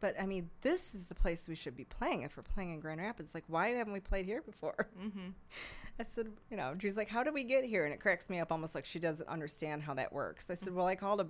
but 0.00 0.14
I 0.20 0.24
mean, 0.26 0.48
this 0.62 0.94
is 0.94 1.06
the 1.06 1.14
place 1.14 1.44
we 1.48 1.54
should 1.54 1.76
be 1.76 1.84
playing 1.84 2.22
if 2.22 2.36
we're 2.36 2.42
playing 2.42 2.72
in 2.72 2.80
Grand 2.80 3.00
Rapids. 3.00 3.34
Like, 3.34 3.44
why 3.48 3.68
haven't 3.68 3.92
we 3.92 4.00
played 4.00 4.24
here 4.24 4.42
before?" 4.42 4.88
Mhm. 4.98 5.32
I 6.00 6.04
said, 6.04 6.28
you 6.48 6.56
know, 6.56 6.76
she's 6.80 6.96
like, 6.96 7.08
how 7.08 7.24
did 7.24 7.34
we 7.34 7.42
get 7.42 7.64
here? 7.64 7.84
And 7.84 7.92
it 7.92 7.98
cracks 8.00 8.30
me 8.30 8.38
up 8.38 8.52
almost 8.52 8.72
like 8.72 8.84
she 8.84 9.00
doesn't 9.00 9.28
understand 9.28 9.82
how 9.82 9.94
that 9.94 10.12
works. 10.12 10.48
I 10.48 10.54
said, 10.54 10.72
well, 10.72 10.86
I 10.86 10.94
called 10.94 11.20
a 11.20 11.26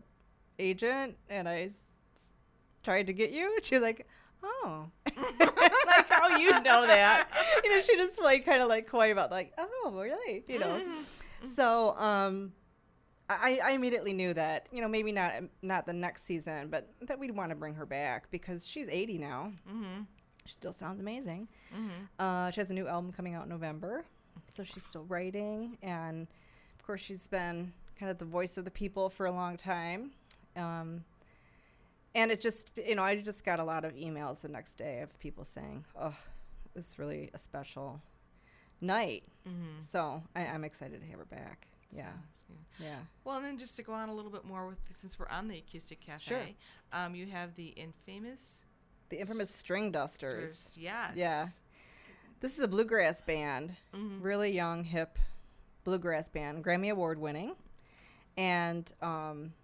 agent 0.59 1.17
and 1.31 1.49
I 1.49 1.71
tried 2.83 3.07
to 3.07 3.15
get 3.15 3.31
you. 3.31 3.57
She 3.63 3.77
was 3.77 3.83
like, 3.83 4.07
oh, 4.43 4.87
like 5.41 6.09
how 6.11 6.37
you 6.37 6.51
know 6.63 6.87
that? 6.87 7.29
You 7.65 7.71
know, 7.71 7.81
she 7.83 7.97
just 7.97 8.21
like 8.21 8.45
kind 8.45 8.63
of 8.63 8.69
like 8.69 8.87
coy 8.87 9.13
about 9.13 9.31
like, 9.31 9.53
oh, 9.59 9.93
really? 9.95 10.45
You 10.49 10.59
know. 10.59 10.81
So, 11.55 11.97
um, 11.99 12.53
I, 13.31 13.61
I 13.63 13.71
immediately 13.73 14.13
knew 14.13 14.33
that 14.35 14.67
you 14.73 14.81
know 14.81 14.89
maybe 14.89 15.13
not 15.13 15.33
not 15.63 15.87
the 15.87 15.93
next 15.93 16.25
season, 16.27 16.69
but 16.69 16.89
that 17.03 17.19
we'd 17.19 17.31
want 17.37 17.51
to 17.51 17.57
bring 17.57 17.75
her 17.75 17.87
back 17.87 18.31
because 18.31 18.67
she's 18.67 18.89
80 18.89 19.19
now. 19.19 19.53
Mhm. 19.71 20.07
She 20.47 20.55
still 20.55 20.73
sounds 20.73 20.99
amazing. 21.01 21.47
Mhm. 21.77 22.09
Uh, 22.19 22.51
she 22.51 22.61
has 22.61 22.71
a 22.71 22.75
new 22.75 22.89
album 22.89 23.13
coming 23.13 23.35
out 23.35 23.45
in 23.45 23.51
November, 23.51 24.05
so 24.57 24.65
she's 24.65 24.85
still 24.85 25.05
writing, 25.05 25.77
and 25.83 26.27
of 26.79 26.87
course 26.87 27.01
she's 27.03 27.29
been 27.29 27.73
kind 27.99 28.11
of 28.11 28.19
the 28.19 28.25
voice 28.25 28.57
of 28.57 28.65
the 28.65 28.71
people 28.71 29.11
for 29.11 29.27
a 29.27 29.33
long 29.33 29.57
time. 29.59 30.13
Um, 30.57 31.05
and 32.19 32.31
it 32.31 32.41
just, 32.41 32.71
you 32.77 32.95
know, 32.97 33.05
I 33.05 33.17
just 33.21 33.45
got 33.45 33.61
a 33.61 33.65
lot 33.65 33.85
of 33.85 33.93
emails 33.95 34.41
the 34.41 34.49
next 34.49 34.77
day 34.77 35.01
of 35.03 35.09
people 35.19 35.45
saying, 35.45 35.85
"Oh, 35.95 36.17
it 36.67 36.75
was 36.75 36.99
really 36.99 37.31
a 37.35 37.39
special 37.39 38.01
night." 38.81 39.25
Mhm. 39.47 39.89
So 39.91 40.23
I, 40.35 40.47
I'm 40.47 40.65
excited 40.65 41.01
to 41.01 41.07
have 41.09 41.19
her 41.19 41.25
back. 41.25 41.67
Yeah, 41.91 42.13
So, 42.35 42.45
yeah. 42.79 42.87
yeah. 42.87 42.99
Well, 43.25 43.37
and 43.37 43.45
then 43.47 43.57
just 43.59 43.77
to 43.77 43.83
go 43.83 43.95
on 43.95 44.09
a 44.11 44.15
little 44.15 44.31
bit 44.31 44.45
more 44.45 44.67
with 44.67 44.79
since 44.93 45.19
we're 45.19 45.29
on 45.29 45.49
the 45.49 45.57
acoustic 45.59 46.01
cafe, 46.01 46.55
um, 46.93 47.15
you 47.15 47.27
have 47.27 47.55
the 47.55 47.69
infamous 47.69 48.67
The 49.09 49.19
infamous 49.21 49.51
Stringdusters. 49.63 50.11
Sters. 50.57 50.73
Yes. 50.77 51.13
Yeah. 51.17 51.47
This 52.41 52.53
is 52.55 52.61
a 52.61 52.69
bluegrass 52.69 53.23
band, 53.23 53.75
Mhm. 53.95 54.23
really 54.23 54.51
young, 54.53 54.85
hip 54.85 55.19
bluegrass 55.85 56.29
band, 56.29 56.63
Grammy 56.63 56.91
Award 56.93 57.19
winning, 57.19 57.57
and 58.37 58.93
um, 59.01 59.55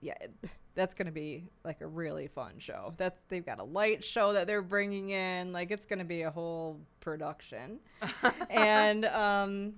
yeah, 0.00 0.14
it- 0.20 0.50
that's 0.78 0.94
going 0.94 1.06
to 1.06 1.12
be 1.12 1.42
like 1.64 1.80
a 1.80 1.86
really 1.88 2.28
fun 2.28 2.52
show. 2.58 2.94
That's 2.96 3.20
they've 3.28 3.44
got 3.44 3.58
a 3.58 3.64
light 3.64 4.04
show 4.04 4.32
that 4.32 4.46
they're 4.46 4.62
bringing 4.62 5.10
in, 5.10 5.52
like 5.52 5.72
it's 5.72 5.84
going 5.84 5.98
to 5.98 6.04
be 6.04 6.22
a 6.22 6.30
whole 6.30 6.78
production, 7.00 7.80
and 8.48 9.04
um, 9.06 9.74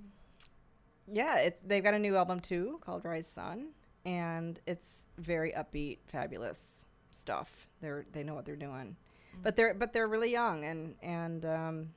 yeah, 1.11 1.39
it's 1.39 1.59
they've 1.67 1.83
got 1.83 1.95
a 1.95 1.99
new 1.99 2.17
album 2.17 2.39
too 2.39 2.79
called 2.85 3.07
Rise 3.07 3.27
Sun, 3.35 3.69
and 4.05 4.61
it's 4.67 5.05
very 5.17 5.53
upbeat, 5.53 6.01
fabulous 6.07 6.85
stuff. 7.13 7.67
They're 7.81 8.05
they 8.13 8.23
know 8.23 8.35
what 8.35 8.45
they're 8.45 8.55
doing, 8.55 8.95
but 9.43 9.57
they're 9.57 9.73
but 9.73 9.95
they're 9.95 10.07
really 10.07 10.31
young, 10.31 10.65
and 10.67 10.97
and 11.03 11.47
um, 11.47 11.89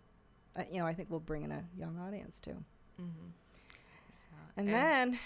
I, 0.56 0.66
you 0.72 0.80
know 0.80 0.88
I 0.88 0.94
think 0.94 1.10
we'll 1.12 1.20
bring 1.20 1.44
in 1.44 1.52
a 1.52 1.66
young 1.78 2.00
audience 2.00 2.40
too. 2.40 2.56
Mhm. 3.02 3.32
So, 4.14 4.28
And, 4.56 4.70
then 4.70 5.20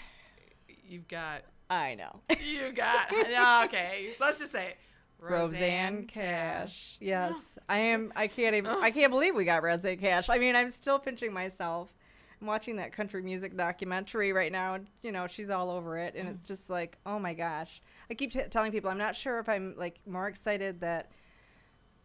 you've 0.84 1.06
got 1.06 1.42
I 1.70 1.94
know 1.96 2.20
you 2.44 2.72
got 2.72 3.10
no, 3.12 3.62
okay. 3.66 4.10
So 4.18 4.24
let's 4.24 4.38
just 4.38 4.52
say 4.52 4.68
it. 4.68 4.76
Rosanne 5.20 6.06
Cash. 6.06 6.96
Yes, 7.00 7.34
I 7.68 7.78
am. 7.78 8.12
I 8.16 8.26
can't 8.28 8.54
even. 8.54 8.70
I 8.70 8.90
can't 8.90 9.10
believe 9.10 9.34
we 9.34 9.44
got 9.44 9.62
Rosanne 9.62 9.98
Cash. 9.98 10.28
I 10.28 10.38
mean, 10.38 10.54
I'm 10.56 10.70
still 10.70 10.98
pinching 10.98 11.32
myself. 11.32 11.92
I'm 12.40 12.46
watching 12.46 12.76
that 12.76 12.92
country 12.92 13.20
music 13.20 13.56
documentary 13.56 14.32
right 14.32 14.52
now. 14.52 14.74
and, 14.74 14.86
You 15.02 15.10
know, 15.10 15.26
she's 15.26 15.50
all 15.50 15.70
over 15.70 15.98
it, 15.98 16.14
and 16.14 16.28
it's 16.28 16.46
just 16.46 16.70
like, 16.70 16.96
oh 17.04 17.18
my 17.18 17.34
gosh. 17.34 17.82
I 18.10 18.14
keep 18.14 18.30
t- 18.30 18.42
telling 18.48 18.70
people 18.70 18.90
I'm 18.90 18.98
not 18.98 19.16
sure 19.16 19.40
if 19.40 19.48
I'm 19.48 19.74
like 19.76 19.98
more 20.06 20.28
excited 20.28 20.80
that. 20.80 21.10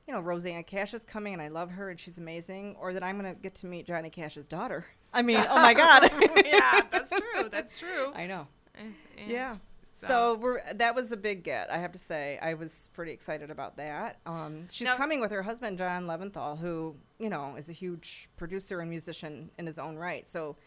You 0.07 0.13
know, 0.13 0.19
Rosanne 0.19 0.65
Cash 0.65 0.93
is 0.93 1.05
coming, 1.05 1.31
and 1.31 1.41
I 1.41 1.47
love 1.47 1.71
her, 1.71 1.89
and 1.89 1.97
she's 1.97 2.17
amazing, 2.17 2.75
or 2.77 2.91
that 2.93 3.03
I'm 3.03 3.15
gonna 3.15 3.35
get 3.35 3.55
to 3.55 3.67
meet 3.67 3.87
Johnny 3.87 4.09
Cash's 4.09 4.47
daughter. 4.49 4.85
I 5.13 5.21
mean, 5.21 5.37
oh 5.47 5.61
my 5.61 5.73
God! 5.73 6.11
yeah, 6.45 6.81
that's 6.91 7.11
true. 7.17 7.47
That's 7.49 7.79
true. 7.79 8.11
I 8.13 8.25
know. 8.25 8.47
It's- 8.75 9.27
Yeah. 9.29 9.57
So, 9.85 10.07
So 10.07 10.35
we're 10.35 10.73
that 10.73 10.95
was 10.95 11.11
a 11.13 11.17
big 11.17 11.43
get. 11.43 11.69
I 11.71 11.77
have 11.77 11.93
to 11.93 11.99
say, 11.99 12.37
I 12.41 12.55
was 12.55 12.89
pretty 12.93 13.13
excited 13.13 13.49
about 13.49 13.77
that. 13.77 14.19
Um, 14.25 14.67
she's 14.69 14.85
Now- 14.87 14.97
coming 14.97 15.21
with 15.21 15.31
her 15.31 15.43
husband 15.43 15.77
John 15.77 16.05
Leventhal, 16.07 16.59
who 16.59 16.95
you 17.19 17.29
know 17.29 17.55
is 17.55 17.69
a 17.69 17.73
huge 17.73 18.27
producer 18.35 18.79
and 18.81 18.89
musician 18.89 19.49
in 19.57 19.65
his 19.65 19.79
own 19.79 19.95
right. 19.95 20.27
So 20.27 20.57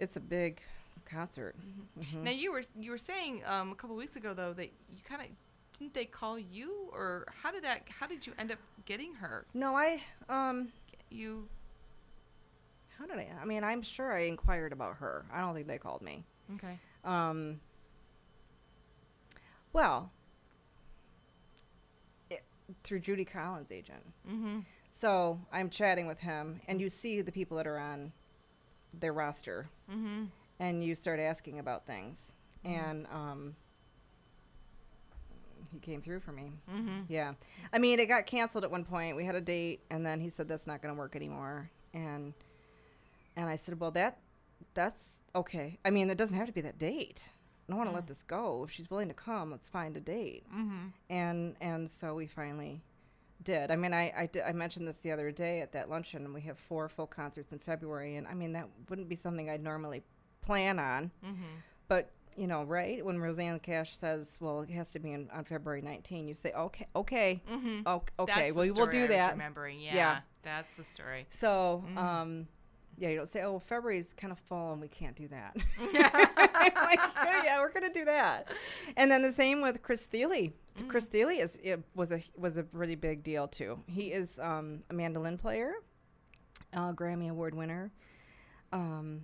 it's 0.00 0.16
a 0.16 0.20
big 0.20 0.60
concert. 1.04 1.54
Mhm. 1.98 2.22
now 2.22 2.30
you 2.30 2.52
were 2.52 2.62
you 2.78 2.90
were 2.90 2.96
saying 2.98 3.42
um, 3.44 3.72
a 3.72 3.74
couple 3.74 3.94
weeks 3.96 4.16
ago 4.16 4.32
though 4.32 4.54
that 4.54 4.70
you 4.88 5.02
kind 5.04 5.20
of 5.20 5.28
didn't 5.78 5.92
they 5.92 6.06
call 6.06 6.38
you 6.38 6.88
or 6.92 7.26
how 7.42 7.50
did 7.50 7.64
that 7.64 7.86
how 7.90 8.06
did 8.06 8.26
you 8.26 8.32
end 8.38 8.50
up 8.50 8.58
getting 8.86 9.14
her? 9.16 9.44
No, 9.52 9.76
I 9.76 10.00
um, 10.30 10.72
You 11.10 11.48
how 12.98 13.04
did 13.06 13.18
I? 13.18 13.28
I 13.40 13.44
mean, 13.44 13.62
I'm 13.64 13.82
sure 13.82 14.12
I 14.16 14.20
inquired 14.20 14.72
about 14.72 14.96
her. 14.98 15.26
I 15.30 15.40
don't 15.40 15.52
think 15.54 15.66
they 15.66 15.78
called 15.78 16.00
me. 16.00 16.24
okay? 16.54 16.78
Um, 17.04 17.60
well, 19.72 20.10
through 22.82 23.00
Judy 23.00 23.24
Collins' 23.24 23.70
agent. 23.70 24.02
Mm-hmm. 24.28 24.60
So 24.90 25.38
I'm 25.52 25.68
chatting 25.68 26.06
with 26.06 26.18
him, 26.20 26.60
and 26.68 26.80
you 26.80 26.88
see 26.88 27.20
the 27.20 27.32
people 27.32 27.56
that 27.58 27.66
are 27.66 27.78
on 27.78 28.12
their 28.98 29.12
roster, 29.12 29.68
Mm-hmm. 29.90 30.24
and 30.60 30.82
you 30.84 30.94
start 30.94 31.18
asking 31.20 31.58
about 31.58 31.86
things, 31.86 32.32
Mhm. 32.64 32.70
and 32.70 33.06
um, 33.08 33.56
he 35.72 35.78
came 35.80 36.00
through 36.00 36.20
for 36.20 36.32
me. 36.32 36.52
Mm-hmm. 36.70 37.00
Yeah, 37.08 37.34
I 37.72 37.78
mean, 37.78 37.98
it 38.00 38.06
got 38.06 38.26
canceled 38.26 38.64
at 38.64 38.70
one 38.70 38.84
point. 38.84 39.16
We 39.16 39.24
had 39.24 39.34
a 39.34 39.40
date, 39.40 39.80
and 39.90 40.06
then 40.06 40.20
he 40.20 40.30
said 40.30 40.46
that's 40.48 40.66
not 40.66 40.80
going 40.80 40.94
to 40.94 40.98
work 40.98 41.16
anymore, 41.16 41.70
and 41.92 42.32
and 43.36 43.48
I 43.48 43.56
said, 43.56 43.80
well, 43.80 43.90
that 43.92 44.18
that's 44.74 45.00
okay. 45.34 45.78
I 45.84 45.90
mean, 45.90 46.10
it 46.10 46.16
doesn't 46.18 46.36
have 46.36 46.46
to 46.46 46.52
be 46.52 46.60
that 46.62 46.78
date. 46.78 47.22
I 47.68 47.72
don't 47.72 47.78
want 47.78 47.88
to 47.90 47.94
let 47.94 48.04
Mm. 48.04 48.08
this 48.08 48.22
go. 48.22 48.64
If 48.64 48.70
she's 48.72 48.90
willing 48.90 49.08
to 49.08 49.14
come, 49.14 49.50
let's 49.50 49.68
find 49.68 49.96
a 49.96 50.00
date. 50.00 50.44
Mm-hmm. 50.54 50.86
And 51.10 51.56
and 51.60 51.90
so 51.90 52.14
we 52.14 52.26
finally 52.26 52.82
did. 53.42 53.70
I 53.70 53.76
mean, 53.76 53.94
I 53.94 54.12
I, 54.16 54.26
did, 54.26 54.42
I 54.42 54.52
mentioned 54.52 54.86
this 54.86 54.98
the 54.98 55.12
other 55.12 55.30
day 55.30 55.60
at 55.62 55.72
that 55.72 55.88
luncheon. 55.88 56.24
And 56.24 56.34
we 56.34 56.42
have 56.42 56.58
four 56.58 56.88
full 56.88 57.06
concerts 57.06 57.52
in 57.52 57.58
February, 57.58 58.16
and 58.16 58.26
I 58.26 58.34
mean 58.34 58.52
that 58.52 58.68
wouldn't 58.88 59.08
be 59.08 59.16
something 59.16 59.48
I'd 59.48 59.62
normally 59.62 60.02
plan 60.42 60.78
on, 60.78 61.10
Mm-hmm. 61.24 61.42
but 61.88 62.10
you 62.36 62.48
know, 62.48 62.64
right 62.64 63.02
when 63.04 63.18
Rosanne 63.20 63.60
Cash 63.60 63.96
says, 63.96 64.36
"Well, 64.40 64.60
it 64.62 64.70
has 64.70 64.90
to 64.90 64.98
be 64.98 65.12
in, 65.12 65.30
on 65.30 65.44
February 65.44 65.80
19," 65.82 66.26
you 66.28 66.34
say, 66.34 66.52
"Okay, 66.52 66.86
okay, 66.96 67.40
Mm-hmm. 67.50 67.86
okay, 68.18 68.48
the 68.50 68.54
well, 68.56 68.72
we'll 68.74 68.86
do 68.88 69.06
that." 69.08 69.32
Remembering, 69.32 69.80
yeah, 69.80 69.94
Yeah. 69.94 70.20
that's 70.42 70.72
the 70.74 70.82
story. 70.84 71.26
So, 71.30 71.84
Mhm. 71.86 71.96
um, 71.96 72.48
yeah, 72.98 73.08
you 73.10 73.16
don't 73.16 73.28
say, 73.30 73.42
"Oh, 73.42 73.58
February's 73.58 74.12
kind 74.12 74.32
of 74.32 74.38
full 74.38 74.72
and 74.72 74.80
we 74.80 74.88
can't 74.88 75.16
do 75.16 75.28
that." 75.28 75.56
like, 75.80 77.00
yeah, 77.24 77.42
yeah, 77.44 77.58
we're 77.60 77.72
gonna 77.72 77.92
do 77.92 78.04
that. 78.04 78.48
And 78.96 79.10
then 79.10 79.22
the 79.22 79.32
same 79.32 79.60
with 79.60 79.82
Chris 79.82 80.04
Thile. 80.04 80.28
Mm. 80.30 80.52
Chris 80.88 81.04
Thile 81.06 81.28
is 81.30 81.56
it 81.62 81.80
was 81.94 82.12
a 82.12 82.22
was 82.36 82.56
a 82.56 82.64
really 82.72 82.94
big 82.96 83.22
deal 83.22 83.48
too. 83.48 83.78
He 83.86 84.12
is 84.12 84.38
um, 84.38 84.82
a 84.90 84.94
mandolin 84.94 85.38
player, 85.38 85.72
uh, 86.72 86.92
Grammy 86.92 87.28
Award 87.30 87.54
winner. 87.54 87.92
Um, 88.72 89.22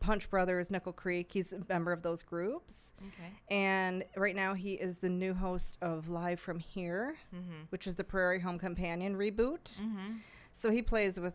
Punch 0.00 0.28
Brothers, 0.28 0.70
Nickel 0.70 0.92
Creek. 0.92 1.30
He's 1.32 1.52
a 1.52 1.60
member 1.68 1.90
of 1.92 2.02
those 2.02 2.20
groups, 2.22 2.92
Okay. 3.00 3.32
and 3.48 4.04
right 4.16 4.36
now 4.36 4.52
he 4.52 4.74
is 4.74 4.98
the 4.98 5.08
new 5.08 5.32
host 5.32 5.78
of 5.80 6.10
Live 6.10 6.40
from 6.40 6.58
Here, 6.58 7.16
Mm-hmm. 7.34 7.62
which 7.70 7.86
is 7.86 7.94
the 7.94 8.04
Prairie 8.04 8.40
Home 8.40 8.58
Companion 8.58 9.14
reboot. 9.16 9.78
Mm-hmm. 9.80 10.16
So 10.52 10.70
he 10.70 10.82
plays 10.82 11.18
with 11.18 11.34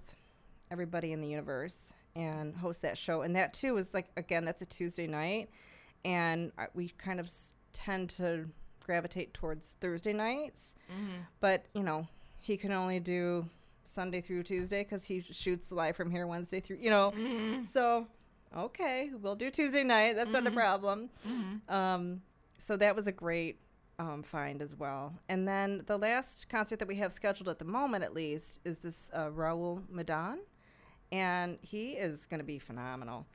everybody 0.72 1.12
in 1.14 1.22
the 1.22 1.28
universe 1.28 1.92
and 2.16 2.56
host 2.56 2.82
that 2.82 2.98
show. 2.98 3.22
And 3.22 3.36
that 3.36 3.54
too 3.54 3.78
is 3.78 3.94
like 3.94 4.08
again, 4.18 4.46
that's 4.46 4.62
a 4.62 4.66
Tuesday 4.66 5.08
night, 5.08 5.50
and 6.06 6.52
we 6.74 6.90
kind 6.98 7.20
of 7.20 7.30
tend 7.74 8.10
to 8.12 8.46
gravitate 8.86 9.34
towards 9.34 9.76
Thursday 9.82 10.14
nights. 10.14 10.76
Mm-hmm. 10.92 11.22
But 11.40 11.66
you 11.74 11.84
know, 11.84 12.08
he 12.38 12.58
can 12.58 12.72
only 12.72 13.00
do 13.00 13.48
Sunday 13.86 14.22
through 14.22 14.44
Tuesday 14.44 14.84
because 14.84 15.04
he 15.06 15.22
shoots 15.22 15.72
live 15.72 15.96
from 15.96 16.12
here 16.12 16.28
Wednesday 16.28 16.60
through. 16.60 16.78
You 16.82 16.90
know, 16.90 17.12
Mm-hmm. 17.16 17.66
so 17.72 18.08
okay, 18.56 19.12
we'll 19.22 19.36
do 19.36 19.52
Tuesday 19.52 19.84
night. 19.84 20.16
That's 20.16 20.32
not 20.32 20.46
a 20.48 20.52
Mhm. 20.52 20.56
problem. 20.56 21.10
Mm-hmm. 21.28 21.74
Um, 21.74 22.22
so 22.58 22.76
that 22.78 22.96
was 22.96 23.08
a 23.08 23.12
great 23.12 23.60
um, 24.00 24.24
find 24.24 24.62
as 24.62 24.76
well. 24.76 25.14
And 25.28 25.48
then 25.48 25.84
the 25.86 25.98
last 25.98 26.48
concert 26.50 26.80
that 26.80 26.88
we 26.88 26.96
have 26.96 27.12
scheduled 27.14 27.50
at 27.50 27.60
the 27.60 27.66
moment, 27.66 28.04
at 28.04 28.14
least, 28.14 28.60
is 28.64 28.78
this 28.80 29.10
uh, 29.14 29.28
Raul 29.28 29.84
Midón. 29.94 30.38
And 31.12 31.58
he 31.62 31.92
is 31.94 32.26
going 32.28 32.40
to 32.40 32.46
be 32.46 32.60
phenomenal. 32.60 33.26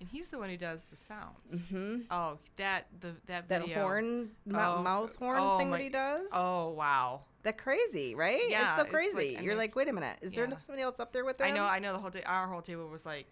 And 0.00 0.08
he's 0.08 0.28
the 0.28 0.38
one 0.38 0.50
who 0.50 0.56
does 0.56 0.82
the 0.90 0.96
sounds. 0.96 1.62
hmm 1.68 2.00
Oh, 2.10 2.38
that 2.56 2.88
the 3.00 3.12
that 3.26 3.48
That 3.48 3.60
video. 3.62 3.80
horn, 3.80 4.30
mou- 4.44 4.58
Oh, 4.58 4.82
mouth 4.82 5.16
horn 5.16 5.38
oh 5.40 5.58
thing 5.58 5.70
my- 5.70 5.78
that 5.78 5.82
he 5.84 5.90
does. 5.90 6.26
Oh 6.32 6.70
wow. 6.70 7.22
That 7.44 7.58
crazy, 7.58 8.14
right? 8.14 8.42
Yeah, 8.48 8.58
it's 8.60 8.66
so 8.68 8.72
it's 8.84 8.92
like- 8.92 9.14
crazy. 9.14 9.32
You're 9.42 9.52
mean, 9.54 9.58
like, 9.58 9.74
wait 9.76 9.88
a 9.88 9.92
minute, 9.92 10.18
is 10.22 10.32
there 10.32 10.46
somebody 10.48 10.82
else 10.82 11.00
up 11.00 11.12
there 11.12 11.24
with 11.24 11.40
him? 11.40 11.46
I 11.46 11.50
know. 11.50 11.64
I 11.64 11.78
know. 11.80 11.92
The 11.92 11.98
whole 11.98 12.10
day, 12.10 12.22
our 12.24 12.46
whole 12.48 12.62
table 12.62 12.86
was 12.88 13.04
like, 13.06 13.26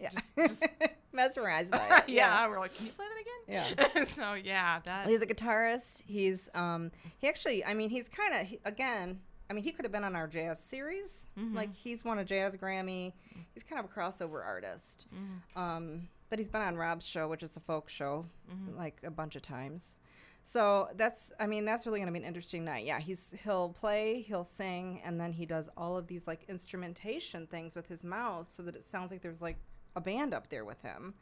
yeah, 0.00 0.10
just- 0.10 0.34
just- 0.38 0.66
mesmerized 1.12 1.70
by 1.70 1.98
it. 1.98 2.08
yeah. 2.08 2.46
We're 2.48 2.58
like, 2.58 2.74
can 2.76 2.86
you 2.86 2.92
play 2.92 3.06
that 3.06 3.20
again? 3.20 3.74
Yeah. 3.96 4.04
so 4.08 4.34
yeah, 4.34 4.80
that. 4.86 5.06
He's 5.06 5.22
a 5.22 5.26
guitarist. 5.26 6.02
He's 6.06 6.48
um 6.54 6.90
he 7.18 7.28
actually 7.28 7.64
I 7.64 7.74
mean 7.74 7.90
he's 7.90 8.08
kind 8.08 8.34
of 8.34 8.58
again 8.64 9.20
I 9.48 9.52
mean 9.52 9.64
he 9.64 9.72
could 9.72 9.84
have 9.84 9.92
been 9.92 10.04
on 10.04 10.16
our 10.16 10.26
jazz 10.26 10.58
series. 10.58 11.26
Mhm. 11.38 11.54
Like 11.54 11.74
he's 11.74 12.04
won 12.04 12.18
a 12.18 12.24
jazz 12.24 12.56
Grammy. 12.56 13.12
He's 13.52 13.62
kind 13.62 13.78
of 13.78 13.90
a 13.90 13.94
crossover 13.94 14.44
artist. 14.44 15.06
Mhm. 15.14 15.56
Um 15.60 16.08
but 16.30 16.38
he's 16.38 16.48
been 16.48 16.62
on 16.62 16.76
Rob's 16.76 17.06
show, 17.06 17.28
which 17.28 17.42
is 17.42 17.56
a 17.56 17.60
folk 17.60 17.88
show, 17.88 18.26
Mhm. 18.50 18.76
like 18.76 19.00
a 19.04 19.10
bunch 19.10 19.36
of 19.36 19.42
times. 19.42 19.94
So 20.42 20.88
that's 20.96 21.30
I 21.38 21.46
mean 21.46 21.64
that's 21.64 21.86
really 21.86 22.00
going 22.00 22.06
to 22.06 22.12
be 22.12 22.18
an 22.18 22.24
interesting 22.24 22.64
night. 22.64 22.84
Yeah, 22.84 23.00
he's 23.00 23.32
he'll 23.44 23.70
play, 23.70 24.20
he'll 24.22 24.44
sing 24.44 25.00
and 25.04 25.18
then 25.20 25.32
he 25.32 25.46
does 25.46 25.68
all 25.76 25.96
of 25.96 26.06
these 26.06 26.26
like 26.26 26.44
instrumentation 26.48 27.46
things 27.46 27.76
with 27.76 27.86
his 27.86 28.02
mouth 28.04 28.50
so 28.50 28.62
that 28.64 28.76
it 28.76 28.84
sounds 28.84 29.10
like 29.10 29.22
there's 29.22 29.40
like 29.42 29.56
a 29.96 30.00
band 30.00 30.34
up 30.34 30.48
there 30.50 30.64
with 30.64 30.80
him. 30.82 31.14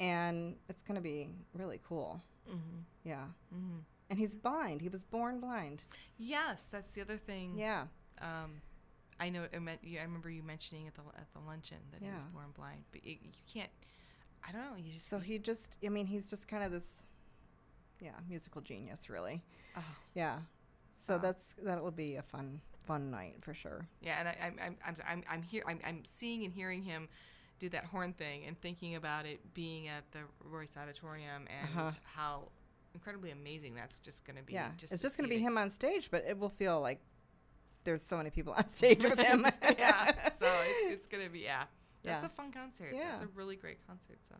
And 0.00 0.56
it's 0.68 0.82
going 0.82 0.94
to 0.94 1.00
be 1.00 1.28
really 1.54 1.80
cool. 1.88 2.22
Mhm. 2.48 2.82
Yeah. 3.04 3.26
And 4.10 4.18
he's 4.18 4.34
blind. 4.34 4.80
He 4.80 4.88
was 4.88 5.04
born 5.04 5.38
blind. 5.40 5.84
Yes, 6.16 6.66
that's 6.70 6.92
the 6.94 7.00
other 7.02 7.18
thing. 7.18 7.58
Yeah. 7.58 7.84
Um, 8.20 8.62
I 9.20 9.28
know. 9.28 9.44
I, 9.54 9.58
meant, 9.58 9.80
I 9.84 10.02
remember 10.02 10.30
you 10.30 10.42
mentioning 10.42 10.86
at 10.86 10.94
the 10.94 11.02
at 11.16 11.30
the 11.34 11.40
luncheon 11.46 11.78
that 11.92 12.02
he 12.02 12.10
was 12.10 12.24
born 12.26 12.46
blind, 12.56 12.84
but 12.92 13.00
it, 13.04 13.18
you 13.22 13.30
can't. 13.52 13.70
I 14.48 14.52
don't 14.52 14.62
know. 14.62 14.76
You 14.78 14.92
just 14.92 15.08
So 15.08 15.18
he 15.18 15.38
just, 15.38 15.76
I 15.84 15.88
mean, 15.88 16.06
he's 16.06 16.30
just 16.30 16.48
kind 16.48 16.62
of 16.64 16.70
this, 16.72 17.02
yeah, 18.00 18.12
musical 18.28 18.60
genius, 18.62 19.10
really. 19.10 19.42
Oh, 19.76 19.82
Yeah. 20.14 20.38
So 21.06 21.14
Ah. 21.14 21.18
that's, 21.18 21.54
that 21.64 21.82
will 21.82 21.90
be 21.90 22.16
a 22.16 22.22
fun, 22.22 22.60
fun 22.86 23.10
night 23.10 23.36
for 23.40 23.52
sure. 23.54 23.86
yeah, 24.00 24.20
and 24.20 24.28
I, 24.28 24.36
I'm 24.42 24.56
I'm 24.64 24.76
I'm 24.86 24.96
I'm 25.08 25.24
I'm 25.30 25.42
here. 25.42 25.62
I'm, 25.66 25.80
I'm 25.84 26.02
seeing 26.08 26.44
and 26.44 26.52
hearing 26.54 26.82
him 26.82 27.08
do 27.58 27.68
that 27.70 27.84
horn 27.86 28.12
thing 28.12 28.44
and 28.46 28.58
thinking 28.60 28.94
about 28.94 29.26
it 29.26 29.40
being 29.54 29.88
at 29.88 30.04
the 30.12 30.20
Royce 30.44 30.76
Auditorium 30.76 31.46
and 31.60 31.68
Uh-huh. 31.78 31.90
how 32.04 32.48
incredibly 32.98 33.30
amazing 33.30 33.74
that's 33.74 33.94
just 33.96 34.24
going 34.24 34.36
to 34.36 34.42
be. 34.42 34.54
yeah. 34.54 34.70
just 34.76 34.92
it's 34.92 35.02
just 35.02 35.16
going 35.16 35.28
to 35.30 35.34
be 35.34 35.40
him 35.40 35.56
on 35.56 35.70
stage, 35.70 36.10
but 36.10 36.24
it 36.28 36.38
will 36.38 36.48
feel 36.48 36.80
like 36.80 37.00
there's 37.84 38.02
so 38.02 38.16
many 38.16 38.30
people 38.30 38.52
on 38.56 38.68
stage 38.74 39.02
with 39.02 39.18
him. 39.18 39.46
yeah. 39.78 40.12
So 40.38 40.46
it's, 40.66 40.92
it's 40.94 41.06
gonna 41.06 41.28
be 41.30 41.40
yeah. 41.40 41.64
That's 42.04 42.22
Yeah. 42.22 42.26
a 42.26 42.28
fun 42.28 42.52
concert. 42.52 42.92
Yeah. 42.94 43.10
That's 43.10 43.22
a 43.22 43.28
really 43.34 43.56
great 43.56 43.78
concert. 43.86 44.18
So, 44.28 44.34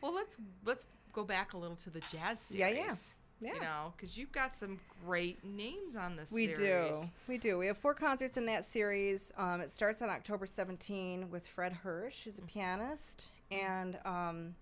well, 0.00 0.14
let's 0.14 0.36
let's 0.64 0.86
go 1.12 1.24
back 1.24 1.52
a 1.54 1.58
little 1.58 1.76
to 1.76 1.90
the 1.90 2.00
jazz 2.12 2.40
series. 2.40 2.58
Yeah, 2.58 2.68
yeah. 2.68 2.94
Yeah. 3.38 3.54
You 3.54 3.60
know, 3.60 3.92
because 3.94 4.16
you've 4.16 4.32
got 4.32 4.56
some 4.56 4.80
great 5.04 5.44
names 5.44 5.94
on 5.94 6.16
this. 6.16 6.32
We 6.32 6.46
do. 6.54 6.94
We 7.28 7.36
do. 7.36 7.58
We 7.58 7.66
have 7.66 7.76
four 7.76 7.92
concerts 7.92 8.38
in 8.38 8.46
that 8.46 8.64
series. 8.64 9.30
Um, 9.36 9.60
it 9.60 9.70
starts 9.70 10.00
on 10.00 10.08
October 10.08 10.46
17 10.46 11.28
with 11.30 11.46
Fred 11.46 11.76
Hersch, 11.84 12.22
who's 12.24 12.38
a 12.38 12.42
pianist. 12.42 13.26
And 13.50 13.98
um, 14.06 14.54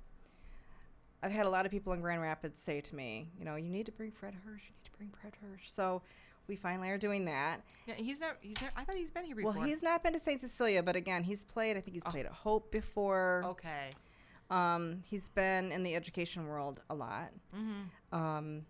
I've 1.24 1.32
had 1.32 1.46
a 1.46 1.50
lot 1.50 1.64
of 1.66 1.72
people 1.72 1.92
in 1.94 2.00
Grand 2.00 2.20
Rapids 2.20 2.58
say 2.64 2.80
to 2.82 2.94
me, 2.94 3.28
you 3.38 3.44
know, 3.44 3.56
you 3.56 3.68
need 3.70 3.86
to 3.86 3.92
bring 3.92 4.12
Fred 4.12 4.34
Hersch. 4.34 4.62
You 4.68 4.74
need 4.76 4.84
to 4.84 4.90
bring 4.98 5.10
Fred 5.20 5.32
Hersch. 5.42 5.68
So 5.70 6.02
we 6.46 6.56
finally 6.56 6.90
are 6.90 6.98
doing 6.98 7.24
that. 7.24 7.62
Yeah, 7.86 7.94
he's 7.94 8.20
not. 8.20 8.36
He's 8.40 8.60
not. 8.60 8.72
I 8.76 8.84
thought 8.84 8.96
he's 8.96 9.10
been 9.10 9.24
here 9.24 9.34
before. 9.34 9.52
Well, 9.52 9.62
he's 9.62 9.82
not 9.82 10.02
been 10.02 10.12
to 10.12 10.18
St. 10.20 10.40
Cecilia, 10.40 10.82
but 10.82 10.96
again, 10.96 11.24
he's 11.24 11.42
played. 11.42 11.76
I 11.76 11.80
think 11.80 11.94
he's 11.94 12.02
Oh. 12.06 12.10
played 12.10 12.26
at 12.26 12.32
Hope 12.32 12.70
before. 12.70 13.42
okay. 13.46 13.88
Um, 14.50 15.02
he's 15.08 15.30
been 15.30 15.72
in 15.72 15.82
the 15.82 15.94
education 15.96 16.46
world 16.46 16.80
a 16.90 16.94
lot. 16.94 17.30
Mm-hmm. 17.56 18.14
Um, 18.14 18.66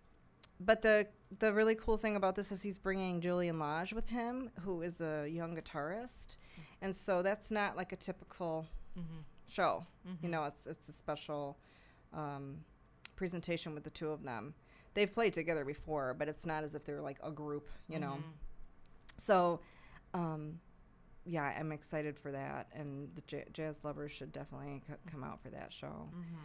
but 0.61 0.81
the 0.81 1.07
the 1.39 1.51
really 1.51 1.75
cool 1.75 1.97
thing 1.97 2.15
about 2.15 2.35
this 2.35 2.49
is 2.53 2.61
he's 2.61 2.77
bringing 2.77 3.19
Julian 3.19 3.59
Lage 3.59 3.91
with 3.91 4.07
him, 4.07 4.51
who 4.61 4.81
is 4.81 5.01
a 5.01 5.27
young 5.27 5.57
guitarist, 5.57 6.37
and 6.81 6.95
so 6.95 7.21
that's 7.21 7.51
not 7.51 7.75
like 7.75 7.91
a 7.91 7.97
typical 7.97 8.65
Mm-hmm. 8.97 9.19
show. 9.49 9.85
Mm-hmm. 10.07 10.25
You 10.25 10.31
know, 10.31 10.45
it's 10.45 10.65
it's 10.65 10.87
a 10.87 10.93
special 10.93 11.57
um, 12.15 12.57
presentation 13.15 13.73
with 13.75 13.83
the 13.83 13.89
two 13.89 14.09
of 14.09 14.23
them. 14.23 14.53
They've 14.93 15.11
played 15.13 15.33
together 15.33 15.65
before, 15.65 16.13
but 16.17 16.27
it's 16.29 16.45
not 16.45 16.63
as 16.63 16.73
if 16.75 16.85
they're 16.85 17.01
like 17.01 17.17
a 17.23 17.31
group. 17.31 17.67
You 17.89 17.99
know, 17.99 18.17
Mm-hmm. 18.17 18.29
so. 19.17 19.59
Um, 20.13 20.59
yeah, 21.27 21.43
I'm 21.43 21.71
excited 21.71 22.17
for 22.19 22.31
that, 22.31 22.67
and 22.71 23.09
the 23.15 23.21
j- 23.21 23.45
jazz 23.51 23.79
lovers 23.83 24.11
should 24.11 24.31
definitely 24.31 24.81
c- 24.87 24.93
come 25.11 25.23
out 25.23 25.41
for 25.41 25.49
that 25.49 25.73
show. 25.73 26.07
Mm-hmm. 26.15 26.35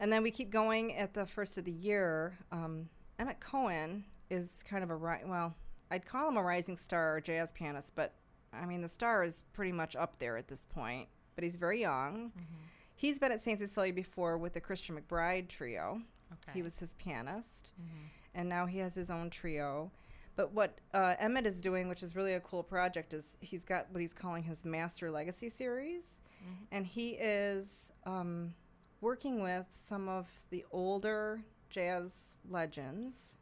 And 0.00 0.12
then 0.12 0.24
we 0.24 0.32
keep 0.32 0.50
going 0.50 0.96
at 0.96 1.14
the 1.14 1.24
first 1.24 1.56
of 1.56 1.64
the 1.64 1.70
year. 1.72 2.36
Um, 2.50 2.88
Emmett 3.20 3.38
Cohen 3.38 4.04
is 4.28 4.64
kind 4.68 4.82
of 4.82 4.90
a 4.90 4.96
ri- 4.96 5.22
well, 5.24 5.54
I'd 5.92 6.04
call 6.04 6.28
him 6.28 6.36
a 6.36 6.42
rising 6.42 6.76
star 6.76 7.20
jazz 7.20 7.52
pianist, 7.52 7.94
but 7.94 8.12
I 8.52 8.66
mean 8.66 8.82
the 8.82 8.88
star 8.88 9.22
is 9.22 9.44
pretty 9.52 9.72
much 9.72 9.94
up 9.94 10.18
there 10.18 10.36
at 10.36 10.48
this 10.48 10.66
point. 10.68 11.08
But 11.36 11.44
he's 11.44 11.54
very 11.56 11.80
young. 11.80 12.32
Mm-hmm. 12.36 12.64
He's 12.98 13.18
been 13.18 13.30
at 13.32 13.40
St. 13.40 13.58
Cecilia 13.60 13.92
before 13.92 14.36
with 14.36 14.52
the 14.54 14.60
Christian 14.60 14.98
McBride 15.00 15.48
trio. 15.48 16.02
Okay. 16.32 16.52
He 16.58 16.62
was 16.62 16.78
his 16.78 16.94
pianist, 16.94 17.72
Mm-hmm. 17.80 18.04
and 18.34 18.48
now 18.48 18.66
he 18.66 18.78
has 18.78 18.94
his 18.94 19.08
own 19.10 19.30
trio. 19.30 19.90
But 20.36 20.52
what 20.52 20.78
uh, 20.92 21.14
Emmett 21.18 21.46
is 21.46 21.60
doing, 21.60 21.88
which 21.88 22.02
is 22.02 22.14
really 22.16 22.34
a 22.34 22.40
cool 22.40 22.62
project, 22.62 23.14
is 23.14 23.36
he's 23.40 23.64
got 23.64 23.86
what 23.92 24.00
he's 24.00 24.12
calling 24.12 24.42
his 24.42 24.64
Master 24.64 25.10
Legacy 25.10 25.48
series 25.48 26.20
Mm-hmm. 26.44 26.64
and 26.76 26.86
he 26.86 27.08
is 27.20 27.90
um, 28.06 28.54
working 29.00 29.42
with 29.42 29.66
some 29.88 30.08
of 30.08 30.26
the 30.50 30.64
older 30.70 31.40
jazz 31.70 32.34
legends. 32.48 33.38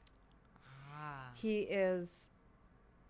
Ah. 0.99 1.29
he 1.35 1.59
is 1.61 2.31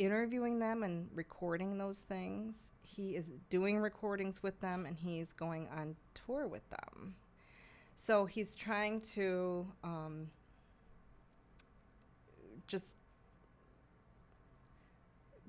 interviewing 0.01 0.59
them 0.59 0.82
and 0.82 1.09
recording 1.14 1.78
those 1.78 2.01
things. 2.01 2.57
He 2.87 3.16
is 3.16 3.32
doing 3.51 3.78
recordings 3.78 4.43
with 4.43 4.61
them 4.61 4.87
and 4.87 4.97
he's 4.97 5.32
going 5.32 5.68
on 5.76 5.97
tour 6.14 6.47
with 6.47 6.68
them. 6.70 7.14
So 7.97 8.24
he's 8.26 8.55
trying 8.55 9.01
to 9.14 9.66
um, 9.82 10.28
just 12.66 12.97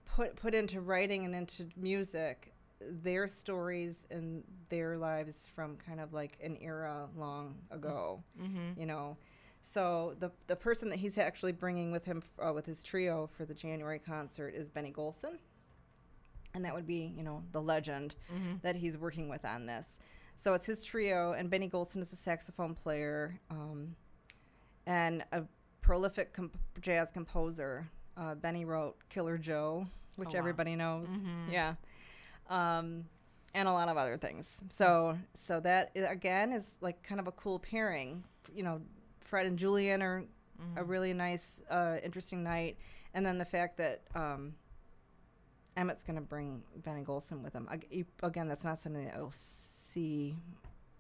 put 0.06 0.36
put 0.36 0.54
into 0.56 0.82
writing 0.82 1.26
and 1.26 1.36
into 1.36 1.68
music 1.76 2.54
their 2.80 3.28
stories 3.28 4.06
and 4.12 4.44
their 4.70 4.98
lives 4.98 5.48
from 5.56 5.78
kind 5.78 6.00
of 6.00 6.14
like 6.14 6.38
an 6.44 6.58
era 6.62 7.08
long 7.18 7.56
ago, 7.72 8.24
Mm-hmm. 8.42 8.80
you 8.80 8.86
know. 8.86 9.18
So 9.62 10.16
the 10.20 10.32
the 10.48 10.56
person 10.56 10.90
that 10.90 11.00
he's 11.00 11.18
actually 11.18 11.52
bringing 11.54 11.92
with 11.92 12.06
him 12.06 12.24
uh, 12.46 12.54
with 12.54 12.66
his 12.66 12.84
trio 12.84 13.30
for 13.36 13.46
the 13.46 13.54
January 13.54 14.00
concert 14.00 14.54
is 14.56 14.70
Benny 14.70 14.92
Golson, 14.92 15.38
and 16.58 16.66
that 16.66 16.74
would 16.76 16.86
be 16.88 17.14
you 17.16 17.24
know 17.24 17.42
the 17.54 17.62
legend 17.62 18.16
Mm-hmm. 18.34 18.56
that 18.64 18.76
he's 18.76 18.98
working 18.98 19.30
with 19.30 19.46
on 19.46 19.66
this. 19.66 19.98
So 20.36 20.54
it's 20.54 20.66
his 20.66 20.84
trio, 20.84 21.32
and 21.34 21.50
Benny 21.50 21.70
Golson 21.70 22.02
is 22.02 22.12
a 22.12 22.16
saxophone 22.18 22.76
player 22.76 23.40
um, 23.50 23.96
and 24.86 25.24
a 25.32 25.44
prolific 25.82 26.34
comp- 26.34 26.58
jazz 26.82 27.10
composer. 27.12 27.88
Uh, 28.16 28.36
Benny 28.36 28.66
wrote 28.66 28.96
Killer 29.10 29.38
Joe, 29.38 29.88
which 30.16 30.30
Oh, 30.30 30.34
wow. 30.34 30.40
everybody 30.40 30.76
knows. 30.76 31.08
Mhm. 31.08 31.52
Yeah. 31.52 31.76
Um, 32.50 33.06
and 33.54 33.68
a 33.68 33.72
lot 33.72 33.90
of 33.90 33.98
other 33.98 34.18
things. 34.18 34.62
So, 34.74 35.18
so 35.34 35.60
that 35.62 35.92
again 35.96 36.52
is 36.52 36.66
like 36.82 37.02
kind 37.04 37.20
of 37.20 37.28
a 37.28 37.32
cool 37.32 37.60
pairing. 37.60 38.24
You 38.54 38.64
know, 38.64 38.82
Fred 39.22 39.46
and 39.48 39.58
Julian 39.58 40.02
are 40.04 40.24
a 40.76 40.82
Mhm. 40.84 40.88
really 40.90 41.14
nice, 41.14 41.62
uh, 41.70 41.98
interesting 42.04 42.44
night, 42.44 42.78
and 43.14 43.26
then 43.26 43.38
the 43.38 43.46
fact 43.46 43.78
that 43.78 44.02
um, 44.16 44.56
Emmett's 45.78 46.04
going 46.04 46.16
to 46.16 46.22
bring 46.22 46.64
Benny 46.84 47.04
Golson 47.04 47.42
with 47.44 47.54
him. 47.54 47.70
Again, 48.24 48.48
that's 48.48 48.64
not 48.64 48.82
something 48.82 49.06
that 49.06 49.14
you'll 49.16 49.32
see 49.94 50.36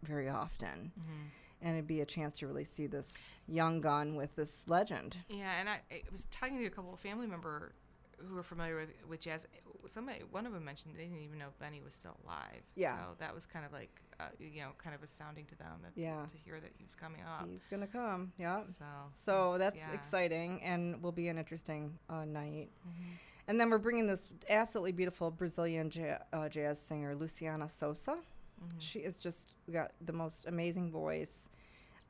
very 0.03 0.29
often, 0.29 0.91
Mhm. 0.97 1.29
and 1.61 1.75
it'd 1.75 1.87
be 1.87 2.01
a 2.01 2.05
chance 2.05 2.37
to 2.37 2.47
really 2.47 2.63
see 2.65 2.85
this 2.87 3.11
young 3.47 3.81
gun 3.81 4.15
with 4.15 4.35
this 4.35 4.67
legend. 4.67 5.17
Yeah, 5.27 5.59
and 5.59 5.67
I, 5.67 5.81
I 5.91 6.03
was 6.11 6.25
talking 6.31 6.59
to 6.59 6.65
a 6.65 6.69
couple 6.69 6.93
of 6.93 6.99
family 6.99 7.25
member 7.27 7.73
who 8.19 8.35
are 8.37 8.43
familiar 8.43 8.75
with 8.77 8.89
with 9.07 9.19
jazz. 9.19 9.47
Somebody, 9.87 10.21
one 10.31 10.45
of 10.45 10.53
them 10.53 10.65
mentioned 10.65 10.95
they 10.97 11.03
didn't 11.03 11.19
even 11.19 11.37
know 11.39 11.49
Benny 11.59 11.81
was 11.81 11.93
still 11.93 12.17
alive. 12.23 12.61
Yeah. 12.75 12.97
so 12.97 13.15
that 13.19 13.33
was 13.33 13.45
kind 13.45 13.63
of 13.65 13.71
like, 13.71 14.01
uh, 14.19 14.29
you 14.39 14.61
know, 14.61 14.71
kind 14.77 14.95
of 14.95 15.01
astounding 15.03 15.45
to 15.45 15.55
them. 15.55 15.79
That, 15.83 15.91
Yeah. 15.95 16.25
to 16.25 16.37
hear 16.37 16.59
that 16.59 16.71
he 16.77 16.83
was 16.83 16.95
coming 16.95 17.21
up. 17.21 17.47
He's 17.47 17.65
going 17.69 17.81
to 17.81 17.87
come. 17.87 18.33
Yeah. 18.37 18.61
So, 18.61 18.85
So 19.15 19.57
that's 19.57 19.77
yeah. 19.77 19.91
exciting 19.93 20.61
and 20.63 21.01
will 21.03 21.11
be 21.11 21.27
an 21.29 21.37
interesting 21.37 21.97
uh, 22.09 22.25
night. 22.25 22.69
Mhm. 22.87 23.17
And 23.47 23.59
then 23.59 23.69
we're 23.69 23.77
bringing 23.77 24.07
this 24.07 24.29
absolutely 24.49 24.91
beautiful 24.91 25.31
Brazilian 25.31 25.89
ja- 25.93 26.17
uh, 26.33 26.49
jazz 26.49 26.79
singer, 26.81 27.15
Luciana 27.15 27.69
Souza. 27.69 28.17
Mhm. 28.61 28.75
She 28.79 28.99
is 28.99 29.19
just 29.19 29.53
got 29.71 29.91
the 30.01 30.11
most 30.13 30.45
amazing 30.47 30.91
voice. 30.91 31.47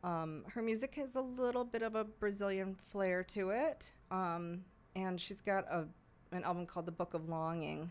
Um, 0.03 0.45
her 0.53 0.61
music 0.61 0.95
has 0.95 1.15
a 1.15 1.21
little 1.21 1.63
bit 1.63 1.81
of 1.83 1.95
a 1.95 2.03
Brazilian 2.03 2.75
flair 2.75 3.23
to 3.25 3.49
it, 3.51 3.91
um, 4.11 4.63
and 4.95 5.19
she's 5.19 5.41
got 5.41 5.65
a 5.71 5.87
an 6.33 6.43
album 6.43 6.65
called 6.65 6.85
The 6.85 6.91
Book 6.91 7.13
of 7.13 7.29
Longing 7.29 7.89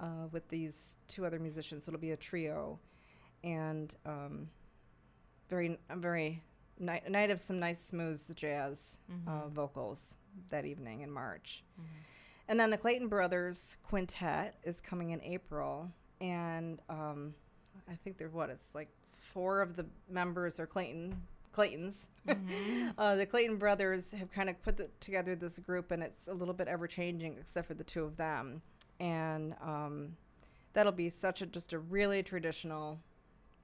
uh, 0.00 0.26
with 0.32 0.48
these 0.48 0.96
two 1.06 1.24
other 1.24 1.38
musicians. 1.38 1.84
So 1.84 1.90
it'll 1.90 2.00
be 2.00 2.10
a 2.10 2.16
trio, 2.16 2.80
and 3.44 3.94
um, 4.04 4.50
very 5.48 5.78
a 5.88 5.96
very 5.96 6.42
night, 6.78 7.08
night 7.08 7.30
of 7.30 7.38
some 7.38 7.58
nice 7.60 7.80
smooth 7.80 8.20
jazz 8.34 8.96
uh, 9.26 9.30
Mhm. 9.44 9.50
vocals 9.50 10.14
that 10.48 10.64
evening 10.64 11.02
in 11.02 11.10
March. 11.10 11.62
Mhm. 11.80 11.84
And 12.50 12.58
then 12.58 12.70
the 12.70 12.76
Clayton 12.76 13.06
Brothers 13.06 13.76
Quintet 13.84 14.56
is 14.64 14.80
coming 14.80 15.10
in 15.10 15.22
April, 15.22 15.88
and 16.20 16.80
um, 16.88 17.32
I 17.88 17.94
think 17.94 18.18
they're 18.18 18.28
what 18.28 18.50
it's 18.50 18.74
like 18.74 18.88
four 19.16 19.60
of 19.62 19.76
the 19.76 19.86
members 20.08 20.58
are 20.58 20.66
Clayton 20.66 21.14
Claytons. 21.56 22.06
Mhm. 22.26 22.92
uh, 22.98 23.14
the 23.14 23.24
Clayton 23.24 23.56
brothers 23.56 24.10
have 24.10 24.32
kind 24.32 24.50
of 24.50 24.60
put 24.64 24.76
the, 24.76 24.88
together 24.98 25.36
this 25.36 25.60
group, 25.60 25.92
and 25.92 26.02
it's 26.02 26.26
a 26.26 26.34
little 26.34 26.52
bit 26.52 26.66
ever 26.66 26.88
changing, 26.88 27.36
except 27.38 27.68
for 27.68 27.74
the 27.74 27.84
two 27.84 28.02
of 28.02 28.16
them. 28.16 28.62
And 28.98 29.54
um, 29.62 30.16
that'll 30.72 30.90
be 30.90 31.08
such 31.08 31.42
a 31.42 31.46
just 31.46 31.72
a 31.72 31.78
really 31.78 32.20
traditional 32.24 32.98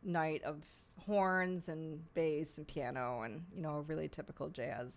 night 0.05 0.45
of 0.45 0.63
horns 1.05 1.69
and 1.69 1.99
bass 2.15 2.57
and 2.57 2.69
piano, 2.69 3.23
and 3.23 3.43
you 3.53 3.63
know 3.63 3.79
a 3.79 3.81
really 3.81 4.07
typical 4.07 4.49
jazz, 4.49 4.93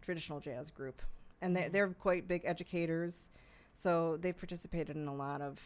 traditional 0.00 0.38
jazz 0.38 0.70
group. 0.70 1.02
And 1.42 1.56
they're, 1.56 1.68
Mhm. 1.68 1.72
they're 1.72 1.88
quite 1.94 2.28
big 2.28 2.42
educators, 2.44 3.28
so 3.74 4.16
they've 4.18 4.36
participated 4.36 4.96
in 4.96 5.08
a 5.08 5.14
lot 5.14 5.40
of 5.40 5.58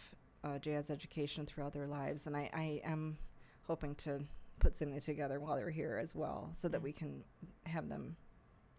uh, 0.45 0.59
jazz 0.59 0.91
education 0.91 1.47
throughout 1.47 1.73
their 1.73 1.87
lives. 1.87 2.27
And 2.27 2.37
I, 2.37 2.51
I 2.53 2.81
am 2.85 3.17
hoping 3.67 3.95
to 3.97 4.23
put 4.61 4.77
something 4.77 5.01
together 5.01 5.41
while 5.41 5.57
they're 5.57 5.71
here 5.71 5.99
as 6.01 6.15
well, 6.15 6.51
so 6.57 6.69
that 6.69 6.81
Mm. 6.81 6.85
we 6.85 6.93
can 6.93 7.25
have 7.65 7.89
them 7.89 8.17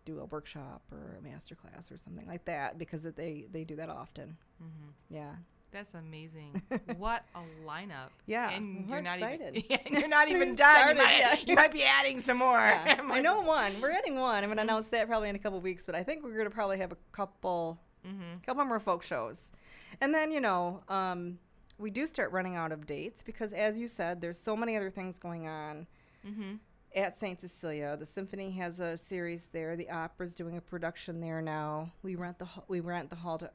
do 0.06 0.20
a 0.20 0.26
workshop 0.26 0.84
or 0.92 1.16
a 1.18 1.22
master 1.24 1.56
class 1.56 1.92
or 1.92 1.98
something 1.98 2.28
like 2.28 2.46
that 2.46 2.78
because 2.78 3.04
it- 3.06 3.16
they 3.16 3.48
they 3.52 3.64
do 3.64 3.76
that 3.78 3.90
often. 3.90 4.38
Mhm. 4.62 4.94
Yeah. 5.10 5.36
That's 5.76 5.94
amazing. 5.94 6.62
what 6.98 7.26
a 7.36 7.40
lineup. 7.68 8.10
Yeah, 8.28 8.50
and 8.50 8.88
we're 8.88 8.96
you're 8.96 9.02
not 9.04 9.18
excited. 9.18 9.58
even 9.58 9.66
yeah, 9.70 9.78
you're 10.00 10.08
not 10.08 10.30
even 10.30 10.56
done. 10.56 10.74
started, 10.74 10.98
you, 10.98 11.04
might, 11.04 11.18
yeah. 11.20 11.36
you 11.46 11.56
might 11.56 11.72
be 11.74 11.84
adding 11.84 12.22
some 12.22 12.38
more. 12.38 12.58
Yeah. 12.58 13.02
I 13.04 13.20
know 13.20 13.42
one. 13.42 13.82
We're 13.82 13.92
adding 13.92 14.16
one. 14.16 14.42
I'm 14.42 14.50
gonna 14.50 14.62
announce 14.62 14.88
that 14.88 15.06
probably 15.08 15.28
in 15.28 15.36
a 15.36 15.40
couple 15.40 15.60
weeks, 15.60 15.86
but 15.86 15.94
I 15.94 16.02
think 16.02 16.24
we're 16.24 16.38
gonna 16.38 16.50
probably 16.50 16.78
have 16.78 16.94
a 16.94 16.98
couple 17.12 17.78
Mhm. 18.08 18.42
couple 18.46 18.64
more 18.64 18.80
folk 18.80 19.04
shows. 19.04 19.52
And 20.00 20.14
then, 20.14 20.32
you 20.32 20.40
know, 20.40 20.82
um, 20.88 21.40
we 21.78 21.90
do 21.90 22.08
start 22.08 22.32
running 22.32 22.56
out 22.56 22.72
of 22.72 22.88
dates 22.88 23.22
because 23.22 23.52
as 23.52 23.78
you 23.78 23.90
said, 23.90 24.22
there's 24.22 24.40
so 24.40 24.56
many 24.56 24.78
other 24.78 24.90
things 24.90 25.20
going 25.20 25.46
on. 25.48 25.88
Mhm. 26.26 26.60
at 26.96 27.20
St. 27.20 27.42
Cecilia. 27.42 27.98
The 27.98 28.06
symphony 28.06 28.52
has 28.52 28.80
a 28.80 28.98
series 28.98 29.48
there. 29.48 29.76
The 29.76 29.90
opera's 29.90 30.34
doing 30.34 30.56
a 30.56 30.62
production 30.62 31.20
there 31.20 31.42
now. 31.42 31.92
We 32.04 32.16
rent 32.16 32.40
the 32.40 32.48
we 32.70 32.80
rent 32.80 33.10
the 33.10 33.18
hall 33.18 33.38
to 33.40 33.52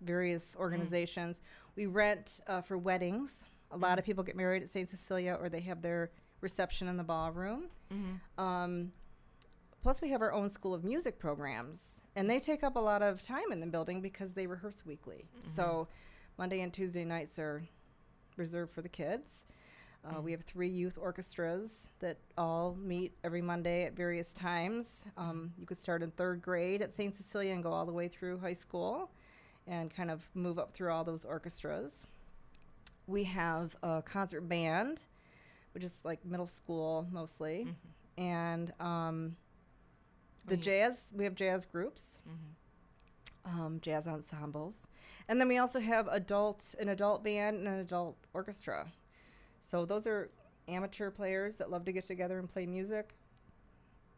various 0.00 0.56
organizations. 0.58 1.40
We 1.76 1.86
rent 1.86 2.40
uh, 2.46 2.60
for 2.60 2.76
weddings. 2.78 3.44
A 3.70 3.76
lot 3.76 3.98
of 3.98 4.04
people 4.04 4.22
get 4.24 4.36
married 4.36 4.62
at 4.62 4.68
St. 4.70 4.88
Cecilia, 4.88 5.36
or 5.40 5.48
they 5.48 5.60
have 5.60 5.80
their 5.82 6.10
reception 6.40 6.88
in 6.88 6.96
the 6.96 7.04
ballroom. 7.04 7.68
Mhm. 7.90 8.20
Um, 8.42 8.92
plus, 9.82 10.02
we 10.02 10.10
have 10.10 10.20
our 10.22 10.32
own 10.32 10.48
school 10.48 10.74
of 10.74 10.84
music 10.84 11.18
programs, 11.18 12.00
and 12.16 12.28
they 12.28 12.40
take 12.40 12.62
up 12.62 12.76
a 12.76 12.80
lot 12.80 13.02
of 13.02 13.22
time 13.22 13.50
in 13.52 13.60
the 13.60 13.66
building 13.66 14.00
because 14.02 14.34
they 14.34 14.46
rehearse 14.46 14.84
weekly. 14.84 15.24
So, 15.42 15.88
Monday 16.38 16.60
and 16.60 16.72
Tuesday 16.72 17.04
nights 17.04 17.38
are 17.38 17.62
reserved 18.36 18.72
for 18.72 18.82
the 18.82 18.88
kids. 18.88 19.44
Uh, 20.04 20.20
We 20.20 20.32
have 20.32 20.42
three 20.42 20.68
youth 20.68 20.98
orchestras 20.98 21.86
that 22.00 22.18
all 22.36 22.74
meet 22.74 23.16
every 23.22 23.40
Monday 23.42 23.84
at 23.84 23.92
various 23.92 24.32
times. 24.34 25.04
Um, 25.16 25.52
you 25.56 25.64
could 25.64 25.80
start 25.80 26.02
in 26.02 26.10
third 26.10 26.42
grade 26.42 26.82
at 26.82 26.92
St. 26.94 27.14
Cecilia 27.14 27.52
and 27.52 27.62
go 27.62 27.72
all 27.72 27.86
the 27.86 27.92
way 27.92 28.08
through 28.08 28.38
high 28.38 28.52
school 28.52 29.12
and 29.66 29.94
kind 29.94 30.10
of 30.10 30.28
move 30.34 30.58
up 30.58 30.72
through 30.72 30.90
all 30.92 31.04
those 31.04 31.24
orchestras. 31.24 32.00
We 33.06 33.24
have 33.24 33.76
a 33.82 34.02
concert 34.02 34.42
band, 34.42 35.02
which 35.72 35.84
is 35.84 36.00
like 36.04 36.24
middle 36.24 36.46
school 36.46 37.06
mostly. 37.10 37.66
Mhm. 37.68 38.22
And 38.22 38.72
um, 38.80 39.36
the 40.46 40.56
jazz, 40.56 41.04
we 41.14 41.24
have 41.24 41.34
jazz 41.34 41.64
groups 41.64 42.18
Mhm. 42.28 43.50
um, 43.50 43.80
jazz 43.80 44.06
ensembles, 44.06 44.86
and 45.28 45.40
then 45.40 45.48
we 45.48 45.58
also 45.58 45.80
have 45.80 46.06
adult 46.08 46.74
an 46.78 46.88
adult 46.88 47.22
band 47.24 47.58
and 47.58 47.68
an 47.68 47.78
adult 47.80 48.16
orchestra. 48.34 48.86
So 49.62 49.84
those 49.84 50.06
are 50.06 50.30
amateur 50.68 51.10
players 51.10 51.56
that 51.56 51.70
love 51.70 51.84
to 51.86 51.92
get 51.92 52.04
together 52.04 52.38
and 52.38 52.48
play 52.48 52.66
music. 52.66 53.14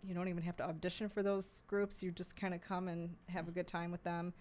You 0.02 0.14
don't 0.14 0.28
even 0.28 0.42
have 0.42 0.56
to 0.56 0.64
audition 0.64 1.08
for 1.08 1.22
those 1.22 1.62
groups. 1.66 2.02
You 2.02 2.10
just 2.10 2.36
kind 2.36 2.52
of 2.52 2.60
come 2.60 2.88
and 2.88 3.16
have 3.28 3.48
a 3.48 3.50
good 3.50 3.66
time 3.66 3.90
with 3.90 4.02
them. 4.04 4.34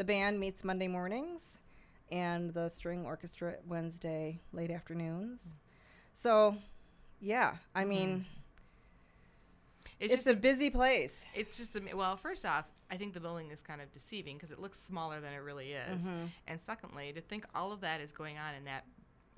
The 0.00 0.04
band 0.04 0.40
meets 0.40 0.64
Monday 0.64 0.88
mornings, 0.88 1.58
and 2.10 2.54
the 2.54 2.70
string 2.70 3.04
orchestra 3.04 3.56
Wednesday 3.68 4.40
late 4.50 4.70
afternoons. 4.70 5.58
So, 6.14 6.56
yeah, 7.20 7.56
I 7.74 7.84
mean, 7.84 8.24
It's, 9.98 10.14
it's, 10.14 10.24
just 10.24 10.34
a 10.34 10.40
busy 10.40 10.70
place. 10.70 11.14
It's 11.34 11.58
just 11.58 11.76
a, 11.76 11.82
well. 11.94 12.16
First 12.16 12.46
off, 12.46 12.64
I 12.90 12.96
think 12.96 13.12
the 13.12 13.20
building 13.20 13.50
is 13.50 13.60
kind 13.60 13.82
of 13.82 13.92
deceiving 13.92 14.36
because 14.36 14.52
it 14.52 14.58
looks 14.58 14.80
smaller 14.80 15.20
than 15.20 15.34
it 15.34 15.42
really 15.42 15.72
is. 15.72 16.04
Mm-hmm. 16.04 16.24
And 16.48 16.58
secondly, 16.58 17.12
to 17.12 17.20
think 17.20 17.44
all 17.54 17.70
of 17.70 17.82
that 17.82 18.00
is 18.00 18.10
going 18.10 18.38
on 18.38 18.54
in 18.54 18.64
that 18.64 18.86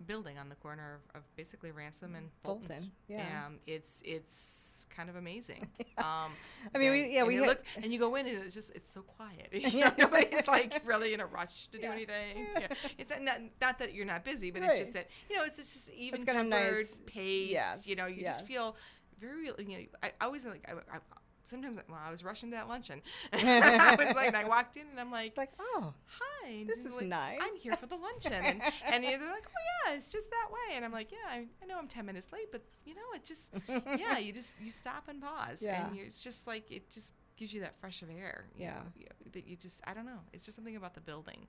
building 0.06 0.38
on 0.38 0.48
the 0.48 0.54
corner 0.54 1.00
of, 1.12 1.22
of 1.22 1.22
basically 1.34 1.72
Ransom 1.72 2.14
and 2.14 2.28
Fulton. 2.44 2.68
Fulton, 2.68 2.92
yeah. 3.08 3.46
Um, 3.46 3.58
it's 3.66 4.00
it's 4.04 4.71
kind 4.96 5.08
of 5.10 5.16
amazing. 5.16 5.66
Um, 5.98 6.32
I 6.74 6.78
mean, 6.78 6.90
we- 6.90 7.14
yeah, 7.14 7.22
we 7.22 7.36
had- 7.36 7.46
look 7.46 7.64
and 7.76 7.92
you 7.92 7.98
go 7.98 8.14
in 8.16 8.26
and 8.26 8.38
it's 8.44 8.54
just 8.54 8.72
it's 8.74 8.90
so 8.92 9.02
quiet. 9.02 9.48
You 9.52 9.80
know, 9.84 9.92
nobody's 9.98 10.46
like 10.48 10.80
really 10.84 11.12
in 11.14 11.20
a 11.20 11.26
rush 11.26 11.68
to 11.68 11.78
do 11.78 11.84
Yeah. 11.84 11.92
anything. 11.92 12.46
Yeah. 12.58 12.68
It's 12.98 13.12
not 13.20 13.38
not 13.60 13.78
that 13.78 13.94
you're 13.94 14.06
not 14.06 14.24
busy, 14.24 14.50
but 14.50 14.62
it's 14.62 14.78
just 14.78 14.94
that 14.94 15.08
you 15.28 15.36
know 15.36 15.44
it's 15.44 15.56
just 15.58 15.90
even 15.90 16.24
got 16.24 16.36
a 16.36 16.38
tempered 16.40 16.86
nice- 16.86 16.98
pace. 17.06 17.50
yes, 17.50 17.86
You 17.86 17.94
know, 17.96 18.06
you 18.06 18.22
yes. 18.22 18.38
just 18.38 18.46
feel 18.48 18.76
very. 19.20 19.46
You 19.46 19.78
know, 19.78 19.84
I, 20.02 20.12
I 20.20 20.24
always 20.26 20.44
like 20.46 20.64
I, 20.68 20.72
I, 20.96 20.98
sometimes 21.44 21.78
well, 21.88 21.98
I 22.02 22.10
was 22.10 22.22
rushing 22.24 22.50
to 22.50 22.56
that 22.56 22.68
luncheon. 22.68 23.02
I 23.32 23.94
was 23.98 24.14
like, 24.14 24.28
and 24.28 24.36
I 24.36 24.44
walked 24.48 24.76
in 24.76 24.86
and 24.90 24.98
I'm 25.00 25.10
like, 25.10 25.36
like, 25.36 25.50
oh, 25.58 25.94
hi, 26.06 26.64
this 26.66 26.78
is 26.84 26.92
like, 26.92 27.06
nice. 27.06 27.38
I'm 27.40 27.56
here 27.56 27.76
for 27.76 27.86
the 27.86 27.96
luncheon, 27.96 28.32
and 28.32 28.62
and 28.86 29.04
he's 29.04 29.20
like, 29.20 29.46
oh 29.46 29.62
yeah, 29.86 29.94
it's 29.94 30.10
just 30.12 30.30
that 30.30 30.48
way, 30.50 30.76
and 30.76 30.84
I'm 30.84 30.92
like, 30.92 31.10
yeah, 31.12 31.18
I, 31.30 31.46
I 31.62 31.66
know 31.66 31.78
I'm 31.78 31.88
ten 31.88 32.06
minutes 32.06 32.28
late, 32.32 32.50
but 32.52 32.62
you 32.84 32.94
know, 32.94 33.00
it 33.14 33.24
just 33.24 33.54
yeah, 33.98 34.18
you 34.18 34.32
just 34.32 34.60
you 34.60 34.70
stop 34.70 35.08
and 35.08 35.20
pause, 35.20 35.62
Yeah. 35.62 35.86
and 35.88 35.98
it's 35.98 36.22
just 36.22 36.46
like 36.46 36.70
it 36.70 36.90
just 36.90 37.14
gives 37.36 37.52
you 37.54 37.60
that 37.62 37.74
fresh 37.80 38.02
of 38.02 38.10
air, 38.10 38.46
you 38.54 38.64
Yeah. 38.64 38.74
know, 38.74 39.06
that 39.32 39.46
you 39.46 39.56
just 39.56 39.80
I 39.86 39.94
don't 39.94 40.06
know, 40.06 40.20
it's 40.32 40.44
just 40.44 40.56
something 40.56 40.76
about 40.76 40.94
the 40.94 41.00
building. 41.00 41.46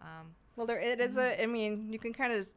Um, 0.00 0.34
Well, 0.56 0.66
there 0.66 0.80
it 0.80 1.00
is 1.00 1.16
a. 1.16 1.42
I 1.42 1.46
mean, 1.46 1.90
you 1.92 1.98
can 1.98 2.12
kind 2.12 2.32
of, 2.32 2.48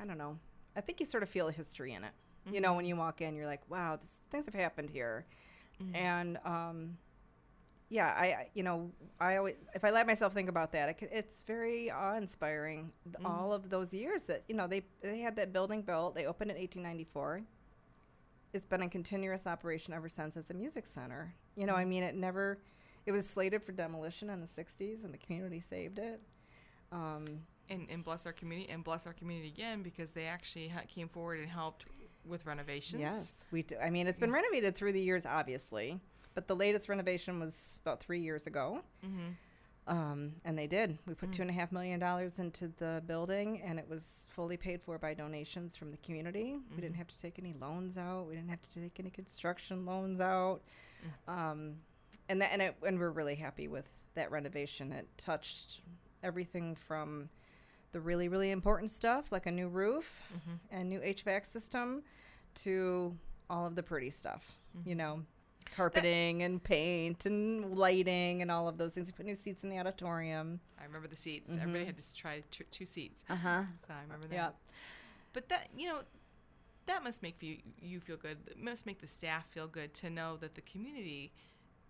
I 0.00 0.04
don't 0.04 0.18
know. 0.18 0.38
I 0.74 0.80
think 0.80 1.00
you 1.00 1.06
sort 1.06 1.22
of 1.22 1.28
feel 1.28 1.48
a 1.48 1.52
history 1.52 1.92
in 1.94 2.04
it. 2.04 2.10
You 2.50 2.60
know, 2.60 2.74
when 2.74 2.84
you 2.84 2.96
walk 2.96 3.20
in, 3.20 3.34
you're 3.34 3.46
like, 3.46 3.62
wow, 3.68 3.96
this, 4.00 4.12
things 4.30 4.46
have 4.46 4.54
happened 4.54 4.90
here, 4.90 5.26
and 5.94 6.38
um, 6.44 6.96
yeah, 7.88 8.06
I, 8.08 8.48
you 8.54 8.62
know, 8.62 8.90
I 9.20 9.36
always, 9.36 9.54
if 9.74 9.84
I 9.84 9.90
let 9.90 10.06
myself 10.06 10.32
think 10.34 10.48
about 10.48 10.72
that, 10.72 10.88
it, 10.88 11.08
it's 11.12 11.42
very 11.42 11.90
awe-inspiring. 11.90 12.90
th- 13.04 13.24
All 13.24 13.52
of 13.52 13.70
those 13.70 13.92
years 13.94 14.24
that 14.24 14.42
you 14.48 14.54
know 14.56 14.66
they 14.66 14.82
they 15.02 15.18
had 15.20 15.36
that 15.36 15.52
building 15.52 15.82
built. 15.82 16.14
They 16.14 16.26
opened 16.26 16.50
in 16.50 16.56
1894. 16.56 17.42
It's 18.52 18.66
been 18.66 18.82
in 18.82 18.88
continuous 18.90 19.46
operation 19.46 19.92
ever 19.92 20.08
since 20.08 20.36
as 20.36 20.50
a 20.50 20.54
music 20.54 20.86
center. 20.86 21.34
You 21.56 21.66
know, 21.66 21.74
I 21.74 21.84
mean, 21.84 22.02
it 22.02 22.14
never. 22.14 22.58
It 23.04 23.12
was 23.12 23.28
slated 23.28 23.62
for 23.62 23.70
demolition 23.72 24.30
in 24.30 24.40
the 24.40 24.48
60s, 24.48 25.04
and 25.04 25.14
the 25.14 25.18
community 25.18 25.60
saved 25.60 25.98
it. 26.00 26.20
Um, 26.90 27.26
and, 27.68 27.86
and 27.90 28.02
bless 28.04 28.26
our 28.26 28.32
community 28.32 28.70
and 28.70 28.82
bless 28.84 29.06
our 29.06 29.12
community 29.12 29.48
again 29.48 29.82
because 29.82 30.10
they 30.12 30.24
actually 30.24 30.68
ha- 30.68 30.82
came 30.88 31.08
forward 31.08 31.38
and 31.40 31.48
helped 31.48 31.84
with 32.26 32.46
renovations. 32.46 33.00
Yes, 33.00 33.32
we 33.50 33.62
do. 33.62 33.76
I 33.76 33.90
mean, 33.90 34.06
it's 34.06 34.18
been 34.18 34.32
renovated 34.32 34.74
through 34.74 34.92
the 34.92 35.00
years, 35.00 35.26
obviously, 35.26 36.00
but 36.34 36.48
the 36.48 36.56
latest 36.56 36.88
renovation 36.88 37.40
was 37.40 37.78
about 37.82 38.00
three 38.00 38.20
years 38.20 38.46
ago. 38.46 38.80
Mm-hmm. 39.04 39.30
Um, 39.88 40.32
and 40.44 40.58
they 40.58 40.66
did. 40.66 40.98
We 41.06 41.14
put 41.14 41.30
two 41.30 41.42
and 41.42 41.50
a 41.50 41.54
half 41.54 41.70
million 41.70 42.00
dollars 42.00 42.40
into 42.40 42.72
the 42.78 43.02
building, 43.06 43.62
and 43.62 43.78
it 43.78 43.88
was 43.88 44.26
fully 44.28 44.56
paid 44.56 44.82
for 44.82 44.98
by 44.98 45.14
donations 45.14 45.76
from 45.76 45.92
the 45.92 45.96
community. 45.98 46.56
We 46.74 46.80
didn't 46.80 46.96
have 46.96 47.06
to 47.06 47.20
take 47.20 47.38
any 47.38 47.54
loans 47.60 47.96
out. 47.96 48.26
We 48.28 48.34
didn't 48.34 48.50
have 48.50 48.62
to 48.62 48.74
take 48.80 48.98
any 48.98 49.10
construction 49.10 49.86
loans 49.86 50.20
out. 50.20 50.62
Um, 51.28 51.76
and 52.28 52.42
that, 52.42 52.50
and, 52.52 52.62
it, 52.62 52.76
and 52.84 52.98
we're 52.98 53.10
really 53.10 53.36
happy 53.36 53.68
with 53.68 53.88
that 54.14 54.32
renovation. 54.32 54.90
It 54.90 55.06
touched 55.18 55.80
everything 56.24 56.74
from 56.74 57.28
the 57.96 58.00
really, 58.02 58.28
really 58.28 58.50
important 58.50 58.90
stuff, 58.90 59.32
like 59.32 59.46
a 59.46 59.50
new 59.50 59.68
roof 59.68 60.20
mm-hmm. 60.30 60.56
and 60.70 60.86
new 60.90 61.00
HVAC 61.00 61.50
system, 61.50 62.02
to 62.56 63.16
all 63.48 63.64
of 63.64 63.74
the 63.74 63.82
pretty 63.82 64.10
stuff. 64.10 64.52
You 64.84 64.90
mm-hmm. 64.90 64.98
know, 64.98 65.22
carpeting 65.74 66.42
and 66.42 66.62
paint 66.62 67.24
and 67.24 67.74
lighting 67.74 68.42
and 68.42 68.50
all 68.50 68.68
of 68.68 68.76
those 68.76 68.92
things. 68.92 69.06
We 69.06 69.12
put 69.12 69.24
new 69.24 69.34
seats 69.34 69.64
in 69.64 69.70
the 69.70 69.78
auditorium. 69.78 70.60
I 70.78 70.84
remember 70.84 71.08
the 71.08 71.16
seats. 71.16 71.52
Mm-hmm. 71.52 71.60
Everybody 71.62 71.84
had 71.86 71.96
to 71.96 72.14
try 72.14 72.42
t- 72.50 72.64
two 72.70 72.84
seats. 72.84 73.24
Uh 73.30 73.36
huh. 73.36 73.62
So 73.78 73.94
I 73.94 74.02
remember 74.02 74.26
that. 74.26 74.34
Yeah. 74.34 74.50
But 75.32 75.48
that 75.48 75.68
you 75.74 75.88
know, 75.88 76.00
that 76.84 77.02
must 77.02 77.22
make 77.22 77.42
you 77.42 77.56
you 77.80 78.00
feel 78.00 78.18
good. 78.18 78.36
It 78.46 78.62
must 78.62 78.84
make 78.84 79.00
the 79.00 79.08
staff 79.08 79.46
feel 79.52 79.68
good 79.68 79.94
to 79.94 80.10
know 80.10 80.36
that 80.42 80.54
the 80.54 80.60
community 80.60 81.32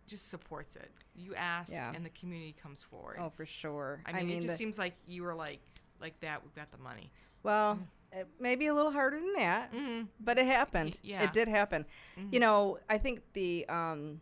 just 0.07 0.31
supports 0.31 0.77
it. 0.77 0.93
You 1.17 1.35
ask, 1.35 1.73
Yeah. 1.73 1.93
and 1.93 2.07
the 2.07 2.11
community 2.11 2.55
comes 2.63 2.85
forward. 2.85 3.17
Oh, 3.21 3.29
for 3.29 3.45
sure. 3.45 4.03
I 4.07 4.13
mean, 4.13 4.31
it 4.31 4.43
just 4.43 4.57
seems 4.57 4.79
like 4.79 4.95
you 5.09 5.25
were 5.25 5.35
like 5.35 5.59
like 6.01 6.19
that. 6.21 6.43
We've 6.43 6.55
got 6.55 6.71
the 6.71 6.79
money. 6.79 7.11
well, 7.43 7.79
it 8.13 8.27
maybe 8.41 8.67
a 8.69 8.75
little 8.75 8.93
harder 8.93 9.19
than 9.19 9.33
that, 9.35 9.73
Mm-hmm. 9.73 10.05
but 10.21 10.39
it 10.39 10.47
happened. 10.47 10.97
yeah. 11.03 11.23
It 11.25 11.33
did 11.33 11.49
happen. 11.49 11.85
You 12.31 12.39
know, 12.41 12.79
I 12.89 12.99
think 12.99 13.21
the 13.33 13.67
um, 13.69 14.21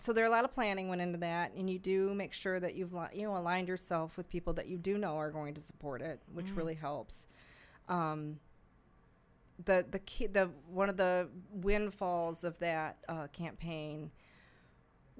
so 0.00 0.12
there 0.12 0.24
are 0.24 0.28
a 0.28 0.30
lot 0.30 0.44
of 0.44 0.52
planning 0.52 0.88
went 0.88 1.02
into 1.02 1.18
that, 1.18 1.52
and 1.54 1.68
you 1.68 1.78
do 1.78 2.14
make 2.14 2.32
sure 2.32 2.58
that 2.60 2.74
you've 2.74 2.94
li- 2.94 3.08
you 3.14 3.22
know 3.24 3.36
aligned 3.36 3.68
yourself 3.68 4.16
with 4.16 4.28
people 4.30 4.52
that 4.54 4.66
you 4.66 4.78
do 4.78 4.96
know 4.96 5.16
are 5.18 5.30
going 5.30 5.52
to 5.54 5.60
support 5.60 6.00
it, 6.00 6.20
which 6.32 6.50
really 6.54 6.74
helps. 6.74 7.26
Um, 7.88 8.38
the 9.64 9.84
the 9.90 9.98
key 9.98 10.26
the 10.28 10.48
one 10.66 10.88
of 10.88 10.96
the 10.96 11.28
windfalls 11.52 12.42
of 12.44 12.58
that 12.60 12.96
uh, 13.08 13.26
campaign 13.32 14.10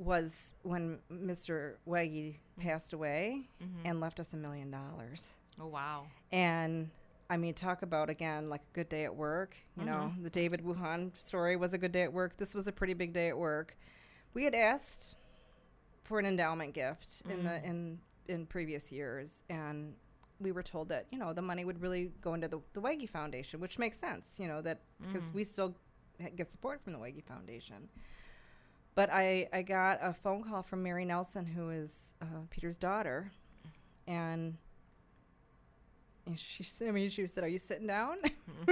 was 0.03 0.55
when 0.63 0.99
Mr. 1.13 1.75
Waggy 1.89 2.37
passed 2.59 2.93
away 2.93 3.49
mm-hmm. 3.63 3.87
and 3.87 4.01
left 4.01 4.21
us 4.21 4.33
a 4.33 4.37
million 4.37 4.71
dollars. 4.71 5.33
Oh 5.61 5.67
wow. 5.67 6.07
And 6.31 6.91
I 7.31 7.37
mean, 7.37 7.55
talk 7.55 7.83
about 7.83 8.11
again 8.11 8.49
like 8.51 8.61
a 8.61 8.75
good 8.75 8.89
day 8.89 9.05
at 9.05 9.15
work. 9.15 9.57
You 9.79 9.87
know, 9.87 10.13
mm-hmm. 10.13 10.23
the 10.23 10.31
David 10.31 10.63
Wu 10.63 10.75
Han 10.75 11.13
story 11.19 11.57
was 11.57 11.73
a 11.73 11.79
good 11.79 11.93
day 11.93 12.03
at 12.03 12.13
work. 12.13 12.37
This 12.37 12.55
was 12.55 12.69
a 12.69 12.73
pretty 12.73 12.95
big 12.95 13.13
day 13.13 13.29
at 13.29 13.39
work. 13.39 13.77
We 14.35 14.45
had 14.45 14.55
asked 14.55 15.17
for 16.05 16.19
an 16.19 16.27
endowment 16.27 16.75
gift 16.75 17.23
in 17.29 17.45
the 17.45 17.51
mm-hmm. 17.51 17.71
in 17.71 17.99
in 18.29 18.47
previous 18.47 18.93
years, 18.93 19.43
and 19.49 19.95
we 20.41 20.53
were 20.53 20.63
told 20.63 20.89
that 20.89 21.07
you 21.11 21.19
know 21.19 21.33
the 21.33 21.43
money 21.43 21.65
would 21.65 21.81
really 21.81 22.13
go 22.21 22.35
into 22.35 22.49
the 22.49 22.61
the 22.75 22.81
Wege 22.81 23.09
Foundation, 23.09 23.61
which 23.61 23.79
makes 23.79 23.99
sense. 23.99 24.37
You 24.39 24.49
know 24.49 24.61
that 24.63 24.81
because 25.01 25.29
mm. 25.31 25.35
we 25.35 25.45
still 25.45 25.75
get 26.37 26.51
support 26.51 26.83
from 26.83 26.93
the 26.93 26.99
Wege 26.99 27.25
Foundation. 27.25 27.89
But 28.95 29.11
I, 29.11 29.49
I 29.53 29.63
got 29.63 30.01
a 30.03 30.13
phone 30.13 30.45
call 30.45 30.63
from 30.63 30.83
Mary 30.83 31.05
Nelson, 31.05 31.47
who 31.47 31.71
is 31.71 32.13
uh, 32.21 32.27
Peter's 32.51 32.77
daughter, 32.77 33.33
and 34.07 34.57
and 36.27 36.39
she 36.39 36.63
said, 36.63 36.89
I 36.89 36.91
mean, 36.91 37.11
she 37.11 37.27
said, 37.27 37.45
"Are 37.45 37.49
you 37.49 37.59
sitting 37.59 37.87
down?" 37.87 38.19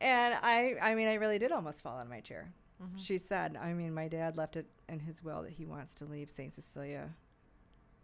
and 0.00 0.34
I, 0.34 0.76
I 0.80 0.94
mean, 0.94 1.08
I 1.08 1.14
really 1.14 1.38
did 1.38 1.52
almost 1.52 1.82
fall 1.82 1.98
out 1.98 2.04
of 2.04 2.10
my 2.10 2.20
chair. 2.20 2.52
Mm-hmm. 2.82 2.98
She 2.98 3.18
said, 3.18 3.56
"I 3.56 3.72
mean, 3.72 3.92
my 3.92 4.08
dad 4.08 4.36
left 4.36 4.56
it 4.56 4.66
in 4.88 5.00
his 5.00 5.22
will 5.22 5.42
that 5.42 5.52
he 5.52 5.66
wants 5.66 5.94
to 5.94 6.04
leave 6.04 6.30
Saint 6.30 6.54
Cecilia 6.54 7.10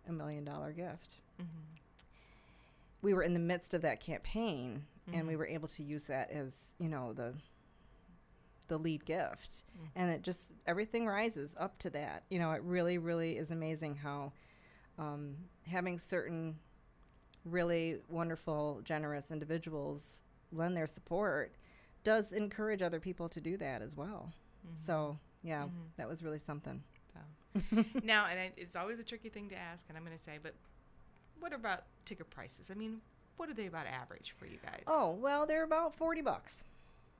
a 0.08 0.12
million 0.12 0.44
dollar 0.44 0.72
gift." 0.72 1.16
Mm-hmm. 1.40 1.78
We 3.02 3.14
were 3.14 3.22
in 3.22 3.34
the 3.34 3.40
midst 3.40 3.74
of 3.74 3.82
that 3.82 4.00
campaign, 4.00 4.84
and 5.12 5.26
we 5.26 5.32
mm-hmm. 5.32 5.38
were 5.38 5.46
able 5.46 5.68
to 5.68 5.82
use 5.82 6.04
that 6.04 6.30
as 6.30 6.56
you 6.78 6.88
know 6.88 7.12
the 7.12 7.34
the 8.68 8.78
lead 8.78 9.04
gift, 9.04 9.64
mm-hmm. 9.76 9.86
and 9.96 10.10
it 10.10 10.22
just 10.22 10.52
everything 10.66 11.06
rises 11.06 11.54
up 11.58 11.78
to 11.78 11.90
that. 11.90 12.24
You 12.30 12.38
know, 12.38 12.52
it 12.52 12.62
really, 12.62 12.98
really 12.98 13.36
is 13.36 13.50
amazing 13.50 13.96
how 13.96 14.32
um, 14.98 15.36
having 15.66 15.98
certain 15.98 16.56
really 17.44 17.98
wonderful, 18.08 18.80
generous 18.84 19.30
individuals 19.30 20.22
lend 20.52 20.76
their 20.76 20.86
support 20.86 21.54
does 22.04 22.32
encourage 22.32 22.82
other 22.82 23.00
people 23.00 23.28
to 23.30 23.40
do 23.40 23.56
that 23.56 23.82
as 23.82 23.96
well. 23.96 24.32
Mm-hmm. 24.66 24.86
So, 24.86 25.18
yeah, 25.42 25.62
mm-hmm. 25.62 25.82
that 25.96 26.08
was 26.08 26.22
really 26.22 26.38
something. 26.38 26.82
So. 27.12 27.84
now, 28.02 28.26
and 28.26 28.38
I, 28.38 28.52
it's 28.56 28.76
always 28.76 28.98
a 28.98 29.04
tricky 29.04 29.28
thing 29.28 29.48
to 29.50 29.56
ask, 29.56 29.86
and 29.88 29.96
I'm 29.96 30.04
going 30.04 30.16
to 30.16 30.22
say, 30.22 30.38
but 30.42 30.54
what 31.40 31.52
about 31.52 31.84
ticket 32.04 32.30
prices? 32.30 32.70
I 32.70 32.74
mean, 32.74 33.00
what 33.36 33.48
are 33.48 33.54
they 33.54 33.66
about 33.66 33.86
average 33.86 34.34
for 34.38 34.46
you 34.46 34.58
guys? 34.62 34.82
Oh, 34.86 35.10
well, 35.10 35.46
they're 35.46 35.64
about 35.64 35.94
40 35.94 36.20
bucks. 36.20 36.62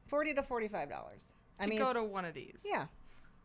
40 0.06 0.34
to 0.34 0.42
$45. 0.42 0.72
I 1.60 1.64
to 1.64 1.70
mean, 1.70 1.78
go 1.78 1.92
to 1.92 2.02
one 2.02 2.24
of 2.24 2.34
these. 2.34 2.66
yeah, 2.68 2.86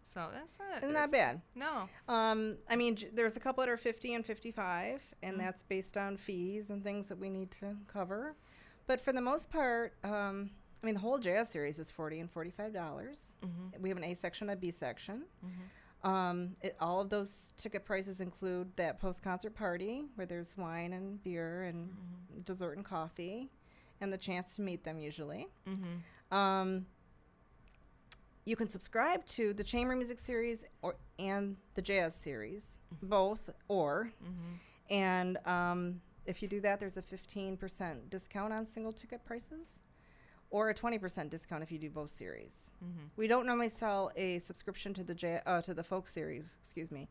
So 0.01 0.28
that's 0.34 0.57
not, 0.60 0.84
it's 0.84 0.93
not 0.93 1.12
bad. 1.12 1.41
No. 1.55 1.88
Um, 2.07 2.57
I 2.70 2.76
mean, 2.76 2.95
j- 2.95 3.10
there's 3.14 3.38
a 3.38 3.39
couple 3.39 3.62
that 3.64 3.70
are 3.70 3.78
50 3.78 4.14
and 4.16 4.26
55, 4.26 5.01
and 5.22 5.34
Mm-hmm. 5.36 5.45
that's 5.45 5.64
based 5.64 5.97
on 5.97 6.18
fees 6.18 6.70
and 6.70 6.84
things 6.84 7.07
that 7.10 7.18
we 7.20 7.30
need 7.30 7.51
to 7.60 7.76
cover. 7.91 8.36
But 8.88 8.99
for 8.99 9.14
the 9.14 9.22
most 9.22 9.51
part, 9.51 9.93
um, 10.03 10.49
I 10.82 10.86
mean, 10.86 10.95
the 10.95 11.01
whole 11.01 11.20
jazz 11.20 11.49
series 11.49 11.78
is 11.78 11.91
40 11.91 12.22
and 12.22 12.32
45 12.32 12.74
dollars. 12.74 13.36
Mm-hmm. 13.45 13.82
We 13.84 13.89
have 13.89 13.97
an 13.97 14.03
A 14.05 14.16
section, 14.16 14.49
a 14.49 14.55
B 14.55 14.72
section. 14.72 15.24
Um, 16.03 16.55
it, 16.62 16.78
all 16.80 17.01
of 17.01 17.10
those 17.10 17.53
ticket 17.57 17.84
prices 17.84 18.22
include 18.22 18.72
that 18.78 18.99
post 18.99 19.22
concert 19.22 19.53
party 19.53 20.05
where 20.16 20.26
there's 20.26 20.55
wine 20.57 20.93
and 20.93 21.22
beer 21.24 21.64
and 21.64 21.89
Mm-hmm. 21.89 22.41
dessert 22.45 22.78
and 22.78 22.86
coffee, 22.86 23.49
and 24.01 24.12
the 24.14 24.18
chance 24.18 24.55
to 24.55 24.62
meet 24.62 24.84
them 24.86 24.97
usually. 24.99 25.47
Mm-hmm. 26.32 26.36
Um, 26.36 26.86
you 28.46 28.56
can 28.56 28.70
subscribe 28.70 29.26
to 29.28 29.54
the 29.54 29.64
chamber 29.64 29.96
music 29.96 30.18
series 30.20 30.64
or 30.82 30.96
and 31.20 31.56
the 31.76 31.82
jazz 31.82 32.16
series, 32.16 32.78
both 33.04 33.50
or. 33.68 34.12
Mm-hmm. 34.24 34.94
And 34.94 35.38
um, 35.46 36.02
if 36.26 36.42
you 36.42 36.48
do 36.48 36.60
that, 36.62 36.80
there's 36.80 36.98
a 36.98 37.02
15% 37.04 38.10
discount 38.10 38.54
on 38.54 38.66
single 38.66 38.92
ticket 38.92 39.24
prices, 39.24 39.68
or 40.50 40.70
a 40.70 40.74
20% 40.74 41.30
discount 41.30 41.62
if 41.62 41.72
you 41.72 41.78
do 41.78 41.92
both 41.92 42.10
series. 42.10 42.72
Mm-hmm. 42.84 43.04
We 43.18 43.28
don't 43.28 43.46
normally 43.46 43.70
sell 43.70 44.12
a 44.16 44.40
subscription 44.40 44.94
to 44.96 45.04
the 45.04 45.14
ja- 45.16 45.42
uh, 45.46 45.62
to 45.62 45.74
the 45.76 45.84
folk 45.84 46.08
series, 46.08 46.56
excuse 46.60 46.92
me, 46.92 47.08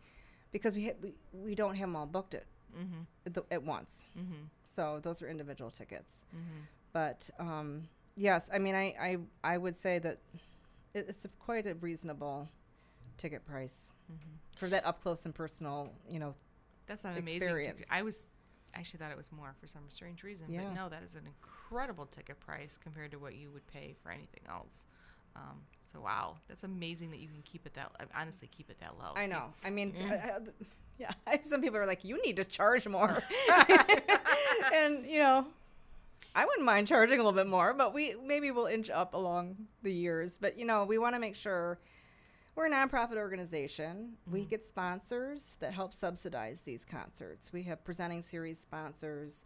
because 0.50 0.74
we, 0.74 0.86
ha- 0.86 0.96
we 1.00 1.14
we 1.32 1.54
don't 1.54 1.74
have 1.76 1.88
them 1.88 1.96
all 1.96 2.06
booked 2.06 2.34
at 2.34 2.44
Mm-hmm. 2.78 3.00
at, 3.24 3.32
the, 3.32 3.42
at 3.50 3.62
once. 3.62 4.04
Mm-hmm. 4.16 4.42
So 4.62 5.00
those 5.02 5.22
are 5.22 5.28
individual 5.28 5.70
tickets. 5.70 6.12
Mm-hmm. 6.36 6.60
But 6.92 7.30
um, 7.38 7.88
yes, 8.18 8.48
I 8.52 8.58
mean, 8.58 8.74
I, 8.74 8.94
I, 9.00 9.16
I 9.54 9.58
would 9.58 9.78
say 9.78 9.98
that 10.00 10.18
it's 10.94 11.24
a 11.24 11.28
quite 11.38 11.66
a 11.66 11.74
reasonable 11.74 12.48
ticket 13.16 13.46
price 13.46 13.90
Mm-hmm. 14.10 14.36
for 14.56 14.68
that 14.70 14.86
up 14.86 15.02
close 15.02 15.26
and 15.26 15.34
personal. 15.34 15.92
You 16.10 16.18
know, 16.18 16.34
That's 16.86 17.04
not 17.04 17.18
amazing. 17.18 17.36
Experience. 17.42 17.76
ticket- 17.76 17.88
I 17.92 18.02
was 18.02 18.22
actually 18.74 19.00
thought 19.00 19.10
it 19.10 19.18
was 19.18 19.30
more 19.30 19.54
for 19.60 19.66
some 19.66 19.82
strange 19.90 20.22
reason, 20.22 20.46
Yeah. 20.48 20.62
but 20.64 20.74
no, 20.74 20.88
that 20.88 21.02
is 21.02 21.14
an 21.14 21.24
incredible 21.26 22.06
ticket 22.06 22.40
price 22.40 22.78
compared 22.82 23.10
to 23.10 23.18
what 23.18 23.34
you 23.34 23.50
would 23.50 23.66
pay 23.66 23.94
for 24.02 24.10
anything 24.10 24.40
else. 24.48 24.86
Um, 25.36 25.60
so 25.84 26.00
wow, 26.00 26.38
that's 26.48 26.64
amazing 26.64 27.10
that 27.10 27.18
you 27.18 27.28
can 27.28 27.42
keep 27.42 27.66
it 27.66 27.74
that 27.74 27.92
honestly 28.16 28.48
keep 28.48 28.70
it 28.70 28.78
that 28.80 28.94
low. 28.98 29.12
I 29.14 29.26
know. 29.26 29.52
I 29.62 29.68
mean, 29.68 29.92
Mm. 29.92 30.10
I- 30.10 30.36
I- 30.36 30.38
yeah. 30.98 31.12
Some 31.42 31.60
people 31.60 31.78
are 31.78 31.86
like, 31.86 32.02
you 32.02 32.18
need 32.24 32.36
to 32.36 32.44
charge 32.44 32.88
more, 32.88 33.22
and 34.74 35.04
you 35.06 35.18
know, 35.18 35.46
I 36.38 36.44
wouldn't 36.44 36.66
mind 36.66 36.86
charging 36.86 37.18
a 37.18 37.24
little 37.24 37.36
bit 37.36 37.48
more, 37.48 37.74
but 37.74 37.92
we 37.92 38.14
maybe 38.24 38.52
we'll 38.52 38.66
inch 38.66 38.90
up 38.90 39.14
along 39.14 39.56
the 39.82 39.92
years. 39.92 40.38
But 40.38 40.56
you 40.56 40.66
know, 40.66 40.84
we 40.84 40.96
want 40.96 41.16
to 41.16 41.18
make 41.18 41.34
sure 41.34 41.80
we're 42.54 42.66
a 42.66 42.70
nonprofit 42.70 43.16
organization. 43.16 44.12
We 44.30 44.44
get 44.44 44.64
sponsors 44.64 45.56
that 45.58 45.72
help 45.72 45.92
subsidize 45.92 46.60
these 46.60 46.84
concerts. 46.84 47.52
We 47.52 47.64
have 47.64 47.84
presenting 47.84 48.22
series 48.22 48.60
sponsors. 48.60 49.44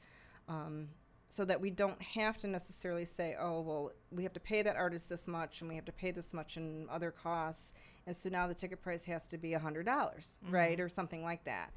Um, 0.50 0.88
so 1.30 1.46
that 1.46 1.58
we 1.62 1.70
don't 1.70 2.00
have 2.02 2.36
to 2.36 2.46
necessarily 2.46 3.06
say, 3.06 3.36
oh, 3.40 3.62
well, 3.62 3.92
we 4.10 4.22
have 4.22 4.34
to 4.34 4.40
pay 4.40 4.60
that 4.60 4.76
artist 4.76 5.08
this 5.08 5.26
much 5.26 5.62
and 5.62 5.70
we 5.70 5.76
have 5.76 5.86
to 5.86 5.92
pay 5.92 6.10
this 6.10 6.34
much 6.34 6.58
in 6.58 6.86
other 6.90 7.10
costs. 7.10 7.72
And 8.06 8.14
so 8.14 8.28
now 8.28 8.46
the 8.46 8.54
ticket 8.54 8.82
price 8.82 9.02
has 9.04 9.28
to 9.28 9.38
be 9.38 9.52
$100, 9.52 9.86
dollars 9.86 10.36
right? 10.50 10.78
Or 10.78 10.90
something 10.90 11.24
like 11.24 11.42
that. 11.44 11.72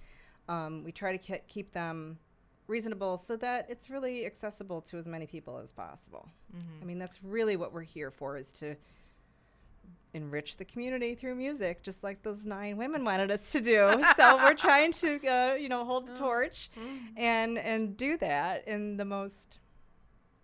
Um, 0.49 0.83
we 0.83 0.91
try 0.91 1.15
to 1.15 1.37
ke- 1.37 1.47
keep 1.47 1.71
them 1.71 2.19
reasonable 2.67 3.17
so 3.17 3.35
that 3.37 3.67
it's 3.69 3.89
really 3.89 4.25
accessible 4.25 4.81
to 4.81 4.97
as 4.97 5.07
many 5.07 5.27
people 5.27 5.59
as 5.63 5.71
possible. 5.71 6.27
Mm-hmm. 6.55 6.81
I 6.81 6.85
mean, 6.85 6.99
that's 6.99 7.23
really 7.23 7.55
what 7.55 7.73
we're 7.73 7.81
here 7.81 8.11
for 8.11 8.37
is 8.37 8.51
to 8.53 8.75
enrich 10.13 10.55
the 10.57 10.65
community 10.65 11.13
through 11.13 11.35
music, 11.35 11.83
just 11.83 12.03
like 12.03 12.23
those 12.23 12.45
nine 12.45 12.77
women 12.77 13.03
wanted 13.03 13.29
us 13.29 13.51
to 13.51 13.61
do. 13.61 14.01
so 14.15 14.37
we're 14.37 14.53
trying 14.53 14.93
to, 14.93 15.27
uh, 15.27 15.53
you 15.55 15.69
know, 15.69 15.85
hold 15.85 16.07
the 16.07 16.13
oh. 16.13 16.17
torch 16.17 16.69
mm-hmm. 16.79 17.17
and 17.17 17.57
and 17.57 17.97
do 17.97 18.17
that 18.17 18.67
in 18.67 18.97
the 18.97 19.05
most 19.05 19.59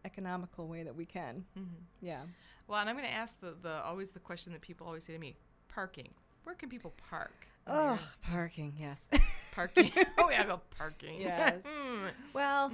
economical 0.05 0.67
way 0.67 0.83
that 0.83 0.95
we 0.95 1.05
can. 1.05 1.45
Mm-hmm. 1.57 2.05
Yeah. 2.05 2.21
Well, 2.67 2.79
and 2.79 2.89
I'm 2.89 2.95
going 2.95 3.07
to 3.07 3.13
ask 3.13 3.39
the, 3.39 3.55
the 3.61 3.83
always 3.83 4.09
the 4.09 4.19
question 4.19 4.53
that 4.53 4.61
people 4.61 4.87
always 4.87 5.05
say 5.05 5.13
to 5.13 5.19
me: 5.19 5.35
parking. 5.69 6.09
Where 6.43 6.55
can 6.55 6.69
people 6.69 6.93
park? 7.09 7.47
Oh, 7.67 7.99
parking, 8.23 8.73
yes. 8.79 8.99
Parking. 9.51 9.91
oh 10.17 10.29
yeah, 10.29 10.45
go 10.45 10.61
parking. 10.77 11.21
Yes. 11.21 11.63
Well, 12.33 12.71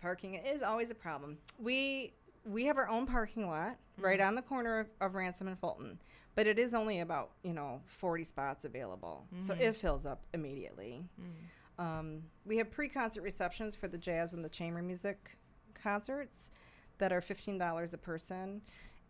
parking 0.00 0.34
is 0.34 0.62
always 0.62 0.90
a 0.90 0.94
problem. 0.94 1.38
We 1.58 2.12
we 2.44 2.64
have 2.66 2.76
our 2.76 2.88
own 2.88 3.06
parking 3.06 3.48
lot 3.48 3.76
right 3.98 4.18
mm-hmm. 4.18 4.28
on 4.28 4.34
the 4.34 4.42
corner 4.42 4.80
of, 4.80 4.86
of 5.00 5.14
Ransom 5.14 5.48
and 5.48 5.58
Fulton, 5.58 5.98
but 6.34 6.46
it 6.46 6.58
is 6.58 6.74
only 6.74 7.00
about 7.00 7.30
you 7.42 7.52
know 7.52 7.80
40 7.86 8.24
spots 8.24 8.64
available, 8.64 9.26
so 9.40 9.54
mm-hmm. 9.54 9.62
it 9.62 9.76
fills 9.76 10.06
up 10.06 10.24
immediately. 10.34 11.04
Mm. 11.20 11.84
Um, 11.84 12.22
we 12.44 12.56
have 12.56 12.70
pre-concert 12.70 13.22
receptions 13.22 13.74
for 13.74 13.86
the 13.88 13.98
jazz 13.98 14.32
and 14.32 14.44
the 14.44 14.48
chamber 14.48 14.82
music 14.82 15.38
concerts 15.74 16.50
that 16.98 17.12
are 17.12 17.20
$15 17.20 17.92
a 17.92 17.96
person. 17.96 18.60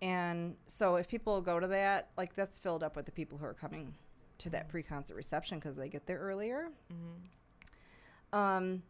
And 0.00 0.54
so 0.66 0.96
if 0.96 1.08
people 1.08 1.40
go 1.40 1.58
to 1.58 1.66
that, 1.68 2.10
like 2.16 2.34
that's 2.34 2.58
filled 2.58 2.82
up 2.82 2.94
with 2.94 3.06
the 3.06 3.12
people 3.12 3.38
who 3.38 3.46
are 3.46 3.54
coming 3.54 3.94
to 4.38 4.50
that 4.50 4.68
pre-concert 4.68 5.14
reception 5.14 5.58
because 5.58 5.76
they 5.76 5.88
get 5.88 6.06
there 6.06 6.18
earlier. 6.18 6.68
Um, 8.32 8.82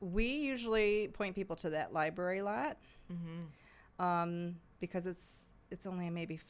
we 0.00 0.26
usually 0.38 1.08
point 1.08 1.34
people 1.34 1.56
to 1.56 1.70
that 1.70 1.92
library 1.92 2.42
lot 2.42 2.78
um, 3.98 4.56
because 4.80 5.06
it's 5.06 5.48
it's 5.70 5.86
only 5.86 6.08
maybe 6.10 6.40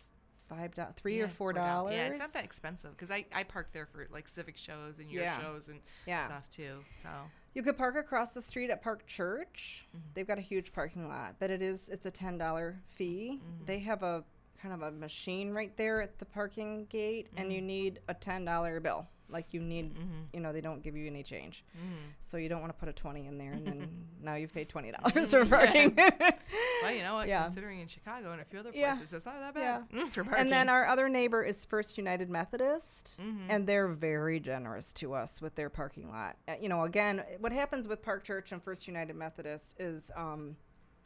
five 0.49 0.75
dollars, 0.75 0.95
three 0.97 1.19
Yeah, 1.19 1.25
or 1.25 1.29
four 1.29 1.53
dollars. 1.53 1.69
dollars. 1.69 1.95
Yeah, 1.95 2.07
it's 2.07 2.19
not 2.19 2.33
that 2.33 2.45
expensive 2.45 2.93
because 2.93 3.11
I, 3.11 3.27
I 3.35 3.43
park 3.45 3.71
there 3.73 3.87
for 3.87 4.07
like 4.13 4.29
civic 4.29 4.57
shows 4.57 4.99
and 4.99 5.11
your 5.11 5.23
Yeah. 5.25 5.39
shows 5.41 5.69
and 5.69 5.81
Yeah. 6.07 6.27
stuff 6.27 6.49
too. 6.51 6.85
So 6.93 7.09
You 7.55 7.63
could 7.63 7.77
park 7.77 7.97
across 7.97 8.33
the 8.33 8.41
street 8.43 8.71
at 8.71 8.81
Park 8.83 9.07
Church. 9.07 9.87
Mm-hmm. 9.97 10.07
They've 10.15 10.27
got 10.27 10.39
a 10.39 10.43
huge 10.43 10.73
parking 10.73 11.09
lot, 11.09 11.35
but 11.41 11.51
it 11.51 11.61
is 11.63 11.89
it's 11.89 12.07
a 12.07 12.11
ten 12.11 12.39
dollar 12.39 12.81
fee. 12.87 13.41
Mm-hmm. 13.43 13.65
They 13.67 13.81
have 13.81 14.03
a 14.05 14.25
kind 14.61 14.75
of 14.75 14.83
a 14.83 14.91
machine 14.91 15.53
right 15.53 15.77
there 15.77 16.03
at 16.03 16.19
the 16.19 16.25
parking 16.25 16.87
gate, 16.91 17.29
and 17.37 17.47
Mm-hmm. 17.47 17.55
you 17.55 17.63
need 17.63 18.01
a 18.09 18.15
ten 18.15 18.45
dollar 18.45 18.81
bill. 18.81 19.07
Like 19.33 19.47
you 19.55 19.61
need, 19.61 19.95
you 20.33 20.41
know, 20.41 20.53
they 20.53 20.61
don't 20.61 20.83
give 20.83 20.97
you 20.97 21.07
any 21.07 21.23
change, 21.23 21.65
Mm-hmm. 21.79 21.95
so 22.21 22.37
you 22.37 22.49
don't 22.49 22.61
want 22.61 22.73
to 22.73 22.79
put 22.81 22.89
a 22.89 22.93
twenty 22.93 23.29
in 23.29 23.39
there, 23.39 23.53
and 23.53 23.65
then 23.65 23.89
now 24.23 24.35
you've 24.35 24.53
paid 24.53 24.69
twenty 24.69 24.91
dollars 25.03 25.31
for 25.31 25.45
parking. 25.47 25.95
well, 25.97 26.93
you 26.93 26.99
know 27.05 27.15
what? 27.15 27.29
Yeah. 27.29 27.45
Considering 27.45 27.79
in 27.81 27.87
Chicago 27.87 28.33
and 28.33 28.41
a 28.41 28.45
few 28.45 28.59
other 28.59 28.73
Yeah. 28.75 28.95
places, 28.97 29.13
it's 29.13 29.27
not 29.27 29.39
that 29.39 29.55
bad 29.55 29.89
mm, 29.91 30.11
for 30.11 30.25
parking. 30.25 30.41
And 30.41 30.53
then 30.53 30.69
our 30.69 30.85
other 30.87 31.09
neighbor 31.09 31.45
is 31.45 31.65
First 31.65 31.97
United 31.97 32.29
Methodist, 32.29 33.17
Mm-hmm. 33.23 33.51
and 33.51 33.67
they're 33.69 33.87
very 33.89 34.41
generous 34.41 34.93
to 34.95 35.15
us 35.15 35.41
with 35.41 35.55
their 35.55 35.71
parking 35.71 36.11
lot. 36.11 36.37
Uh, 36.49 36.55
you 36.61 36.69
know, 36.69 36.83
again, 36.83 37.23
what 37.39 37.53
happens 37.53 37.87
with 37.87 38.03
Park 38.03 38.25
Church 38.25 38.51
and 38.51 38.61
First 38.61 38.89
United 38.89 39.15
Methodist 39.15 39.77
is 39.79 40.11
um, 40.17 40.57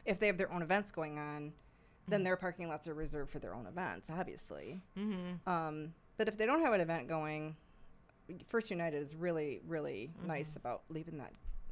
if 0.03 0.19
they 0.19 0.25
have 0.27 0.37
their 0.39 0.51
own 0.51 0.63
events 0.63 0.89
going 0.89 1.19
on, 1.19 1.53
then 2.07 2.23
their 2.23 2.35
parking 2.35 2.67
lots 2.67 2.87
are 2.87 2.93
reserved 2.93 3.31
for 3.31 3.39
their 3.39 3.53
own 3.55 3.65
events, 3.67 4.09
obviously. 4.09 4.81
Mm-hmm. 4.97 5.49
Um, 5.49 5.93
but 6.17 6.27
if 6.27 6.37
they 6.37 6.45
don't 6.45 6.61
have 6.61 6.73
an 6.73 6.81
event 6.81 7.07
going, 7.07 7.55
First 8.47 8.69
United 8.71 9.01
is 9.01 9.15
really, 9.15 9.61
really 9.67 10.11
Mm-hmm. 10.17 10.27
nice 10.27 10.55
about 10.55 10.83
leaving 10.89 11.17
that 11.17 11.31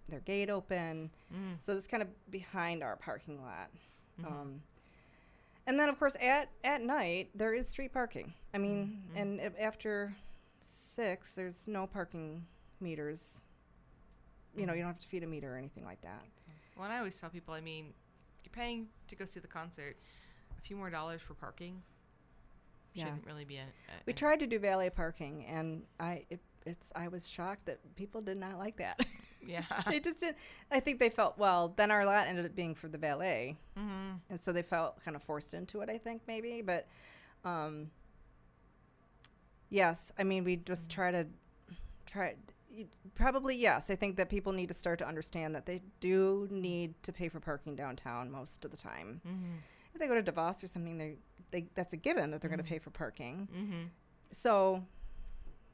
their 0.09 0.19
gate 0.19 0.49
open. 0.49 1.09
Mm. 1.33 1.55
So 1.59 1.77
it's 1.77 1.87
kind 1.87 2.03
of 2.03 2.09
behind 2.29 2.83
our 2.83 2.95
parking 2.97 3.41
lot. 3.41 3.69
Mm-hmm. 4.21 4.27
Um, 4.27 4.61
and 5.65 5.79
then, 5.79 5.87
of 5.87 5.97
course, 5.97 6.15
at 6.21 6.49
at 6.63 6.81
night 6.81 7.29
there 7.33 7.53
is 7.53 7.69
street 7.69 7.93
parking. 7.93 8.33
I 8.53 8.57
mean, 8.57 9.01
Mm-hmm. 9.11 9.17
and 9.17 9.41
after 9.59 10.13
six, 10.61 11.31
there's 11.33 11.67
no 11.67 11.87
parking 11.87 12.45
meters. 12.81 13.41
You 14.55 14.65
know, 14.65 14.73
you 14.73 14.79
don't 14.81 14.89
have 14.91 14.99
to 14.99 15.07
feed 15.07 15.23
a 15.23 15.27
meter 15.27 15.53
or 15.55 15.57
anything 15.57 15.85
like 15.85 16.01
that. 16.01 16.21
Well, 16.75 16.85
and 16.85 16.93
I 16.93 16.97
always 16.97 17.19
tell 17.19 17.29
people, 17.29 17.53
I 17.53 17.61
mean, 17.61 17.93
you're 18.43 18.51
paying 18.51 18.87
to 19.07 19.15
go 19.15 19.25
see 19.25 19.39
the 19.39 19.47
concert, 19.47 19.95
few 20.63 20.75
more 20.75 20.89
dollars 20.89 21.21
for 21.21 21.33
parking 21.33 21.81
Yeah. 22.93 23.05
shouldn't 23.05 23.25
really 23.25 23.45
be 23.45 23.57
a. 23.57 23.63
a 23.63 24.03
We 24.05 24.13
tried 24.13 24.39
to 24.39 24.47
do 24.47 24.59
valet 24.59 24.89
parking, 24.89 25.45
and 25.45 25.83
I 25.99 26.25
it, 26.29 26.39
it's 26.65 26.91
I 26.95 27.07
was 27.07 27.27
shocked 27.29 27.65
that 27.65 27.79
people 27.95 28.21
did 28.21 28.37
not 28.37 28.57
like 28.57 28.77
that. 28.77 28.99
Yeah. 29.45 29.63
they 29.89 29.99
just 29.99 30.19
didn't. 30.21 30.37
I 30.71 30.79
think 30.79 30.99
they 30.99 31.09
felt 31.09 31.37
well. 31.37 31.73
Then 31.75 31.91
our 31.91 32.05
lot 32.05 32.27
ended 32.27 32.45
up 32.45 32.55
being 32.55 32.73
for 32.75 32.87
the 32.87 32.97
valet, 32.97 33.57
mm-hmm. 33.77 34.15
and 34.29 34.41
so 34.41 34.53
they 34.53 34.61
felt 34.61 35.03
kind 35.03 35.17
of 35.17 35.21
forced 35.21 35.53
into 35.53 35.81
it. 35.81 35.89
I 35.89 35.97
think 35.97 36.21
maybe, 36.27 36.61
but 36.61 36.87
um, 37.43 37.91
yes, 39.69 40.13
I 40.17 40.23
mean 40.23 40.45
we 40.45 40.55
just 40.55 40.89
try 40.89 41.11
to 41.11 41.27
try. 42.05 42.35
Probably 43.15 43.57
yes. 43.57 43.89
I 43.89 43.95
think 43.95 44.15
that 44.15 44.29
people 44.29 44.53
need 44.53 44.69
to 44.69 44.73
start 44.73 44.97
to 44.99 45.07
understand 45.07 45.53
that 45.55 45.65
they 45.65 45.81
do 45.99 46.47
need 46.49 46.95
to 47.03 47.11
pay 47.11 47.27
for 47.27 47.39
parking 47.41 47.75
downtown 47.75 48.31
most 48.31 48.63
of 48.63 48.71
the 48.71 48.77
time. 48.77 49.19
Mm-hmm. 49.27 49.55
If 49.93 49.99
they 49.99 50.07
go 50.07 50.19
to 50.19 50.31
DeVos 50.31 50.63
or 50.63 50.67
something, 50.67 50.97
they 50.97 51.15
they 51.51 51.67
that's 51.75 51.93
a 51.93 51.97
given 51.97 52.31
that 52.31 52.41
they're 52.41 52.49
going 52.49 52.61
to 52.61 52.67
pay 52.67 52.79
for 52.79 52.89
parking. 52.89 53.47
Mm-hmm. 53.55 53.83
So 54.31 54.83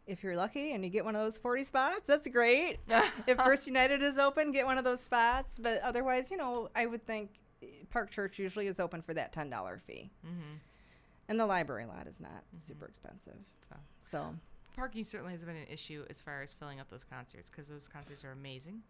if 0.07 0.23
you're 0.23 0.35
lucky 0.35 0.73
and 0.73 0.83
you 0.83 0.89
get 0.89 1.05
one 1.05 1.15
of 1.15 1.21
those 1.21 1.37
40 1.37 1.63
spots, 1.63 2.07
that's 2.07 2.27
great. 2.27 2.79
if 3.27 3.37
First 3.45 3.67
United 3.67 4.01
is 4.01 4.17
open, 4.17 4.51
get 4.51 4.65
one 4.65 4.77
of 4.77 4.83
those 4.83 4.99
spots. 4.99 5.59
But 5.61 5.81
otherwise, 5.83 6.31
you 6.31 6.37
know, 6.37 6.69
I 6.75 6.87
would 6.87 7.05
think 7.05 7.29
eh, 7.61 7.67
Park 7.91 8.09
Church 8.09 8.39
usually 8.39 8.67
is 8.67 8.79
open 8.79 9.01
for 9.01 9.13
that 9.13 9.31
$10 9.31 9.81
fee. 9.81 10.09
Mm-hmm. 10.25 10.55
And 11.29 11.39
the 11.39 11.45
library 11.45 11.85
lot 11.85 12.07
is 12.07 12.19
not 12.19 12.43
super 12.59 12.87
expensive. 12.87 13.37
So. 13.69 13.75
So, 14.09 14.35
Parking 14.75 15.03
certainly 15.03 15.33
has 15.33 15.43
been 15.43 15.55
an 15.55 15.67
issue 15.69 16.05
as 16.09 16.21
far 16.21 16.41
as 16.41 16.53
filling 16.53 16.79
up 16.79 16.89
those 16.89 17.03
concerts 17.03 17.49
because 17.49 17.67
those 17.67 17.87
concerts 17.87 18.23
are 18.23 18.31
amazing, 18.31 18.81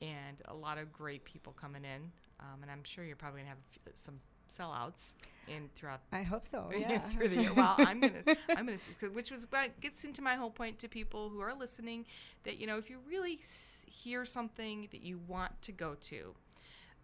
and 0.00 0.36
a 0.46 0.54
lot 0.54 0.78
of 0.78 0.92
great 0.92 1.24
people 1.24 1.52
coming 1.52 1.84
in. 1.84 2.12
Um, 2.38 2.62
and 2.62 2.70
I'm 2.70 2.84
sure 2.84 3.02
you're 3.02 3.16
probably 3.16 3.40
gonna 3.40 3.50
have 3.50 3.94
some 3.94 4.20
sellouts 4.56 5.14
in 5.48 5.68
throughout 5.74 6.00
I 6.12 6.22
hope 6.22 6.46
so. 6.46 6.70
Yeah. 6.76 6.98
through 7.00 7.28
the 7.30 7.42
year. 7.42 7.52
Well, 7.54 7.74
I'm 7.78 8.00
gonna, 8.00 8.22
I'm 8.56 8.66
gonna, 8.66 8.78
which 9.12 9.30
was 9.30 9.46
what 9.50 9.80
gets 9.80 10.04
into 10.04 10.22
my 10.22 10.34
whole 10.36 10.50
point 10.50 10.78
to 10.80 10.88
people 10.88 11.28
who 11.30 11.40
are 11.40 11.54
listening 11.54 12.06
that 12.44 12.58
you 12.58 12.66
know 12.66 12.78
if 12.78 12.88
you 12.90 12.98
really 13.08 13.38
s- 13.42 13.84
hear 13.88 14.24
something 14.24 14.88
that 14.92 15.02
you 15.02 15.18
want 15.26 15.60
to 15.62 15.72
go 15.72 15.96
to, 16.02 16.34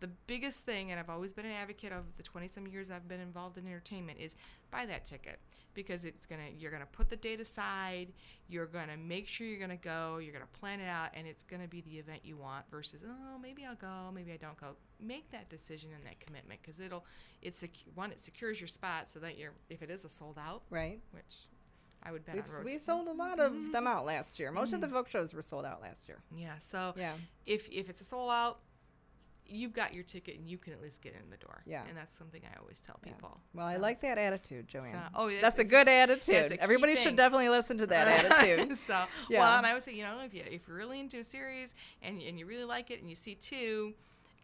the 0.01 0.09
biggest 0.27 0.65
thing, 0.65 0.91
and 0.93 1.01
I've 1.01 1.11
always 1.11 1.33
been 1.33 1.47
an 1.47 1.53
advocate 1.53 1.93
of 1.93 2.05
the 2.17 2.23
20 2.23 2.47
some 2.49 2.67
years 2.69 2.91
I've 2.91 3.09
been 3.09 3.21
involved 3.21 3.59
in 3.59 3.67
entertainment, 3.67 4.19
is 4.21 4.37
buy 4.71 4.87
that 4.87 5.05
ticket 5.05 5.39
because 5.75 6.05
it's 6.05 6.27
gonna, 6.27 6.49
you're 6.59 6.73
gonna 6.73 6.87
put 6.87 7.09
the 7.09 7.17
date 7.17 7.41
aside, 7.41 8.09
you're 8.49 8.67
gonna 8.67 8.97
make 8.97 9.29
sure 9.29 9.47
you're 9.47 9.61
gonna 9.61 9.77
go, 9.77 10.19
you're 10.19 10.33
gonna 10.33 10.47
plan 10.59 10.81
it 10.81 10.89
out, 10.89 11.11
and 11.15 11.27
it's 11.27 11.43
gonna 11.45 11.69
be 11.69 11.81
the 11.83 11.99
event 11.99 12.21
you 12.25 12.37
want 12.37 12.65
versus 12.71 13.05
oh 13.07 13.39
maybe 13.39 13.65
I'll 13.65 13.77
go, 13.77 14.11
maybe 14.13 14.33
I 14.33 14.37
don't 14.37 14.59
go. 14.61 14.77
Make 15.01 15.31
that 15.31 15.49
decision 15.49 15.91
and 15.95 16.05
that 16.05 16.19
commitment 16.19 16.61
because 16.61 16.81
it'll, 16.81 17.05
it's 17.43 17.59
sec- 17.59 17.71
one 17.95 18.11
it 18.11 18.21
secures 18.21 18.61
your 18.61 18.69
spot 18.69 19.11
so 19.11 19.21
that 19.21 19.39
you're 19.39 19.53
if 19.69 19.83
it 19.83 19.91
is 19.91 20.05
a 20.05 20.09
sold 20.09 20.39
out, 20.39 20.63
Right. 20.71 21.01
which 21.13 21.47
I 22.03 22.13
would 22.13 22.25
bet 22.25 22.37
We've, 22.37 22.53
Rose. 22.53 22.65
we 22.65 22.79
sold 22.79 23.09
a 23.09 23.13
lot 23.13 23.39
of 23.39 23.53
mm-hmm. 23.53 23.73
them 23.73 23.87
out 23.87 24.07
last 24.07 24.39
year. 24.39 24.51
Most 24.51 24.73
of 24.73 24.81
the 24.81 24.87
mm-hmm. 24.87 24.97
folk 24.97 25.09
shows 25.09 25.35
were 25.35 25.43
sold 25.43 25.65
out 25.65 25.81
last 25.81 26.09
year. 26.09 26.19
yeah, 26.37 26.59
so 26.59 26.95
Yeah. 26.97 27.13
if 27.47 27.69
if 27.71 27.89
it's 27.91 28.01
a 28.01 28.05
sold 28.05 28.31
out, 28.31 28.61
you've 29.49 29.73
got 29.73 29.95
your 29.95 30.05
ticket 30.05 30.39
and 30.39 30.47
you 30.47 30.59
can 30.59 30.73
at 30.73 30.83
least 30.83 31.03
get 31.03 31.15
in 31.15 31.31
the 31.31 31.37
door. 31.37 31.63
Yeah. 31.67 31.85
and 31.89 31.97
that's 31.97 32.15
something 32.15 32.43
I 32.45 32.59
always 32.61 32.81
tell 32.81 32.99
Yeah. 33.05 33.13
people. 33.13 33.41
Well, 33.55 33.67
I 33.67 33.77
like 33.77 34.01
that 34.01 34.19
attitude, 34.19 34.69
Joanne. 34.69 34.93
so- 34.93 35.01
oh, 35.15 35.27
it's- 35.29 35.43
that's 35.43 35.59
a 35.59 35.65
good 35.65 35.89
attitude. 35.89 36.53
a 36.53 36.63
Everybody 36.63 36.97
should 36.97 37.17
definitely 37.17 37.49
listen 37.49 37.79
to 37.79 37.87
that 37.87 38.09
attitude. 38.25 38.77
so 38.79 39.07
Yeah. 39.29 39.41
well, 39.41 39.59
and 39.59 39.67
I 39.67 39.73
would 39.75 39.83
say, 39.83 39.95
you 39.95 40.05
know, 40.05 40.21
if 40.21 40.35
you 40.35 40.43
if 40.47 40.69
you're 40.69 40.77
really 40.77 41.01
into 41.01 41.19
a 41.19 41.25
series 41.25 41.75
and 42.03 42.21
and 42.21 42.39
you 42.39 42.47
really 42.47 42.65
like 42.65 42.91
it 42.91 43.01
and 43.01 43.09
you 43.09 43.17
see 43.17 43.35
two 43.35 43.95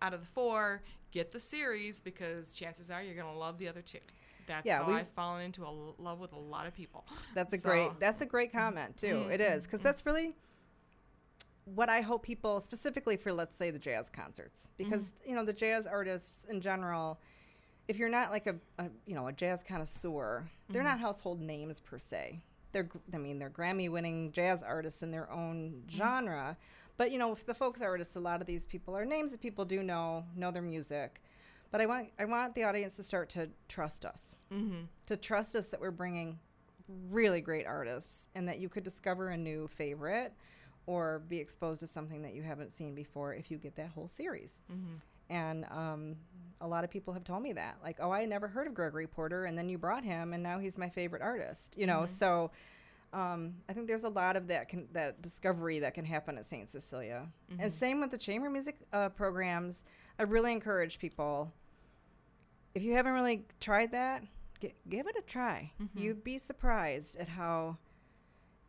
out 0.03 0.15
of 0.15 0.21
the 0.21 0.27
four, 0.27 0.83
get 1.13 1.31
the 1.31 1.41
series 1.41 2.01
because 2.01 2.55
chances 2.55 2.91
are 2.91 3.03
you're 3.03 3.15
gonna 3.17 3.37
love 3.37 3.59
the 3.59 3.69
other 3.69 3.83
two. 3.83 3.99
That's 4.47 4.67
Yeah, 4.67 4.85
how 4.85 4.93
I've 4.93 5.11
fallen 5.11 5.43
into 5.43 5.65
a 5.65 5.73
love 6.03 6.21
with 6.21 6.33
a 6.33 6.39
lot 6.39 6.67
of 6.67 6.75
people. 6.75 7.07
That's 7.35 7.53
a 7.55 7.59
So- 7.59 7.69
great. 7.69 8.01
That's 8.01 8.21
a 8.21 8.27
great 8.27 8.51
mm-hmm. 8.51 8.59
comment 8.59 8.97
too. 8.97 9.29
It 9.31 9.41
is 9.41 9.65
because 9.65 9.81
mm-hmm. 9.81 9.87
that's 9.89 10.07
really 10.07 10.35
what 11.65 11.89
I 11.89 12.01
hope 12.01 12.23
people, 12.23 12.61
specifically 12.61 13.17
for 13.17 13.33
let's 13.33 13.57
say 13.57 13.71
the 13.71 13.79
jazz 13.79 14.09
concerts, 14.11 14.69
because 14.77 15.03
mm-hmm. 15.03 15.31
you 15.31 15.37
know 15.37 15.45
the 15.45 15.53
jazz 15.53 15.87
artists 15.87 16.45
in 16.45 16.61
general. 16.61 17.21
If 17.87 17.99
you're 17.99 18.09
not 18.09 18.31
like 18.31 18.47
a, 18.47 18.57
a 18.79 18.87
you 19.07 19.15
know 19.15 19.27
a 19.29 19.33
jazz 19.33 19.63
connoisseur, 19.63 20.49
they're 20.69 20.83
not 20.83 20.95
mm-hmm. 20.95 21.05
household 21.05 21.41
names 21.41 21.81
per 21.81 21.99
se. 21.99 22.41
They're 22.73 22.89
I 23.13 23.19
mean 23.19 23.39
they're 23.39 23.51
Grammy-winning 23.51 24.33
jazz 24.33 24.63
artists 24.63 25.03
in 25.03 25.11
their 25.11 25.31
own 25.31 25.83
mm-hmm. 25.87 25.97
genre, 25.99 26.57
but 26.97 27.11
you 27.11 27.19
know 27.19 27.33
if 27.33 27.45
the 27.45 27.55
folks 27.55 27.83
artists, 27.83 28.17
a 28.17 28.21
lot 28.21 28.41
of 28.41 28.47
these 28.47 28.67
people 28.67 28.97
are 28.97 29.05
names 29.05 29.33
that 29.33 29.41
people 29.41 29.65
do 29.65 29.83
know, 29.83 30.25
know 30.37 30.51
their 30.51 30.63
music. 30.63 31.23
But 31.71 31.81
I 31.81 31.87
want 31.87 32.09
I 32.19 32.25
want 32.25 32.55
the 32.55 32.65
audience 32.65 32.97
to 32.97 33.03
start 33.03 33.31
to 33.31 33.49
trust 33.69 34.05
us 34.05 34.35
Mm-hmm. 34.53 34.83
to 35.07 35.17
trust 35.17 35.57
us 35.57 35.69
that 35.69 35.81
we're 35.81 35.91
bringing 35.91 36.39
really 37.11 37.41
great 37.41 37.67
artists 37.67 38.27
and 38.35 38.47
that 38.47 38.61
you 38.61 38.69
could 38.69 38.85
discover 38.85 39.31
a 39.31 39.37
new 39.37 39.67
favorite 39.67 40.33
or 40.87 41.23
be 41.29 41.39
exposed 41.39 41.81
to 41.81 41.87
something 41.87 42.23
that 42.23 42.35
you 42.35 42.43
haven't 42.43 42.73
seen 42.73 42.95
before 42.95 43.35
if 43.35 43.51
you 43.51 43.59
get 43.59 43.77
that 43.77 43.89
whole 43.89 44.09
series. 44.09 44.61
Mm-hmm. 44.71 44.95
And 45.31 45.65
um, 45.71 46.17
a 46.61 46.69
lot 46.69 46.85
of 46.85 46.91
people 46.91 47.15
have 47.15 47.25
told 47.25 47.43
me 47.43 47.55
that, 47.55 47.79
like, 47.83 47.97
oh, 48.01 48.11
I 48.11 48.27
never 48.27 48.47
heard 48.47 48.67
of 48.67 48.75
Gregory 48.75 49.07
Porter, 49.07 49.47
and 49.47 49.57
then 49.57 49.69
you 49.69 49.79
brought 49.79 50.05
him, 50.05 50.35
and 50.35 50.43
now 50.43 50.59
he's 50.59 50.77
my 50.77 50.89
favorite 50.89 51.23
artist. 51.23 51.75
You 51.77 51.87
know, 51.87 52.05
so 52.07 52.51
um, 53.13 53.55
I 53.69 53.73
think 53.73 53.87
there's 53.87 54.05
a 54.05 54.09
lot 54.11 54.37
of 54.37 54.49
that 54.49 54.69
can, 54.69 54.87
that 54.93 55.23
discovery 55.23 55.79
that 55.79 55.95
can 55.95 56.05
happen 56.05 56.37
at 56.37 56.47
Saint 56.47 56.71
Cecilia. 56.71 57.27
And 57.59 57.73
same 57.73 58.01
with 58.01 58.11
the 58.11 58.19
chamber 58.19 58.51
music 58.51 58.77
uh, 58.93 59.09
programs. 59.09 59.85
I 60.19 60.25
really 60.25 60.53
encourage 60.53 60.99
people 60.99 61.53
if 62.75 62.83
you 62.83 62.93
haven't 62.93 63.13
really 63.13 63.47
tried 63.61 63.93
that, 63.93 64.25
gi- 64.61 64.75
give 64.89 65.07
it 65.07 65.17
a 65.19 65.23
try. 65.23 65.73
You'd 65.95 66.25
be 66.25 66.39
surprised 66.39 67.17
at 67.17 67.29
how 67.29 67.79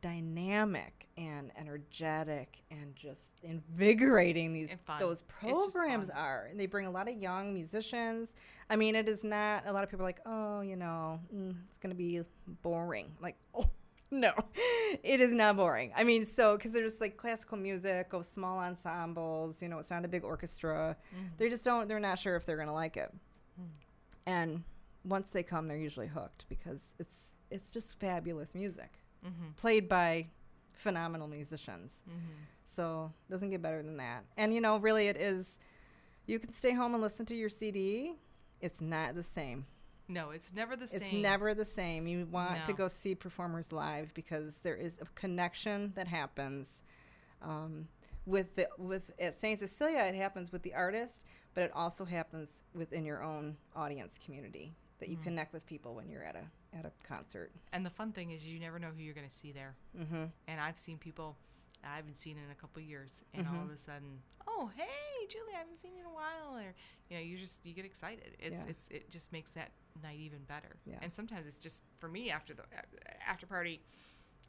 dynamic 0.05 1.07
and 1.17 1.51
energetic 1.57 2.61
and 2.69 2.95
just 2.95 3.31
invigorating 3.41 4.53
these 4.53 4.75
those 4.99 5.23
programs 5.23 6.09
are. 6.09 6.47
And 6.51 6.59
they 6.59 6.65
bring 6.65 6.85
a 6.85 6.91
lot 6.91 7.09
of 7.09 7.15
young 7.15 7.53
musicians. 7.53 8.33
I 8.69 8.75
mean, 8.75 8.95
it 8.95 9.09
is 9.09 9.23
not 9.23 9.63
a 9.65 9.73
lot 9.73 9.83
of 9.83 9.89
people 9.89 10.05
are 10.05 10.09
like, 10.09 10.19
oh, 10.25 10.61
you 10.61 10.75
know, 10.75 11.19
mm, 11.33 11.55
it's 11.69 11.77
going 11.77 11.89
to 11.89 11.97
be 11.97 12.21
boring. 12.61 13.11
Like, 13.21 13.35
oh. 13.55 13.69
No, 14.11 14.33
it 15.03 15.19
is 15.19 15.33
not 15.33 15.57
boring. 15.57 15.91
I 15.95 16.03
mean, 16.03 16.25
so 16.25 16.55
because 16.55 16.71
there's 16.71 17.01
like 17.01 17.17
classical 17.17 17.57
music 17.57 18.13
of 18.13 18.23
small 18.25 18.59
ensembles, 18.59 19.61
you 19.63 19.67
know, 19.67 19.79
it's 19.79 19.89
not 19.89 20.05
a 20.05 20.07
big 20.07 20.23
orchestra. 20.23 20.95
Mm-hmm. 21.13 21.25
They 21.37 21.49
just 21.49 21.65
don't, 21.65 21.87
they're 21.87 21.99
not 21.99 22.19
sure 22.19 22.35
if 22.35 22.45
they're 22.45 22.55
going 22.55 22.67
to 22.67 22.73
like 22.73 22.97
it 22.97 23.11
and 24.25 24.63
once 25.03 25.29
they 25.31 25.43
come 25.43 25.67
they're 25.67 25.77
usually 25.77 26.07
hooked 26.07 26.45
because 26.49 26.81
it's 26.99 27.15
it's 27.51 27.71
just 27.71 27.99
fabulous 27.99 28.55
music 28.55 28.91
Mm-hmm. 29.25 29.51
played 29.57 29.89
by 29.89 30.27
phenomenal 30.73 31.27
musicians. 31.27 31.91
Mm-hmm. 32.07 32.43
so 32.75 33.11
doesn't 33.29 33.49
get 33.49 33.61
better 33.61 33.81
than 33.81 33.97
that. 33.97 34.25
And 34.37 34.53
you 34.53 34.61
know 34.61 34.77
really 34.77 35.07
it 35.07 35.17
is 35.17 35.57
you 36.27 36.39
can 36.39 36.53
stay 36.53 36.73
home 36.73 36.93
and 36.93 37.03
listen 37.03 37.25
to 37.27 37.35
your 37.35 37.49
cd 37.49 38.15
it's 38.61 38.81
not 38.81 39.15
the 39.15 39.23
same. 39.23 39.65
No, 40.07 40.29
it's 40.29 40.53
never 40.53 40.75
the 40.75 40.87
same. 40.87 41.01
it's 41.01 41.13
never 41.13 41.53
the 41.53 41.65
same. 41.65 42.07
You 42.07 42.27
want 42.31 42.65
to 42.67 42.73
go 42.73 42.87
see 42.87 43.15
performers 43.15 43.71
live 43.71 44.13
because 44.13 44.57
there 44.57 44.75
is 44.75 44.99
a 45.01 45.05
connection 45.15 45.93
that 45.95 46.07
happens 46.07 46.81
um, 47.41 47.87
with 48.25 48.55
the 48.55 48.67
with 48.77 49.11
at 49.19 49.39
Saint 49.39 49.59
Cecilia 49.59 49.99
it 49.99 50.15
happens 50.15 50.51
with 50.51 50.61
the 50.61 50.73
artist, 50.73 51.25
but 51.53 51.63
it 51.63 51.71
also 51.73 52.05
happens 52.05 52.49
within 52.73 53.05
your 53.05 53.23
own 53.23 53.57
audience 53.75 54.19
community 54.23 54.73
that 55.05 55.11
you 55.11 55.17
connect 55.23 55.53
with 55.53 55.65
people 55.65 55.93
when 55.95 56.09
you're 56.09 56.23
at 56.23 56.35
a 56.35 56.77
at 56.77 56.85
a 56.85 56.91
concert. 57.07 57.51
And 57.73 57.85
the 57.85 57.89
fun 57.89 58.11
thing 58.11 58.31
is, 58.31 58.43
you 58.45 58.59
never 58.59 58.79
know 58.79 58.89
who 58.95 59.01
you're 59.01 59.13
going 59.13 59.27
to 59.27 59.33
see 59.33 59.51
there. 59.51 59.75
Mm-hmm. 59.97 60.25
And 60.47 60.59
I've 60.61 60.77
seen 60.77 60.97
people 60.97 61.37
I 61.83 61.95
haven't 61.97 62.15
seen 62.17 62.37
in 62.43 62.51
a 62.51 62.55
couple 62.55 62.81
years, 62.81 63.23
and 63.33 63.47
all 63.47 63.53
Mhm. 63.53 63.65
of 63.65 63.71
a 63.71 63.77
sudden, 63.77 64.21
oh 64.47 64.71
hey, 64.75 65.27
Julie, 65.29 65.53
I 65.53 65.59
haven't 65.59 65.77
seen 65.77 65.93
you 65.93 65.99
in 66.01 66.07
a 66.07 66.13
while, 66.13 66.57
or 66.57 66.73
you 67.09 67.17
know, 67.17 67.21
you 67.23 67.37
just 67.37 67.63
you 67.65 67.73
get 67.73 67.85
excited. 67.85 68.35
It's 68.39 68.53
Yeah. 68.55 68.65
it's 68.69 68.87
it 68.89 69.09
just 69.11 69.31
makes 69.31 69.51
that 69.51 69.71
night 70.01 70.17
even 70.19 70.43
better. 70.45 70.75
Yeah. 70.85 70.97
And 71.01 71.13
sometimes 71.13 71.45
it's 71.45 71.59
just 71.59 71.83
for 71.97 72.07
me 72.09 72.31
after 72.31 72.53
the 72.55 72.63
after 73.25 73.45
party, 73.45 73.81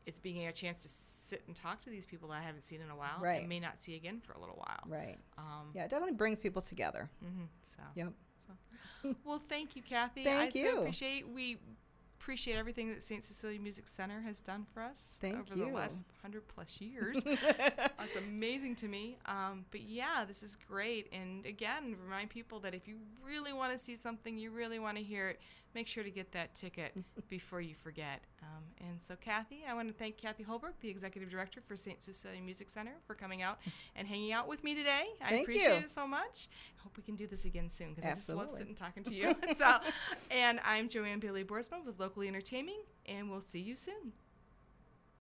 it's 0.07 0.19
being 0.19 0.47
a 0.47 0.53
chance 0.53 0.83
to 0.85 0.89
sit 0.89 1.43
and 1.47 1.55
talk 1.57 1.81
to 1.83 1.91
these 1.91 2.07
people 2.07 2.29
that 2.29 2.37
I 2.37 2.43
haven't 2.43 2.63
seen 2.65 2.81
in 2.81 2.89
a 2.89 2.97
while, 2.97 3.19
Right. 3.21 3.41
and 3.41 3.49
may 3.49 3.59
not 3.61 3.81
see 3.81 3.97
again 3.97 4.21
for 4.21 4.33
a 4.33 4.39
little 4.41 4.57
while. 4.57 4.85
Right. 4.87 5.19
Um, 5.37 5.73
Yeah, 5.75 5.85
it 5.85 5.91
definitely 5.91 6.15
brings 6.17 6.41
people 6.41 6.63
together. 6.63 7.11
hmm 7.21 7.45
So. 7.63 7.83
Yep. 7.97 8.13
So, 8.47 9.15
well, 9.25 9.39
thank 9.39 9.77
you, 9.77 9.83
Kathy. 9.83 10.25
Thank 10.25 10.57
I 10.57 10.59
you. 10.59 10.65
so 10.67 10.79
appreciate 10.81 11.29
we 11.29 11.59
appreciate 12.27 12.57
everything 12.57 12.89
that 12.89 13.05
St. 13.05 13.25
Cecilia 13.25 13.61
Music 13.61 13.87
Center 13.87 14.21
has 14.23 14.41
done 14.41 14.67
for 14.75 14.83
us 14.83 15.17
Thank 15.21 15.39
over 15.39 15.55
you. 15.55 15.67
the 15.67 15.71
last 15.71 16.05
hundred 16.23 16.49
plus 16.49 16.81
years. 16.81 17.19
That's 17.25 18.17
amazing 18.19 18.75
to 18.77 18.89
me. 18.89 19.17
Um, 19.27 19.65
but 19.71 19.83
yeah, 19.83 20.25
this 20.27 20.43
is 20.43 20.57
great. 20.69 21.07
And 21.13 21.47
again, 21.47 21.95
remind 22.03 22.31
people 22.31 22.59
that 22.61 22.75
if 22.75 22.89
you 22.89 22.97
really 23.25 23.53
want 23.53 23.71
to 23.73 23.79
see 23.79 23.95
something, 23.95 24.37
you 24.37 24.51
really 24.51 24.81
want 24.81 24.97
to 24.97 25.05
hear 25.05 25.29
it, 25.29 25.41
make 25.77 25.87
sure 25.87 26.03
to 26.03 26.11
get 26.11 26.33
that 26.33 26.55
ticket 26.55 26.97
before 27.29 27.61
you 27.61 27.75
forget. 27.75 28.23
Um, 28.43 28.65
and 28.81 29.01
so, 29.01 29.15
Kathy, 29.15 29.61
I 29.69 29.75
want 29.75 29.89
to 29.89 29.95
thank 29.95 30.17
Kathy 30.17 30.43
Holbrook, 30.43 30.81
the 30.81 30.89
executive 30.89 31.31
director 31.31 31.61
for 31.61 31.77
St. 31.77 32.03
Cecilia 32.03 32.41
Music 32.41 32.71
Center, 32.71 32.95
for 33.07 33.15
coming 33.15 33.43
out 33.43 33.59
and 33.95 34.09
hanging 34.09 34.33
out 34.33 34.49
with 34.49 34.65
me 34.65 34.75
today. 34.75 35.05
I 35.23 35.29
Thank 35.29 35.43
appreciate 35.43 35.69
you. 35.69 35.85
it 35.85 35.91
so 35.91 36.07
much. 36.07 36.49
I 36.79 36.83
hope 36.83 36.97
we 36.97 37.03
can 37.03 37.15
do 37.15 37.27
this 37.27 37.45
again 37.45 37.71
soon 37.71 37.91
because 37.91 38.07
I 38.07 38.15
just 38.15 38.29
love 38.31 38.51
sitting 38.51 38.75
talking 38.75 39.05
to 39.05 39.15
you. 39.15 39.35
so, 39.59 39.77
and 40.31 40.59
I'm 40.65 40.89
Joanne 40.89 41.21
Bailey 41.21 41.45
Boorsma 41.45 41.85
with 41.85 42.01
Locally 42.01 42.27
Entertaining, 42.27 42.81
and 43.05 43.31
we'll 43.31 43.43
see 43.43 43.61
you 43.61 43.77
soon. 43.77 44.13